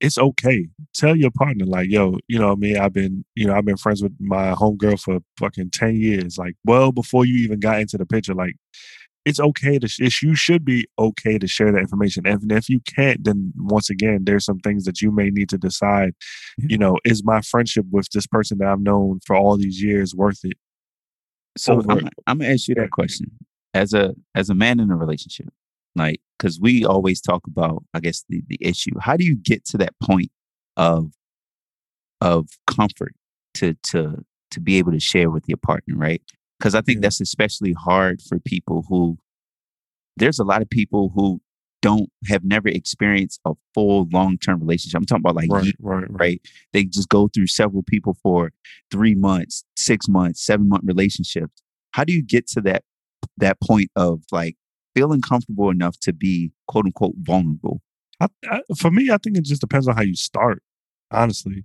[0.00, 0.68] It's okay.
[0.94, 3.64] Tell your partner, like, yo, you know, what I mean, I've been, you know, I've
[3.64, 7.80] been friends with my homegirl for fucking 10 years, like, well before you even got
[7.80, 8.34] into the picture.
[8.34, 8.56] Like,
[9.24, 12.26] it's okay to, sh- it's, you should be okay to share that information.
[12.26, 15.58] And if you can't, then once again, there's some things that you may need to
[15.58, 16.12] decide
[16.58, 20.14] you know, is my friendship with this person that I've known for all these years
[20.14, 20.56] worth it?
[21.56, 23.30] So over- I'm, I'm gonna ask you that question
[23.74, 25.48] as a as a man in a relationship,
[25.94, 28.92] like because we always talk about, I guess the the issue.
[29.00, 30.30] How do you get to that point
[30.76, 31.12] of
[32.20, 33.14] of comfort
[33.54, 36.22] to to to be able to share with your partner, right?
[36.58, 39.18] Because I think that's especially hard for people who.
[40.18, 41.42] There's a lot of people who
[41.82, 44.98] don't have never experienced a full long term relationship.
[44.98, 46.10] I'm talking about like Right, years, right, right.
[46.10, 46.40] right?
[46.72, 48.52] They just go through several people for
[48.90, 51.62] three months, six months, seven month relationships.
[51.92, 52.82] How do you get to that
[53.36, 54.56] that point of like
[54.96, 57.82] feeling comfortable enough to be quote unquote vulnerable?
[58.20, 60.62] I, I, for me, I think it just depends on how you start.
[61.10, 61.64] Honestly,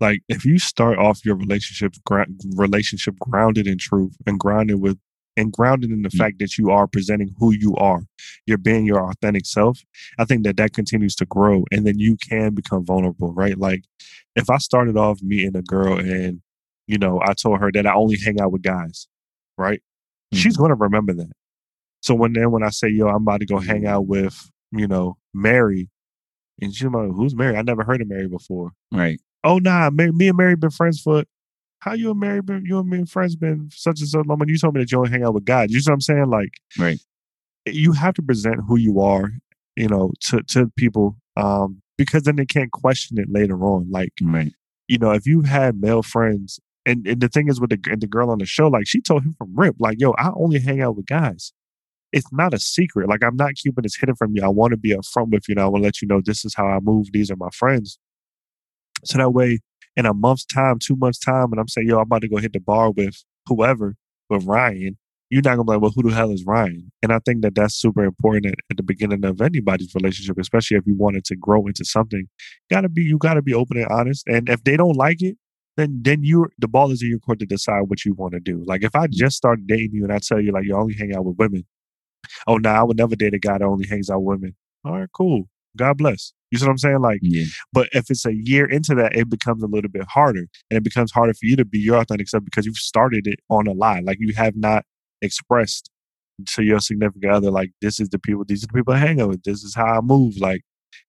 [0.00, 4.98] like if you start off your relationship gra- relationship grounded in truth and grounded with
[5.36, 6.18] and grounded in the Mm.
[6.18, 8.02] fact that you are presenting who you are,
[8.46, 9.80] you're being your authentic self.
[10.18, 13.58] I think that that continues to grow, and then you can become vulnerable, right?
[13.58, 13.84] Like
[14.36, 16.40] if I started off meeting a girl and
[16.86, 19.08] you know I told her that I only hang out with guys,
[19.58, 19.80] right?
[20.32, 21.32] She's going to remember that.
[22.02, 24.86] So when then when I say, "Yo, I'm about to go hang out with," you
[24.86, 25.88] know, Mary,
[26.60, 27.56] and she's like, "Who's Mary?
[27.56, 29.20] I never heard of Mary before." Right.
[29.44, 31.24] Oh nah, Mary, me and Mary been friends for.
[31.80, 32.64] How you and Mary been?
[32.66, 34.38] You and me and friends been such and so long.
[34.38, 36.00] When you told me that you only hang out with guys, you know what I'm
[36.02, 36.28] saying?
[36.28, 36.98] Like, Right.
[37.66, 39.30] you have to present who you are,
[39.76, 43.90] you know, to to people, um, because then they can't question it later on.
[43.90, 44.52] Like, Right.
[44.88, 48.00] you know, if you've had male friends, and, and the thing is with the and
[48.02, 50.60] the girl on the show, like she told him from rip, like, yo, I only
[50.60, 51.52] hang out with guys.
[52.12, 53.08] It's not a secret.
[53.08, 54.42] Like I'm not keeping this hidden from you.
[54.42, 56.44] I want to be upfront with you, and I want to let you know this
[56.44, 57.08] is how I move.
[57.12, 57.98] These are my friends.
[59.04, 59.60] So that way,
[59.96, 62.36] in a month's time, two months time, and I'm saying, yo, I'm about to go
[62.38, 63.96] hit the bar with whoever,
[64.28, 64.96] with Ryan.
[65.30, 66.90] You're not gonna be like, well, who the hell is Ryan?
[67.02, 70.86] And I think that that's super important at, the beginning of anybody's relationship, especially if
[70.86, 72.26] you wanted to grow into something.
[72.68, 74.26] Gotta be, you gotta be open and honest.
[74.26, 75.36] And if they don't like it,
[75.76, 78.40] then then you the ball is in your court to decide what you want to
[78.40, 78.62] do.
[78.66, 81.14] Like if I just started dating you and I tell you like you only hang
[81.14, 81.64] out with women,
[82.46, 84.56] oh no, I would never date a guy that only hangs out with women.
[84.84, 85.44] All right, cool.
[85.76, 86.32] God bless.
[86.50, 87.00] You see what I'm saying?
[87.00, 87.44] Like, Yeah.
[87.72, 90.82] but if it's a year into that, it becomes a little bit harder, and it
[90.82, 93.72] becomes harder for you to be your authentic self because you've started it on a
[93.72, 94.00] lie.
[94.00, 94.84] Like you have not
[95.22, 95.90] expressed
[96.46, 99.20] to your significant other, like this is the people, these are the people I hang
[99.20, 99.42] out with.
[99.44, 100.38] This is how I move.
[100.38, 100.62] Like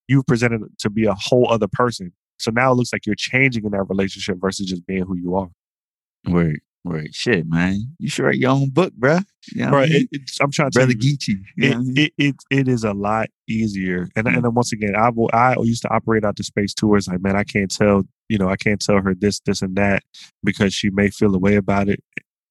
[0.07, 2.11] you've presented to be a whole other person.
[2.37, 5.35] So now it looks like you're changing in that relationship versus just being who you
[5.35, 5.49] are.
[6.27, 6.59] Word.
[6.83, 7.13] Word.
[7.13, 7.93] Shit, man.
[7.99, 9.23] You should write your own book, bruh.
[9.53, 9.89] You know what I Right.
[9.91, 10.07] mean?
[10.11, 11.37] It, I'm trying to tell Brother you, Geechee.
[11.55, 11.93] You it, I mean?
[11.97, 14.09] it, it, it is a lot easier.
[14.15, 14.35] And, Mm.
[14.37, 17.07] and then once again, I will, I used to operate out the space tours.
[17.07, 20.03] like, man, I can't tell, you know, I can't tell her this, this, and that
[20.43, 22.03] because she may feel a way about it.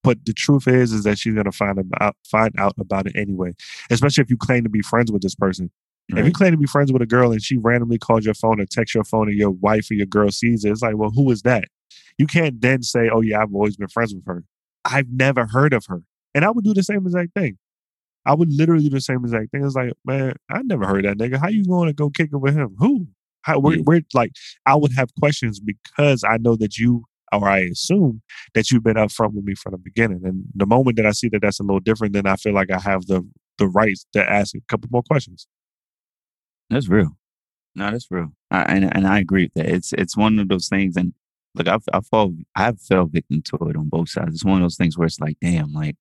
[0.05, 3.53] But the truth is, is that she's gonna find about find out about it anyway.
[3.91, 5.71] Especially if you claim to be friends with this person.
[6.09, 8.61] If you claim to be friends with a girl and she randomly calls your phone
[8.61, 11.11] or texts your phone and your wife or your girl sees it, it's like, well,
[11.11, 11.67] who is that?
[12.21, 14.45] You can't then say, oh yeah, I've always been friends with her.
[14.85, 16.03] I've never heard of her.
[16.35, 17.57] And I would do the same exact thing.
[18.27, 19.65] I would literally do the same exact thing.
[19.65, 21.39] It's like, man, I never heard that nigga.
[21.39, 22.77] How you going to go kick it with him?
[22.79, 23.09] Who?
[23.43, 23.59] How?
[23.59, 23.83] We're, Yeah.
[23.87, 24.33] we're like,
[24.67, 28.21] I would have questions because I know that you, or I assume
[28.55, 30.21] that you've been upfront with me from the beginning.
[30.25, 32.71] And the moment that I see that that's a little different, then I feel like
[32.71, 35.47] I have the the rights to ask a couple more questions.
[36.69, 37.17] That's real.
[37.75, 38.33] No, that's real.
[38.51, 39.75] I, and and I agree with that.
[39.75, 40.97] It's it's one of those things.
[40.97, 41.15] And
[41.55, 44.35] look, I've I fall I've fell victim to it on both sides.
[44.35, 45.97] It's one of those things where it's like, damn, like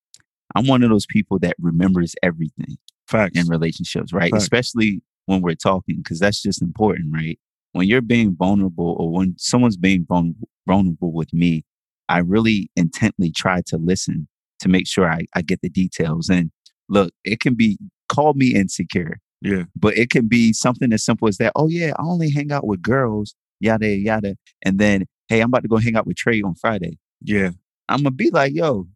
[0.56, 2.78] I'm one of those people that remembers everything
[3.08, 3.40] Facts.
[3.40, 4.32] in relationships, right?
[4.32, 4.44] Facts.
[4.44, 7.40] Especially when we're talking, because that's just important, right?
[7.74, 11.64] When you're being vulnerable, or when someone's being vulnerable, vulnerable with me,
[12.08, 14.28] I really intently try to listen
[14.60, 16.30] to make sure I, I get the details.
[16.30, 16.52] And
[16.90, 17.78] look, it can be
[18.08, 19.64] call me insecure yeah.
[19.76, 21.54] but it can be something as simple as that.
[21.56, 24.36] Oh yeah, I only hang out with girls, yada yada.
[24.64, 26.98] And then, hey, I'm about to go hang out with Trey on Friday.
[27.22, 27.52] Yeah.
[27.88, 28.88] I'm gonna be like, yo,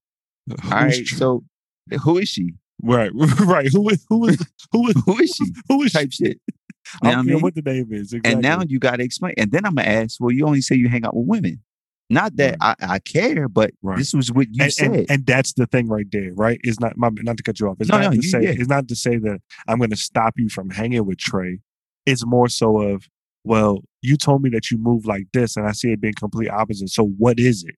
[0.52, 1.44] uh, all right, so
[2.04, 2.54] who is she?
[2.82, 3.12] right.
[3.46, 3.70] Right.
[3.72, 5.46] Who is who is who is Who is she?
[5.70, 5.98] who is she?
[5.98, 6.42] Type shit.
[7.02, 8.12] I don't care what the name is.
[8.14, 8.32] Exactly.
[8.34, 9.34] And now you gotta explain.
[9.38, 11.62] And then I'm gonna ask, well, you only say you hang out with women.
[12.10, 13.98] Not that I, I care, but Right.
[13.98, 14.92] this was what you and, said.
[14.92, 16.60] and, and that's the thing right there, right?
[16.64, 17.78] It's not my, not to cut you off.
[17.80, 18.50] It's No, not no, to you- say yeah.
[18.52, 21.60] it's not to say that I'm going to stop you from hanging with Trey.
[22.06, 23.08] It's more so of
[23.46, 26.50] well, you told me that you move like this, and I see it being complete
[26.50, 26.90] opposite.
[26.90, 27.76] So what is it?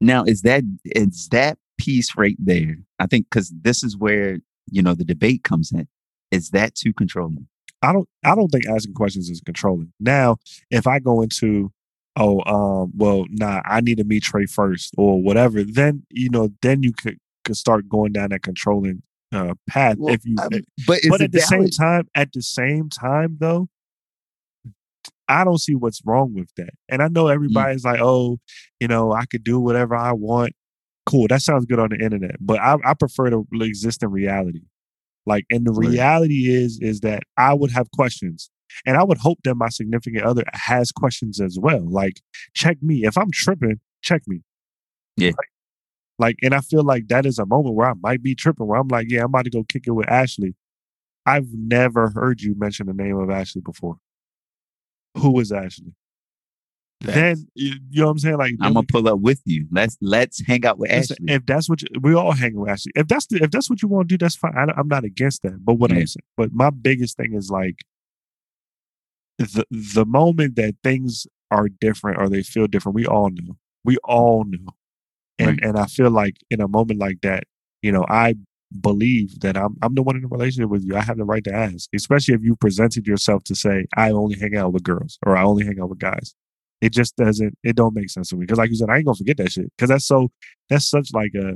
[0.00, 2.76] Now, is that is that piece right there?
[2.98, 4.38] I think because this is where
[4.70, 5.86] you know the debate comes in.
[6.30, 7.46] Is that too controlling?
[7.82, 9.92] I don't I don't think asking questions is controlling.
[10.00, 10.38] Now,
[10.70, 11.70] if I go into
[12.16, 16.48] oh um well nah I need to meet Trey first or whatever, then you know
[16.62, 19.02] then you could could start going down that controlling
[19.32, 22.42] uh path Well, if you um, eh, but but at the same time at the
[22.42, 23.68] same time though
[25.30, 26.70] I don't see what's wrong with that.
[26.88, 27.34] And I know Mm.
[27.34, 28.38] everybody's like, oh,
[28.80, 30.52] you know, I could do whatever I want.
[31.06, 31.28] Cool.
[31.28, 32.36] That sounds good on the internet.
[32.40, 34.60] But I, I prefer to exist in reality.
[35.26, 35.90] Like, and the Right.
[35.90, 38.50] reality is, is that I would have questions.
[38.86, 41.80] And I would hope that my significant other has questions as well.
[41.88, 42.20] Like,
[42.54, 43.04] check me.
[43.04, 44.42] If I'm tripping, check me.
[45.16, 45.28] Yeah.
[45.30, 45.48] Like,
[46.18, 48.78] like, and I feel like that is a moment where I might be tripping, where
[48.78, 50.54] I'm like, yeah, I'm about to go kick it with Ashley.
[51.26, 53.96] I've never heard you mention the name of Ashley before.
[55.18, 55.94] Who is Ashley?
[57.02, 57.14] Facts.
[57.14, 58.36] Then you, you know what I'm saying?
[58.36, 59.66] Like, I'm gonna pull up with you.
[59.70, 61.16] Let's let's hang out with Ashley.
[61.28, 62.92] if that's what you, we all hang with Ashley.
[62.94, 64.52] If that's the, if that's what you want to do, that's fine.
[64.54, 65.64] I, am not against that.
[65.64, 66.00] But what Yeah.
[66.00, 67.76] I'm saying, but my biggest thing is like
[69.38, 72.94] the the moment that things are different or they feel different.
[72.96, 73.56] We all know.
[73.84, 74.74] We all know.
[75.38, 75.60] And Right.
[75.62, 77.44] and I feel like in a moment like that,
[77.82, 78.34] you know, I
[78.78, 80.96] believe that I'm I'm the one in a relationship with you.
[80.96, 84.38] I have the right to ask, especially if you presented yourself to say I only
[84.38, 86.34] hang out with girls or I only hang out with guys.
[86.80, 87.58] It just doesn't.
[87.62, 89.52] It don't make sense to me because, like you said, I ain't gonna forget that
[89.52, 90.30] shit because that's so.
[90.68, 91.54] That's such like a.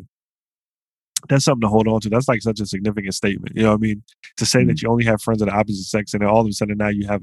[1.29, 2.11] That's something to hold on to.
[2.11, 3.57] That's like such a significant statement.
[3.57, 4.03] You know what I mean?
[4.37, 4.87] To say that mm-hmm.
[4.87, 6.89] you only have friends of the opposite sex, and then all of a sudden now
[6.89, 7.23] you have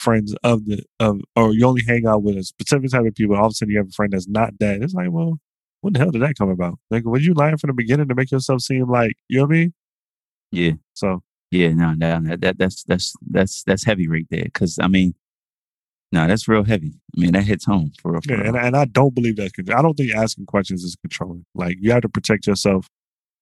[0.00, 3.36] friends of the of, or you only hang out with a specific type of people.
[3.36, 4.82] All of a sudden you have a friend that's not that.
[4.82, 5.38] It's like, well,
[5.86, 6.78] when the hell did that come about?
[6.90, 9.50] Like, was you lying from the beginning to make yourself seem like you know what
[9.54, 9.74] I mean?
[10.52, 14.44] yeah, So yeah, no, no, that, that that's that's that's that's heavy right there.
[14.44, 15.14] Because I mean,
[16.12, 16.92] no, that's real heavy.
[17.16, 18.20] I mean, that hits home for real.
[18.20, 18.46] For Yeah, real.
[18.48, 19.52] and, and I don't believe that's.
[19.58, 21.44] I don't think asking questions is controlling.
[21.54, 22.88] Like you have to protect yourself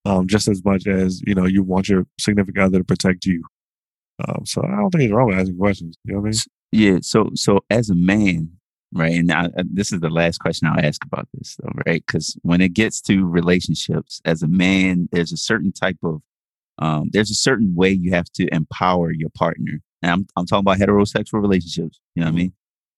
[0.05, 3.45] um, just as much as you know you want your significant other to protect you.
[4.29, 5.97] Um, so I don't think it's wrong with asking questions.
[6.05, 6.39] You know what I mean?
[6.73, 6.99] Yeah.
[7.03, 8.51] So, so as a man,
[8.95, 12.03] right, and I, I- this is the last question I'll ask about this, though, right?
[12.07, 16.23] Because when it gets to relationships, as a man, there's a certain type of,
[16.79, 19.81] um, there's a certain way you have to empower your partner.
[20.03, 22.01] And I'm, I'm talking about heterosexual relationships.
[22.15, 22.53] You know what I mean?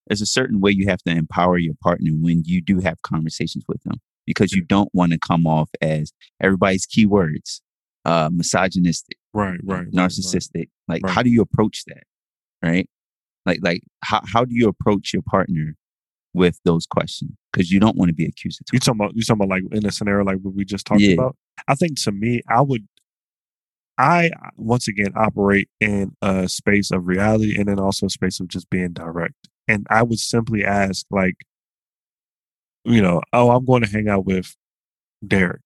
[0.06, 3.64] There's a certain way you have to empower your partner when you do have conversations
[3.66, 7.60] with them, because you don't want to come off as everybody's keywords,
[8.04, 11.12] uh, misogynistic Right, right, right, narcissistic like Right.
[11.12, 12.04] how do you approach that
[12.62, 12.88] right
[13.44, 15.74] like like how, how do you approach your partner
[16.36, 19.42] with those questions because you don't want to be You accusatory talking about you talking
[19.44, 21.14] about like in a scenario like what we just talked Yeah.
[21.14, 21.36] about?
[21.66, 22.86] I think to me, I would.
[23.98, 28.48] I once again operate in a space of reality and then also a space of
[28.48, 29.34] just being direct.
[29.68, 31.36] And I would simply ask, like,
[32.84, 34.54] you know, oh, I'm going to hang out with
[35.26, 35.62] Derek.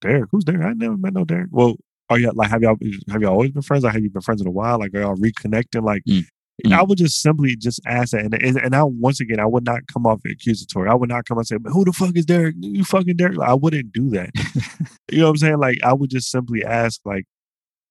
[0.00, 0.62] Derek, who's Derek?
[0.64, 1.48] I never met no Derek.
[1.50, 1.76] Well,
[2.10, 2.76] are you like have y'all
[3.10, 3.84] have y'all always been friends?
[3.84, 4.78] Or have you been friends in a while?
[4.78, 5.82] Like, are y'all reconnecting?
[5.84, 6.24] Like, Mm.
[6.70, 9.64] I would just simply just ask that, and and, and I once again I would
[9.64, 10.88] not come off accusatory.
[10.88, 12.54] I would not come and say, "Who the fuck is Derek?
[12.60, 14.30] You fucking Derek." Like, I wouldn't do that.
[15.10, 15.58] you know what I'm saying?
[15.58, 17.24] Like, I would just simply ask, like,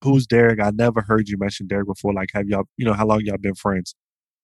[0.04, 2.14] "Who's Derek?" I never heard you mention Derek before.
[2.14, 3.96] Like, have y'all, you know, how long y'all been friends?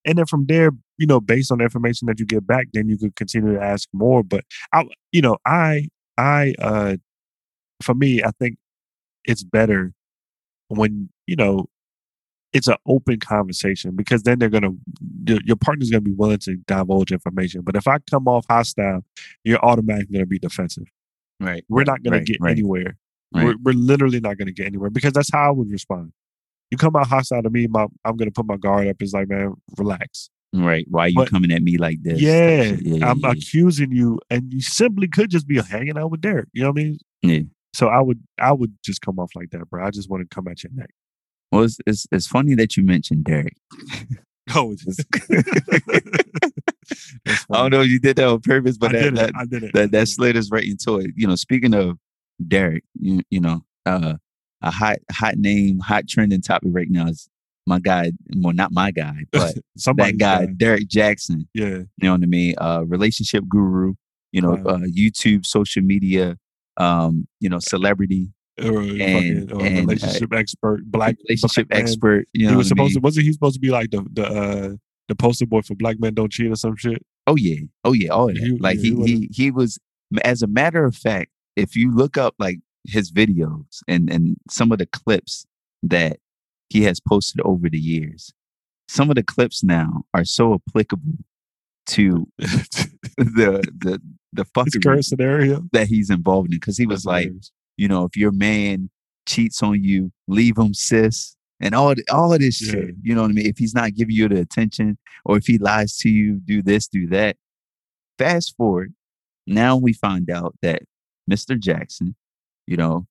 [0.06, 2.90] And then from there, you know, based on the information that you get back, then
[2.90, 4.24] you could continue to ask more.
[4.24, 4.44] But
[4.74, 5.88] I, you know, I,
[6.18, 6.98] I, uh,
[7.82, 8.58] for me, I think
[9.26, 9.94] it's better
[10.70, 11.68] when you know
[12.54, 14.72] it's an open conversation because then they're gonna
[15.28, 17.62] your, your partner's gonna be willing to divulge information.
[17.62, 19.04] But if I come off hostile,
[19.44, 20.88] you're automatically gonna be defensive.
[21.40, 22.98] right We're not gonna right, get right, anywhere.
[23.36, 23.46] right.
[23.46, 26.12] We're, we're literally not gonna get anywhere because that's how I would respond.
[26.72, 28.96] You come out hostile to me, my, I'm gonna put my guard up.
[29.00, 30.30] It's like, man, relax.
[30.54, 33.92] right why are you But- coming at me like this Yeah, yeah, I'm yeah, accusing
[33.92, 36.48] you, and you simply could just be hanging out with Derek.
[36.54, 36.98] You know what I mean?
[37.22, 37.40] yeah.
[37.76, 39.86] So I would, I would just come off like that, bro.
[39.86, 40.90] I just want to come at your neck.
[41.52, 43.56] Well it's, it's, it's funny that you mentioned derek
[44.56, 44.84] Oh, it's
[47.24, 49.32] That's i don't know if you did that on purpose but I that, did that.
[49.36, 49.74] I did it.
[49.74, 51.12] that that slid us right into it.
[51.16, 51.98] You know, speaking of
[52.48, 54.16] Derek, you you know, uh,
[54.64, 57.30] a hot hot name, hot trending topic right now is
[57.68, 58.12] my guy.
[58.38, 59.54] Well, not my guy, but
[59.98, 61.48] that guy, Derek Jackson.
[61.54, 61.66] Yeah.
[61.68, 62.56] You know what I mean?
[62.58, 63.94] Uh, relationship guru.
[64.32, 64.76] You know, Wow.
[64.76, 66.38] uh, YouTube, social media.
[66.78, 71.82] Um, you know, celebrity, Or a And- fucking, and, uh, relationship expert, black relationship black
[71.82, 72.28] expert.
[72.34, 73.02] You know, he was supposed mean?
[73.02, 74.76] to wasn't he supposed to be like the the uh
[75.08, 77.04] the poster boy for black men don't cheat or some shit?
[77.28, 78.44] Oh yeah, oh yeah, all of that.
[78.44, 78.96] He- like yeah, he he
[79.28, 79.80] was- he was.
[80.24, 84.72] As a matter of fact, if you look up like his videos and and some
[84.72, 85.46] of the clips
[85.84, 86.18] that
[86.70, 88.32] he has posted over the years,
[88.88, 91.14] some of the clips now are so applicable
[91.88, 94.02] to the the
[94.34, 95.64] the fuckery current scenario.
[95.72, 97.52] that he's involved in because he was That's like, hilarious.
[97.80, 98.90] You know, if your man
[99.26, 102.72] cheats on you, leave him, sis, and all all of this Yeah.
[102.72, 102.96] shit.
[103.02, 103.46] You know what I mean?
[103.48, 106.88] If he's not giving you the attention, or if he lies to you, do this,
[106.88, 107.38] do that.
[108.18, 108.94] Fast forward,
[109.48, 110.82] now we find out that
[111.32, 111.58] Mr.
[111.58, 112.16] Jackson,
[112.68, 113.08] you know,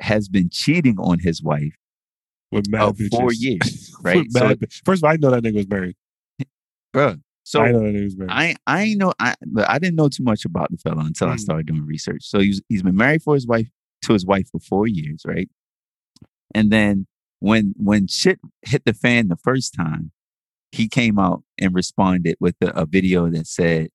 [0.00, 1.74] has been cheating on his wife
[2.50, 4.30] with mad of four years, right?
[4.30, 4.54] So,
[4.84, 5.96] First of all, I know that nigga was married.
[6.94, 8.28] bruh, so I didn't know nigga was.
[8.30, 9.34] I I know I
[9.68, 11.40] I didn't know too much about the fella until I Mm.
[11.40, 12.24] started doing research.
[12.24, 13.68] So he's he's been married for his wife
[14.04, 15.48] to his wife for four years, right?
[16.54, 17.06] And then
[17.40, 20.10] when when shit hit the fan the first time,
[20.72, 23.88] he came out and responded with a, a video that said,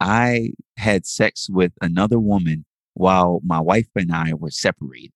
[0.00, 2.64] "I had sex with another woman
[2.94, 5.12] while my wife and I were separated."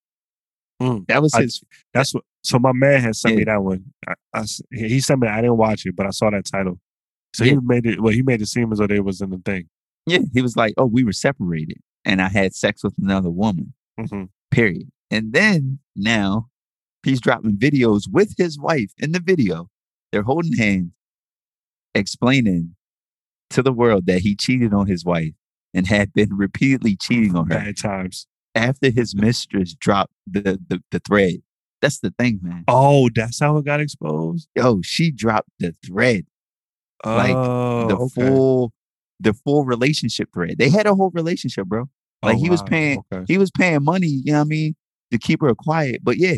[0.82, 1.06] Mm.
[1.08, 1.62] That was I- his.
[1.94, 2.24] That's what.
[2.42, 3.84] So my man had sent me that one.
[4.06, 5.26] I, I he sent me.
[5.28, 6.78] I didn't watch it, but I saw that title.
[7.36, 8.00] So he made it.
[8.00, 9.68] Well, he made it seem as though they was in the thing.
[10.06, 13.74] Yeah, he was like, "Oh, we were separated, and I had sex with another woman."
[13.98, 14.90] hmm period.
[15.10, 16.48] And then now
[17.02, 19.68] he's dropping videos with his wife in the video.
[20.12, 20.92] They're holding hands,
[21.94, 22.76] explaining
[23.50, 25.34] to the world that he cheated on his wife
[25.74, 28.26] and had been repeatedly cheating on her Bad times.
[28.54, 31.42] after his mistress dropped the, the, the thread.
[31.82, 32.64] That's the thing, man.
[32.66, 34.48] Oh, that's how it got exposed.
[34.54, 36.26] Yo, she dropped the thread,
[37.04, 38.28] Like, oh, the okay.
[38.28, 38.72] full,
[39.20, 40.56] the full relationship thread.
[40.58, 41.88] They had a whole relationship, bro.
[42.22, 42.66] like, Oh, he was wow.
[42.68, 43.24] paying- Okay.
[43.28, 44.74] He was paying money, you know what I mean,
[45.12, 46.00] to keep her quiet.
[46.02, 46.36] But yeah,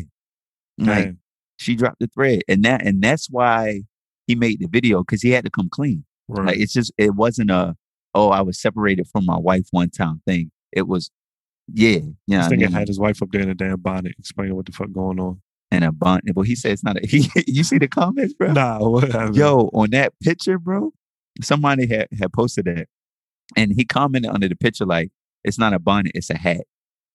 [0.79, 1.15] like
[1.57, 3.83] she dropped the thread and that and that's why
[4.29, 6.47] he made the video because he had to come clean Right.
[6.49, 7.75] like it's just it wasn't a
[8.15, 11.11] oh i was separated from my wife one time thing it was
[11.73, 11.99] yeah
[12.29, 14.67] yeah this I mean, had his wife up there in a damn bonnet explaining what
[14.67, 15.41] the fuck going on.
[15.71, 18.53] And a bond well he said it's not a he, you see the comments bro
[18.53, 19.37] Nah, what happened?
[19.37, 20.93] yo on that picture bro
[21.43, 22.89] somebody had had posted that
[23.57, 25.11] and he commented under the picture like
[25.45, 26.63] it's not a bonnet it's a hat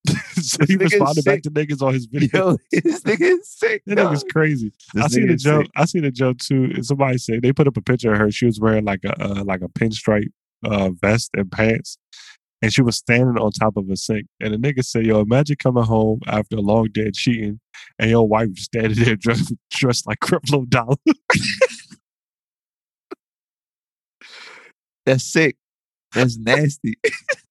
[0.34, 2.28] so he this is responded back to niggas on his video.
[2.34, 4.70] yo this nigga is sick That nigga's crazy.
[4.92, 5.62] This I seen a joke.
[5.64, 5.70] sick.
[5.76, 6.82] I seen a joke too.
[6.82, 8.30] Somebody said they put up a picture of her.
[8.30, 10.28] She was wearing like a uh, like a pinstripe
[10.62, 11.96] uh, vest and pants,
[12.64, 14.26] and she was standing on top of a sink.
[14.40, 17.60] And the nigga said, "Yo, imagine coming home after a long day of cheating,
[17.98, 20.96] and your wife standing there dressed, dressed like Creflo Dollar."
[25.04, 25.56] That's sick.
[26.14, 26.94] That's nasty.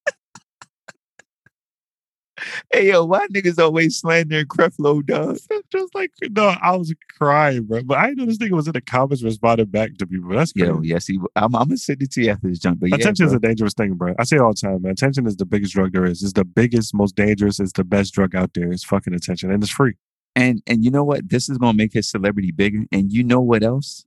[2.74, 5.38] hey yo, why niggas always slandering Creflo, dog?
[5.72, 7.84] Just like no, I was crying, bro.
[7.84, 10.30] But I know this nigga was in the comments responding back to people.
[10.32, 10.68] That's crazy.
[10.68, 11.20] Yo, yes, he.
[11.36, 12.80] I'm, I'm gonna send it to you after this jump.
[12.80, 14.16] But yeah, Attention is a dangerous thing, bro.
[14.20, 14.92] I say it all the time, man.
[14.92, 16.24] Attention is the biggest drug there is.
[16.24, 17.60] It's the biggest, most dangerous.
[17.60, 18.72] It's the best drug out there.
[18.72, 19.94] It's fucking attention, and it's free.
[20.36, 21.30] and and you know what?
[21.30, 22.84] This is gonna make his celebrity bigger.
[22.92, 24.04] And you know what else?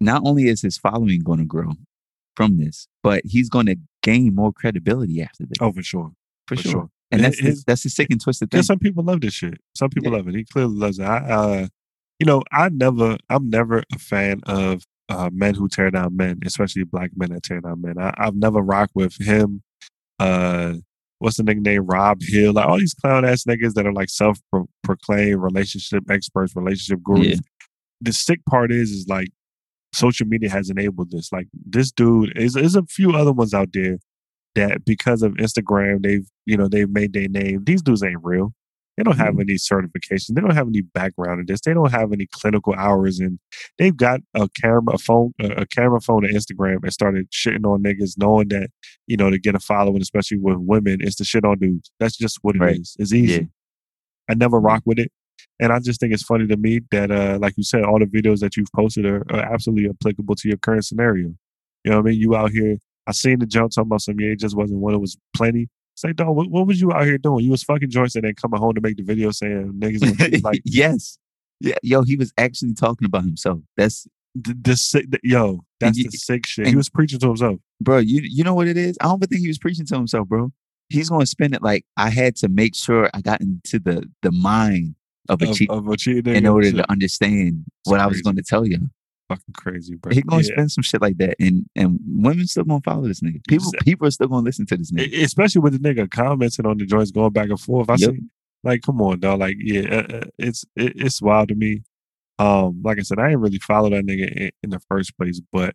[0.00, 1.72] Not only is his following gonna grow
[2.34, 5.56] from this, but he's gonna gain more credibility after this.
[5.60, 6.12] Oh, for sure,
[6.46, 6.72] for, for sure.
[6.72, 6.90] sure.
[7.12, 8.62] And that's his- that's the sick and twisted thing.
[8.62, 9.58] Some people love this shit.
[9.74, 10.18] Some people Yeah.
[10.18, 10.34] love it.
[10.34, 11.04] He clearly loves it.
[11.04, 11.66] I, uh,
[12.18, 16.38] you know, I never, I'm never a fan of uh, men who tear down men,
[16.44, 17.98] especially black men that tear down men.
[17.98, 19.62] I, I've never rocked with him.
[20.20, 20.74] Uh,
[21.18, 21.86] what's the nigga name?
[21.86, 22.52] Rob Hill.
[22.52, 24.38] Like all these clown ass niggas that are like self
[24.84, 27.26] proclaimed relationship experts, relationship gurus.
[27.26, 27.36] Yeah.
[28.02, 29.28] The sick part is, is like
[29.92, 31.32] social media has enabled this.
[31.32, 33.98] Like this dude is, is a few other ones out there
[34.54, 37.64] that because of Instagram, they've you know they've made their name.
[37.64, 38.52] These dudes ain't real.
[38.96, 40.34] They don't have any certification.
[40.34, 41.60] They don't have any background in this.
[41.62, 43.38] They don't have any clinical hours, and
[43.78, 47.82] they've got a camera, a phone, a, camera phone, and Instagram, and started shitting on
[47.82, 48.68] niggas, knowing that
[49.06, 51.90] you know to get a following, especially with women, is to shit on dudes.
[51.98, 52.62] That's just what it is.
[52.62, 52.80] Right.
[52.98, 53.32] It's easy.
[53.32, 53.46] Yeah.
[54.28, 55.10] I never rock with it.
[55.58, 58.06] And I just think it's funny to me that, uh, like you said, all the
[58.06, 61.34] videos that you've posted are, are absolutely applicable to your current scenario.
[61.84, 62.20] You know what I mean?
[62.20, 64.94] You out here, I seen the jump talking about some, yeah, it just wasn't one,
[64.94, 65.68] it was plenty.
[65.94, 67.44] It's like, dog, what, what was you out here doing?
[67.44, 70.60] You was fucking joints and then coming home to make the video saying niggas like
[70.64, 71.18] yes.
[71.60, 73.58] Yeah, yo, he was actually talking about himself.
[73.76, 76.66] That's the, the sick, yo, that's you- the sick shit.
[76.68, 77.58] He was preaching to himself.
[77.80, 78.96] bro, you you know what it is?
[79.00, 80.52] I don't think he was preaching to himself, bro.
[80.88, 84.32] He's gonna spend it like I had to make sure I got into the the
[84.32, 84.94] mind
[85.28, 86.76] of a Of, cheat of a cheating in order Shit.
[86.78, 88.78] to understand what I was going to tell you.
[89.30, 90.12] Fucking crazy, bro.
[90.12, 90.52] He gonna Yeah.
[90.52, 93.40] spend some shit like that, and and women still gonna follow this nigga.
[93.48, 95.22] People Exa- people are still gonna listen to this nigga.
[95.22, 97.88] Especially with the nigga commenting on the joints going back and forth.
[97.88, 98.10] I Yep.
[98.10, 98.20] see,
[98.64, 99.40] like, come on, dog.
[99.40, 101.82] Like, yeah, uh, uh, it's it, it's wild to me.
[102.38, 105.40] Um, like I said, I didn't really follow that nigga in, in the first place,
[105.52, 105.74] but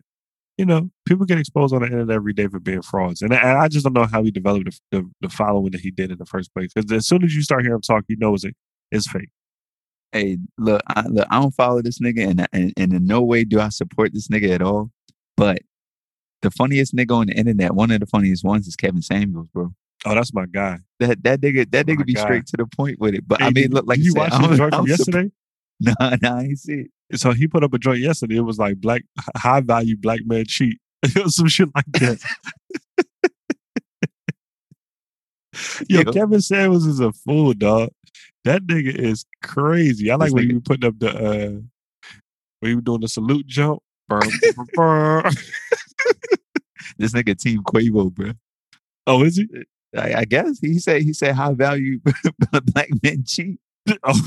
[0.58, 3.60] you know, people get exposed on the internet every day for being frauds, and I,
[3.64, 6.18] I just don't know how he developed the, the, the following that he did in
[6.18, 6.70] the first place.
[6.74, 8.44] Because as soon as you start hearing him talk, you know it's
[8.90, 9.28] it's fake.
[10.12, 13.44] Hey, look, I, look, I don't follow this nigga, and, and and in no way
[13.44, 14.90] do I support this nigga at all.
[15.36, 15.62] But
[16.42, 19.74] the funniest nigga on the internet, one of the funniest ones, is Kevin Samuels, bro.
[20.04, 20.78] Oh, that's my guy.
[21.00, 22.22] That that nigga, that Oh my nigga be God.
[22.22, 23.26] straight to the point with it.
[23.26, 25.30] But I mean, look, like you watched I'm- joint from yesterday?
[25.78, 27.20] Nah, nah, I ain't see it.
[27.20, 28.36] So he put up a joint yesterday.
[28.36, 29.02] It was like black
[29.36, 30.78] high value black man cheat.
[31.26, 32.18] Some shit like that.
[35.88, 36.12] Yo, Yo.
[36.12, 37.90] Kevin Samuels is a fool, dog.
[38.46, 40.10] That nigga is crazy.
[40.10, 41.60] I like This when nigga- you were putting up the uh
[42.60, 43.80] when you were doing the salute jump.
[46.98, 48.32] This nigga Team Quavo, bro.
[49.06, 49.46] oh, is he?
[49.96, 52.00] I, I guess he said he said high value
[52.72, 53.58] black men cheat.
[54.02, 54.20] Oh,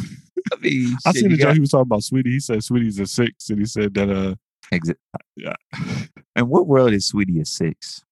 [0.53, 2.27] I mean, I shit, seen the joke he was talking about Saweetie.
[2.27, 4.35] He said Saweetie's a six, and he said that uh
[4.71, 4.97] Exit.
[5.35, 5.55] yeah.
[6.35, 8.03] And what world is Saweetie a six?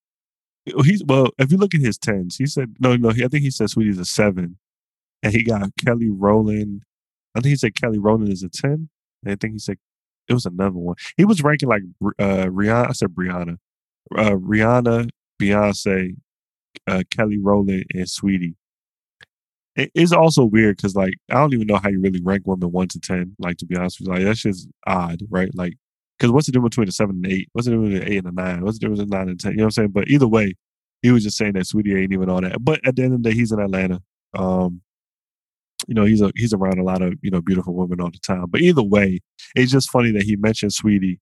[0.84, 3.09] he's well, if you look at his tens, he said no, no.
[3.11, 4.57] I think he said Saweetie's a seven,
[5.23, 6.84] and he got Kelly Rowland.
[7.35, 8.89] I think he said Kelly Rowland is a ten.
[9.26, 9.77] I think he said
[10.27, 10.95] it was another one.
[11.15, 11.84] He was ranking like
[12.19, 12.89] uh Rihanna.
[12.89, 13.57] I said Brianna,
[14.15, 15.10] uh, Rihanna,
[15.41, 16.15] Beyonce,
[16.88, 18.56] uh, Kelly Rowland, and Saweetie.
[19.76, 22.72] It is also weird because like I don't even know how you really rank women
[22.72, 23.35] one to ten.
[23.39, 25.49] Like to be honest with you, like that's just odd, right?
[25.53, 25.73] Like
[26.18, 27.49] because what's the difference between a seven and eight?
[27.53, 28.64] What's the difference between an eight and a nine?
[28.64, 29.52] What's the difference between nine and ten?
[29.52, 29.91] You know what I'm saying?
[29.91, 30.56] But either way,
[31.02, 32.64] he was just saying that Saweetie ain't even all that.
[32.64, 34.02] But at the end of the day, he's in Atlanta.
[34.34, 34.81] Um,
[35.88, 38.19] you know, he's a, he's around a lot of you know beautiful women all the
[38.19, 38.45] time.
[38.49, 39.19] But either way,
[39.55, 41.19] it's just funny that he mentioned Saweetie,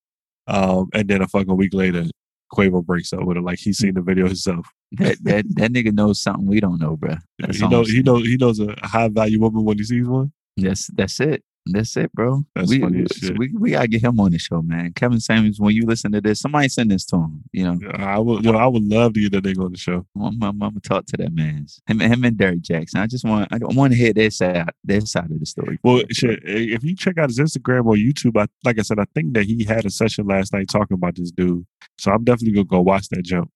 [0.47, 2.05] um, and then a fucking week later,
[2.51, 3.43] Quavo breaks up with her.
[3.43, 4.67] Like he's seen the video himself.
[4.93, 7.15] That that that nigga knows something we don't know, bro.
[7.39, 10.33] That's he knows he knows he knows a high value woman when he sees one.
[10.57, 11.43] That's that's it.
[11.67, 12.43] That's it, bro.
[12.53, 13.37] That's we, funny we- shit.
[13.39, 14.93] we we gotta get him on the show, man.
[14.93, 17.43] Kevin Samuels, when you listen to this, somebody send this to him.
[17.53, 19.77] You know, I would, you know, I would love to get that nigga on the
[19.77, 20.05] show.
[20.21, 21.65] I'm gonna talk to that man.
[21.87, 22.99] Him, him and Derek Jackson.
[22.99, 25.79] I just want I want to hear their side their side of the story.
[25.83, 29.05] Well, shit, if you check out his Instagram or YouTube, I, like I said, I
[29.15, 31.65] think that he had a session last night talking about this dude.
[31.97, 33.49] So I'm definitely gonna go watch that jump.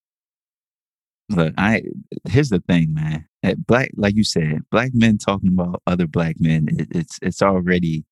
[1.29, 1.83] Look, I
[2.27, 3.27] here's the thing, man.
[3.41, 7.41] At black, like you said, black men talking about other black men, it, it's it's
[7.41, 8.03] already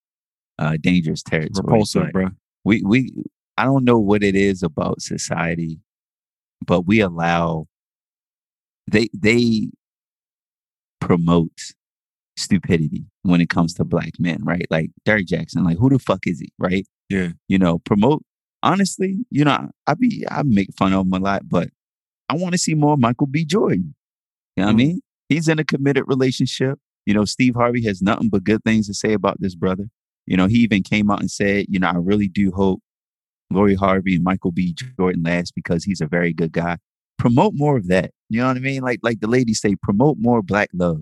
[0.57, 1.63] uh, dangerous territory.
[1.65, 2.29] Repulsive, bro.
[2.63, 3.13] We we
[3.57, 5.79] I don't know what it is about society,
[6.65, 7.67] but we allow
[8.89, 9.69] they they
[11.01, 11.73] promote
[12.37, 14.65] stupidity when it comes to black men, right?
[14.69, 16.85] Like Derrick Jackson, like who the fuck is he, right?
[17.09, 17.29] Yeah.
[17.47, 18.23] You know, promote
[18.63, 21.69] honestly, you know, I, be I make fun of him a lot, but
[22.29, 23.45] I want to see more Michael B.
[23.45, 23.95] Jordan.
[24.55, 24.77] You know what I Mm.
[24.77, 25.01] mean?
[25.29, 26.79] He's in a committed relationship.
[27.05, 29.85] You know, Steve Harvey has nothing but good things to say about this brother.
[30.25, 32.81] You know, he even came out and said, you know, I really do hope
[33.49, 34.75] Lori Harvey and Michael B.
[34.97, 36.77] Jordan last because he's a very good guy.
[37.17, 38.11] Promote more of that.
[38.29, 38.81] You know what I mean?
[38.81, 41.01] Like like the ladies say, promote more black love.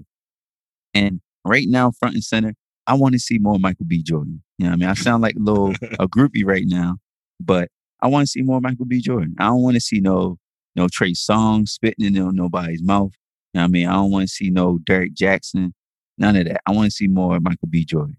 [0.93, 2.53] And right now, front and center,
[2.88, 4.03] I want to see more Michael B.
[4.03, 4.43] Jordan.
[4.57, 4.89] You know what I mean?
[4.89, 6.97] I sound like a little a groupie right now,
[7.39, 7.69] but
[8.02, 9.02] I want to see more Michael B.
[9.02, 9.35] Jordan.
[9.39, 10.38] I don't want to see no
[10.76, 13.14] no Trey Songz spitting in nobody's mouth.
[13.56, 13.88] You know I mean?
[13.88, 15.73] I don't want to see no Derek Jackson.
[16.18, 16.60] None of that.
[16.65, 17.86] I want to see more Michael B.
[17.86, 18.18] Jordan.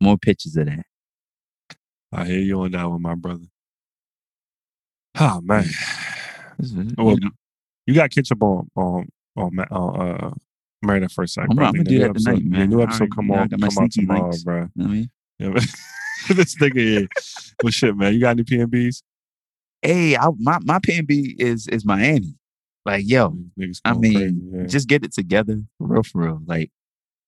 [0.00, 0.84] More pictures of that.
[2.12, 3.44] I hear you on that one, my brother.
[5.20, 5.64] Oh man,
[6.98, 7.16] Well,
[7.86, 10.30] you got ketchup on on on, on uh,
[10.82, 11.46] Married at First Sight.
[11.48, 11.66] I'm bro.
[11.66, 12.60] I'm gonna do that tonight, episode- man.
[12.70, 14.42] The new episode come on come out tomorrow, links.
[14.42, 14.62] bro.
[14.62, 15.10] you know I mean?
[15.38, 15.48] Yeah,
[16.30, 17.08] this nigga here.
[17.62, 18.12] Well, shit, man.
[18.12, 19.02] You got any PNBs?
[19.82, 22.34] Hey, I, my my PNB is is Miami.
[22.84, 23.36] Like, yo,
[23.84, 24.66] I mean, crazy, yeah.
[24.66, 26.40] just get it together, for real, for real.
[26.44, 26.70] Like,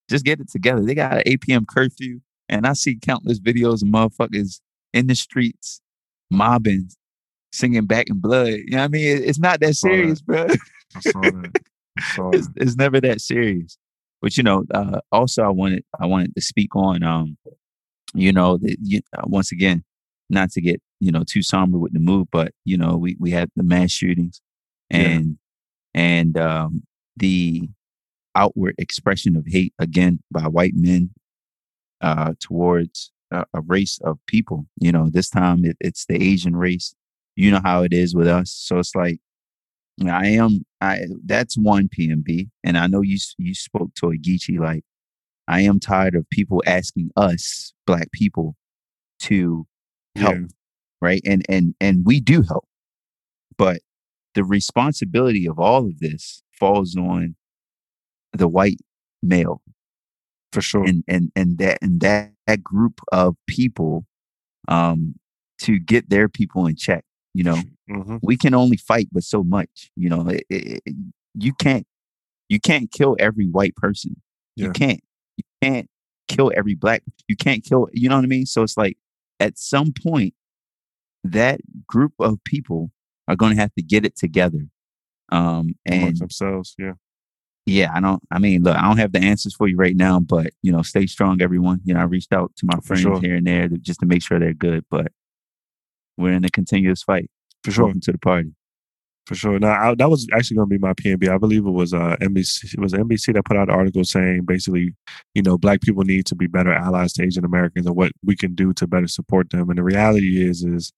[0.09, 0.83] just get it together.
[0.83, 1.67] They got an 8 p.m.
[1.67, 4.61] curfew, and I see countless videos of motherfuckers
[4.93, 5.81] in the streets
[6.31, 6.91] mobbing,
[7.53, 9.23] singing "Back in Blood." You know what I mean?
[9.25, 10.47] It's not that serious, bro.
[10.95, 11.63] I saw that.
[11.99, 12.63] I saw it's, that.
[12.63, 13.79] it's never that serious.
[14.21, 17.37] But you know, uh, also I wanted I wanted to speak on, um,
[18.15, 19.85] you know, the, you, uh, once again,
[20.29, 23.31] not to get you know too somber with the mood, but you know, we we
[23.31, 24.41] had the mass shootings,
[24.91, 25.39] and
[25.97, 26.83] and um,
[27.17, 27.69] the
[28.37, 31.11] outward expression of hate again by white men
[32.03, 34.67] uh, towards a, a race of people.
[34.79, 36.95] You know, this time it, it's the Asian race.
[37.35, 39.19] You know how it is with us, so it's like
[40.09, 40.65] I am.
[40.81, 44.85] I that's one PNB, and I know you you spoke to a Geechee like
[45.49, 48.57] I am tired of people asking us black people
[49.21, 49.67] to
[50.17, 50.45] help, Yeah.
[51.01, 51.23] right?
[51.27, 52.67] And and and we do help,
[53.59, 53.81] but
[54.37, 57.35] the responsibility of all of this falls on
[58.33, 58.79] the white
[59.23, 59.63] male
[60.53, 60.85] for sure.
[60.87, 64.07] and and and that and that, that group of people
[64.69, 65.15] um
[65.59, 67.05] to get their people in check
[67.35, 67.59] you know
[67.91, 68.21] Mhm.
[68.23, 70.95] we can only fight but so much you know it, it-
[71.35, 71.87] you can't
[72.49, 74.17] you can't kill every white person
[74.57, 74.67] Yeah.
[74.67, 75.01] you can't
[75.39, 75.89] you can't
[76.29, 77.03] kill every black.
[77.29, 77.89] You can't kill.
[77.93, 78.47] You know what I mean?
[78.47, 78.97] So it's like
[79.39, 80.35] at some point,
[81.23, 82.91] that group of people
[83.29, 84.67] are going to have to get it together.
[85.31, 86.75] Um, and themselves.
[86.79, 86.93] Yeah.
[87.67, 88.23] yeah, I don't.
[88.31, 90.83] I mean, look, I don't have the answers for you right now, but you know,
[90.83, 91.81] stay strong, everyone.
[91.85, 93.21] You know, I reached out to my friends sure.
[93.21, 95.09] here and there to, just to make sure they're good, but
[96.17, 97.29] we're in a continuous fight.
[97.65, 97.85] For sure.
[97.87, 98.53] Welcome to the party.
[99.27, 99.59] For sure.
[99.59, 101.29] Now I, that was actually going to be my PNB.
[101.29, 102.75] I believe it was uh, NBC.
[102.75, 104.95] It was NBC that put out an article saying basically,
[105.35, 108.37] you know, black people need to be better allies to Asian Americans and what we
[108.37, 109.69] can do to better support them.
[109.69, 110.93] And the reality is, is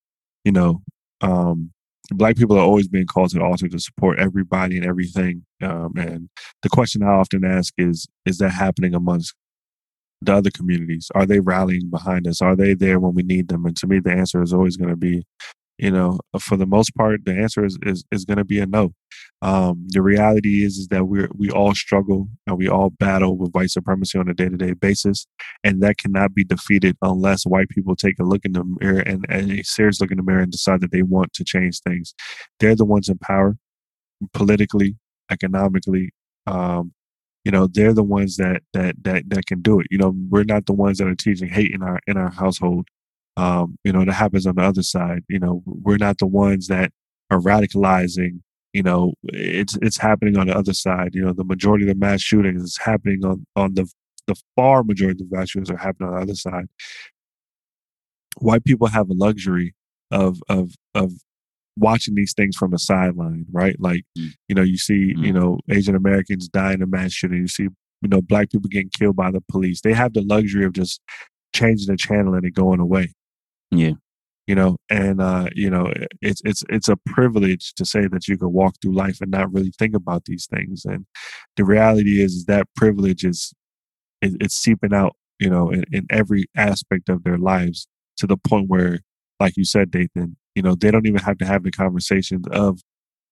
[0.45, 0.83] you know,
[1.23, 1.71] um,
[2.10, 5.44] black people are always being called to the altar to support everybody and everything.
[5.62, 6.28] Um, and
[6.62, 9.35] the question I often ask is, is that happening amongst
[10.22, 11.10] the other communities?
[11.14, 12.40] Are they rallying behind us?
[12.40, 13.66] Are they there when we need them?
[13.66, 15.24] And to me, the answer is always going to be
[15.79, 18.67] you know for the most part the answer is is, is going to be a
[18.67, 18.93] no.
[19.41, 23.53] Um, the reality is is that we we all struggle and we all battle with
[23.53, 25.27] white supremacy on a day-to-day basis
[25.63, 29.25] and that cannot be defeated unless white people take a look in the mirror and,
[29.29, 32.15] and a serious look in the mirror and decide that they want to change things.
[32.59, 33.57] They're the ones in power
[34.33, 34.97] politically
[35.31, 36.11] economically
[36.47, 36.93] um,
[37.45, 39.87] you know they're the ones that that that that can do it.
[39.91, 42.89] You know we're not the ones that are teaching hate in our in our household
[43.39, 45.23] um, you know, that happens on the other side.
[45.28, 46.90] You know, we're not the ones that
[47.31, 48.40] are radicalizing.
[48.73, 51.15] You know, it's it's happening on the other side.
[51.15, 53.89] You know, the majority of the mass shootings is happening on on the
[54.27, 56.66] the far majority of the mass shootings are happening on the other side.
[58.39, 59.74] White people have a luxury
[60.10, 61.12] of of of
[61.77, 63.77] watching these things from the sideline, right?
[63.78, 64.32] Like, Mm.
[64.48, 65.35] you know, you see, you Mm.
[65.35, 67.39] know, Asian Americans dying in a mass shooting.
[67.39, 67.69] You see,
[68.02, 69.81] you know, black people getting killed by the police.
[69.82, 71.01] They have the luxury of just
[71.55, 73.12] changing the channel and it going away
[73.70, 73.93] Yeah.
[74.47, 75.93] you know and uh you know
[76.23, 79.53] it's it's it's a privilege to say that you can walk through life and not
[79.53, 81.07] really think about these things and
[81.57, 83.53] the reality is, is that privilege is
[84.23, 87.89] it, it's seeping out you know in, in every aspect of their lives
[88.19, 89.01] to the point where
[89.40, 92.81] like you said dathan you know they don't even have to have the conversations of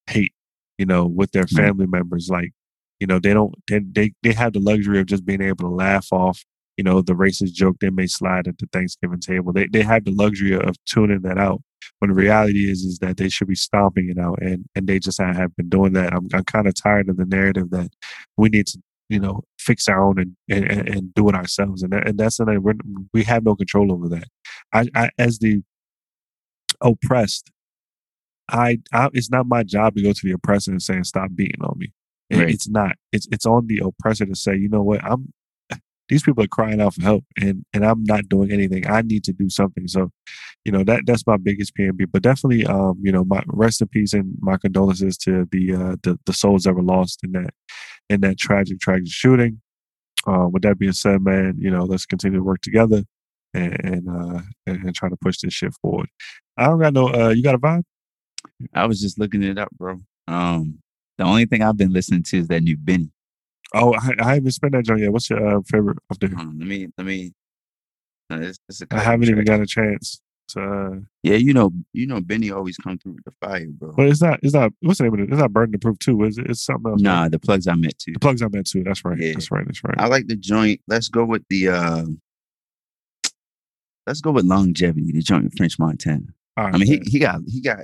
[0.09, 0.33] hate
[0.79, 2.53] you know with their family members like
[3.01, 5.75] you know they don't they, they they have the luxury of just being able to
[5.75, 6.45] laugh off
[6.77, 9.53] you know the racist joke they may slide at the thanksgiving table.
[9.53, 11.63] They they have the luxury of tuning that out
[11.99, 14.99] when the reality is is that they should be stomping it out and and they
[14.99, 16.13] just have been doing that.
[16.13, 17.91] I'm, I'm kind of tired of the narrative that
[18.37, 18.79] we need to
[19.09, 22.39] you know fix our own and and, and do it ourselves and that, and that's
[22.39, 22.75] not we're,
[23.13, 24.29] we have no control over that.
[24.73, 25.63] I, I as the
[26.81, 27.51] oppressed
[28.49, 31.63] I, I it's not my job to go to the oppressor and saying stop beating
[31.63, 31.93] on me.
[32.33, 32.51] Right.
[32.51, 32.97] it's not.
[33.13, 35.05] It's it's on the oppressor to say you know what?
[35.05, 35.33] I'm
[36.09, 38.87] these people are crying out for help and and i'm not doing anything.
[38.87, 39.89] I need to do something.
[39.89, 40.11] So
[40.65, 43.89] you know that that's my biggest pnb but definitely um you know my rest in
[43.89, 47.51] peace and my condolences to the uh the, the souls that were lost in that
[48.11, 49.61] in that tragic tragic shooting.
[50.27, 53.05] Uh, with that being said man you know let's continue to work together
[53.55, 56.09] and and uh and, and try to push this shit forward.
[56.57, 57.85] I don't got no uh you got a vibe?
[58.75, 59.99] I was just looking it up, bro.
[60.29, 60.79] Um,
[61.19, 63.11] the only thing I've been listening to is that new Benny.
[63.75, 66.59] Oh i, I haven't spent that joint yet what's your uh, favorite of the on,
[66.59, 67.33] let me let me.
[68.29, 70.91] No, it's, it's i haven't even got a chance to uh
[71.23, 73.93] Yeah, you know, you know, Benny always come through with the fire, bro.
[73.97, 74.41] But it's not.
[74.43, 74.73] It's not.
[74.81, 75.31] What's the name of it?
[75.31, 76.23] It's not burden to proof too.
[76.25, 76.47] Is it?
[76.49, 77.03] It's something else.
[77.03, 77.23] right?
[77.23, 78.13] Nah, the Plugs I Met 2.
[78.13, 78.85] The Plugs I Met 2.
[78.85, 79.19] That's right.
[79.19, 79.33] Yeah.
[79.33, 79.67] That's right.
[79.67, 79.95] That's right.
[79.99, 80.81] I like the joint.
[80.89, 81.69] Let's go with the.
[81.69, 82.05] uh
[84.07, 85.11] Let's go with longevity.
[85.13, 86.23] The joint with French Montana.
[86.57, 87.03] Right, I mean, he man.
[87.07, 87.81] he got he got.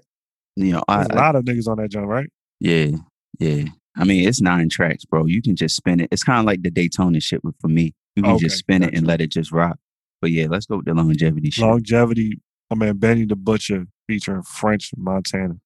[0.54, 2.30] You know, I, a lot of niggas on that joint, right?
[2.60, 2.90] yeah,
[3.38, 3.64] yeah.
[3.96, 5.26] I mean, it's nine tracks, bro.
[5.26, 6.08] You can just spin it.
[6.10, 7.94] It's kind of like the Daytona shit for me.
[8.16, 9.76] You can Okay, just spin it and let it just rock.
[10.20, 11.64] But yeah, let's go with the longevity shit.
[11.64, 12.40] Longevity.
[12.70, 15.56] My man Benny the Butcher featuring French Montana.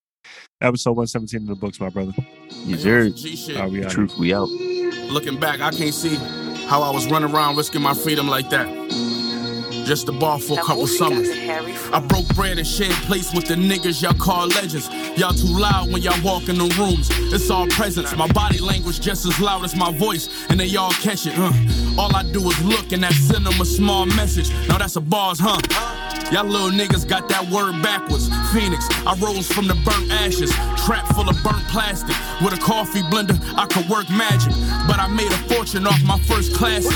[0.60, 2.12] Episode 117 of the books, my brother.
[2.64, 3.10] Yes, sir.
[3.10, 3.56] G shit.
[3.56, 3.90] Are we out?
[3.92, 4.48] Truth, we out.
[4.48, 6.16] Looking back, I can't see
[6.66, 8.66] how I was running around risking my freedom like that.
[9.86, 11.28] Just a bar for a couple summers.
[11.30, 14.88] I broke bread and shared plates with the niggas y'all call legends.
[15.16, 17.08] Y'all too loud when y'all walk in the rooms.
[17.32, 18.14] It's all presence.
[18.16, 21.34] My body language just as loud as my voice, and they all catch it.
[21.36, 21.52] Huh?
[22.02, 24.50] All I do is look and that send them a small message.
[24.66, 25.60] Now that's a bars, huh?
[26.32, 28.28] Y'all little niggas got that word backwards.
[28.52, 30.50] Phoenix, I rose from the burnt ashes.
[30.84, 32.16] Trap full of burnt plastic.
[32.42, 34.50] With a coffee blender, I could work magic.
[34.88, 36.90] But I made a fortune off my first classic.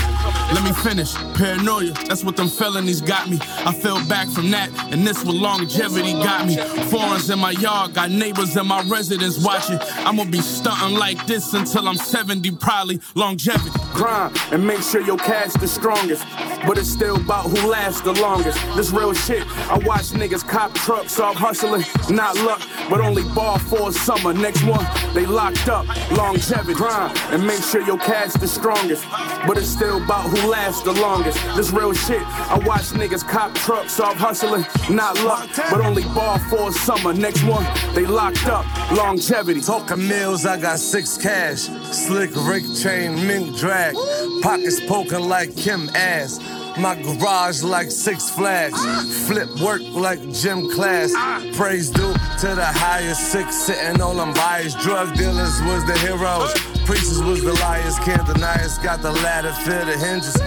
[0.53, 1.15] Let me finish.
[1.39, 2.49] Paranoia, that's what them
[2.81, 3.37] felonies got me.
[3.41, 6.57] I fell back from that, and this what longevity got me.
[6.89, 9.77] Foreigns in my yard, got neighbors in my residence watching.
[10.05, 12.99] I'ma be stunting like this until I'm 70, probably.
[13.15, 13.69] Longevity.
[13.93, 16.25] Grind and make sure your cash the strongest.
[16.65, 18.57] but it's still about who lasts the longest.
[18.75, 19.45] This real shit.
[19.69, 24.33] I watch niggas cop trucks off hustling, not luck, but only ball for a summer.
[24.33, 29.05] Next one, they locked up, longevity, grind, and make sure your cash the strongest.
[29.47, 31.37] But it's still about who lasts the longest.
[31.55, 32.21] This real shit.
[32.21, 37.11] I watch niggas cop trucks off hustling, not luck, but only ball for a summer.
[37.13, 39.59] Next one, they locked up, longevity.
[39.59, 41.63] Talking mills, I got six cash.
[41.91, 43.93] Slick Rick chain, mink drag.
[44.41, 46.39] Pockets poking like Kim ass.
[46.79, 48.79] My garage like Six Flags.
[49.27, 51.11] Flip work like gym class.
[51.57, 54.79] Praise due to the highest six sitting on them biased.
[54.79, 56.53] Drug dealers was the heroes.
[56.85, 57.99] Preachers was the liars.
[57.99, 58.77] Can't deny us.
[58.79, 60.37] Got the ladder, fit the hinges.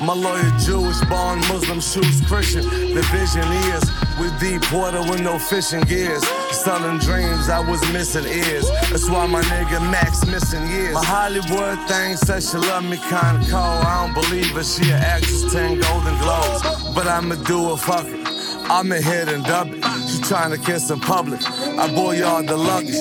[0.00, 2.62] My lawyer Jewish, born Muslim, shoes Christian.
[2.62, 3.82] The vision is
[4.18, 6.24] with deep water with no fishing gears.
[6.52, 8.70] Selling dreams, I was missing ears.
[8.90, 10.94] That's why my nigga Max missing years.
[10.94, 13.84] My Hollywood thing says she love me kinda cold.
[13.84, 16.62] I don't believe her, she an actress, 10 golden globes.
[16.94, 18.17] But I'ma do it, fuck it.
[18.70, 19.84] I'ma hit and dub it.
[20.08, 21.40] She trying to kiss in public.
[21.42, 23.00] I bought y'all the luggage.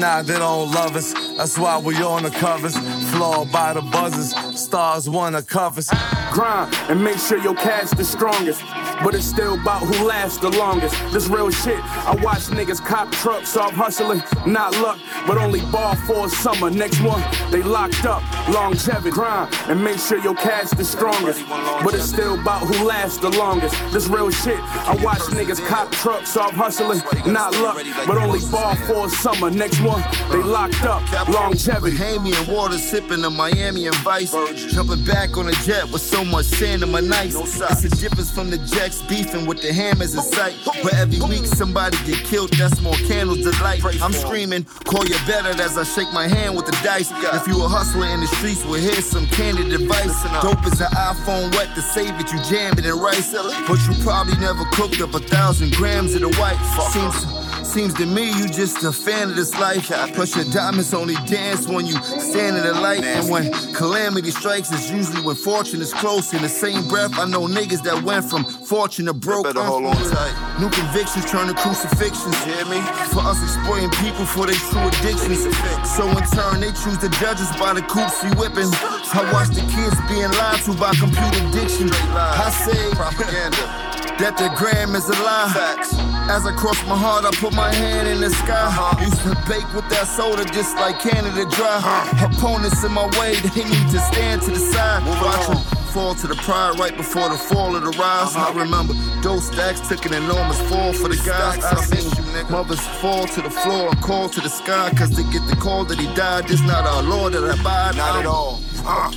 [0.00, 1.12] Nah, they don't love us.
[1.36, 2.76] That's why we on the covers.
[3.10, 4.34] Flawed by the buzzers.
[4.58, 5.88] Stars wanna covers.
[6.32, 8.62] Grind and make sure your cash the strongest.
[9.02, 10.94] But it's still about who lasts the longest.
[11.12, 11.78] This real shit.
[11.82, 16.70] I watch niggas cop trucks off hustling, not luck, but only ball for a summer.
[16.70, 19.10] Next one, they locked up, longevity.
[19.10, 21.46] Grind and make sure your cash the strongest.
[21.48, 23.74] But it's still about who lasts the longest.
[23.92, 24.58] This real shit.
[24.60, 27.00] I watch niggas cop trucks off hustling,
[27.30, 27.76] not luck,
[28.06, 29.50] but only ball for a summer.
[29.50, 31.96] Next one, they locked up, longevity.
[31.96, 34.32] Bahamian water sipping a Miami and Vice.
[34.72, 37.36] Jumping back on a jet with so much sand in my nights.
[37.36, 38.58] It's a difference from the
[38.88, 40.54] jacks beefing with the hammers in sight.
[40.82, 43.82] Where every week somebody get killed, that's more candles to light.
[44.02, 47.10] I'm screaming, call you better as I shake my hand with the dice.
[47.10, 50.22] If you a hustler in the streets, well here's some candid advice.
[50.42, 53.32] Dope is an iPhone wet to save it, you jam it in rice.
[53.32, 56.58] But you probably never cooked up a thousand grams of the white.
[56.92, 59.88] Seems Seems to me you just a fan of this life.
[60.14, 63.04] Plus your diamonds only dance when you stand in the light.
[63.04, 66.32] And when calamity strikes, it's usually when fortune is close.
[66.32, 69.44] In the same breath, I know niggas that went from fortune to broke.
[69.44, 70.32] Better hold on tight.
[70.58, 72.34] New convictions turn to crucifixions.
[72.46, 72.80] You hear me?
[73.12, 75.44] For us exploiting people for their true addictions.
[75.92, 78.72] So in turn, they choose the judges by the coops we whipping.
[79.12, 81.92] I watch the kids being lied to by computer addiction.
[82.16, 83.97] I say Propaganda.
[84.18, 85.50] That the gram is a lie.
[85.54, 85.94] Facts.
[86.28, 88.66] As I cross my heart, I put my hand in the sky.
[88.68, 89.00] Uh-huh.
[89.00, 91.78] Used to bake with that soda just like Canada Dry.
[92.20, 95.04] Opponents in my way, they need to stand to the side.
[95.04, 95.56] Move Watch on.
[95.56, 98.36] 'em fall to the pride right before the fall of the rise.
[98.36, 98.52] Uh-huh.
[98.52, 98.92] I remember
[99.22, 101.64] those stacks took an enormous fall for the guys.
[101.64, 102.50] I seen you, nigga.
[102.50, 104.92] mothers fall to the floor and call to the sky.
[104.96, 106.46] Cause they get the call that he died.
[106.48, 107.96] This not our Lord that I abide.
[107.96, 108.60] Not at all.
[108.84, 109.10] Uh,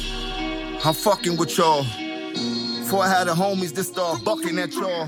[0.85, 1.85] I'm fucking with y'all.
[2.91, 5.07] Before I had the homies, this start bucking at y'all.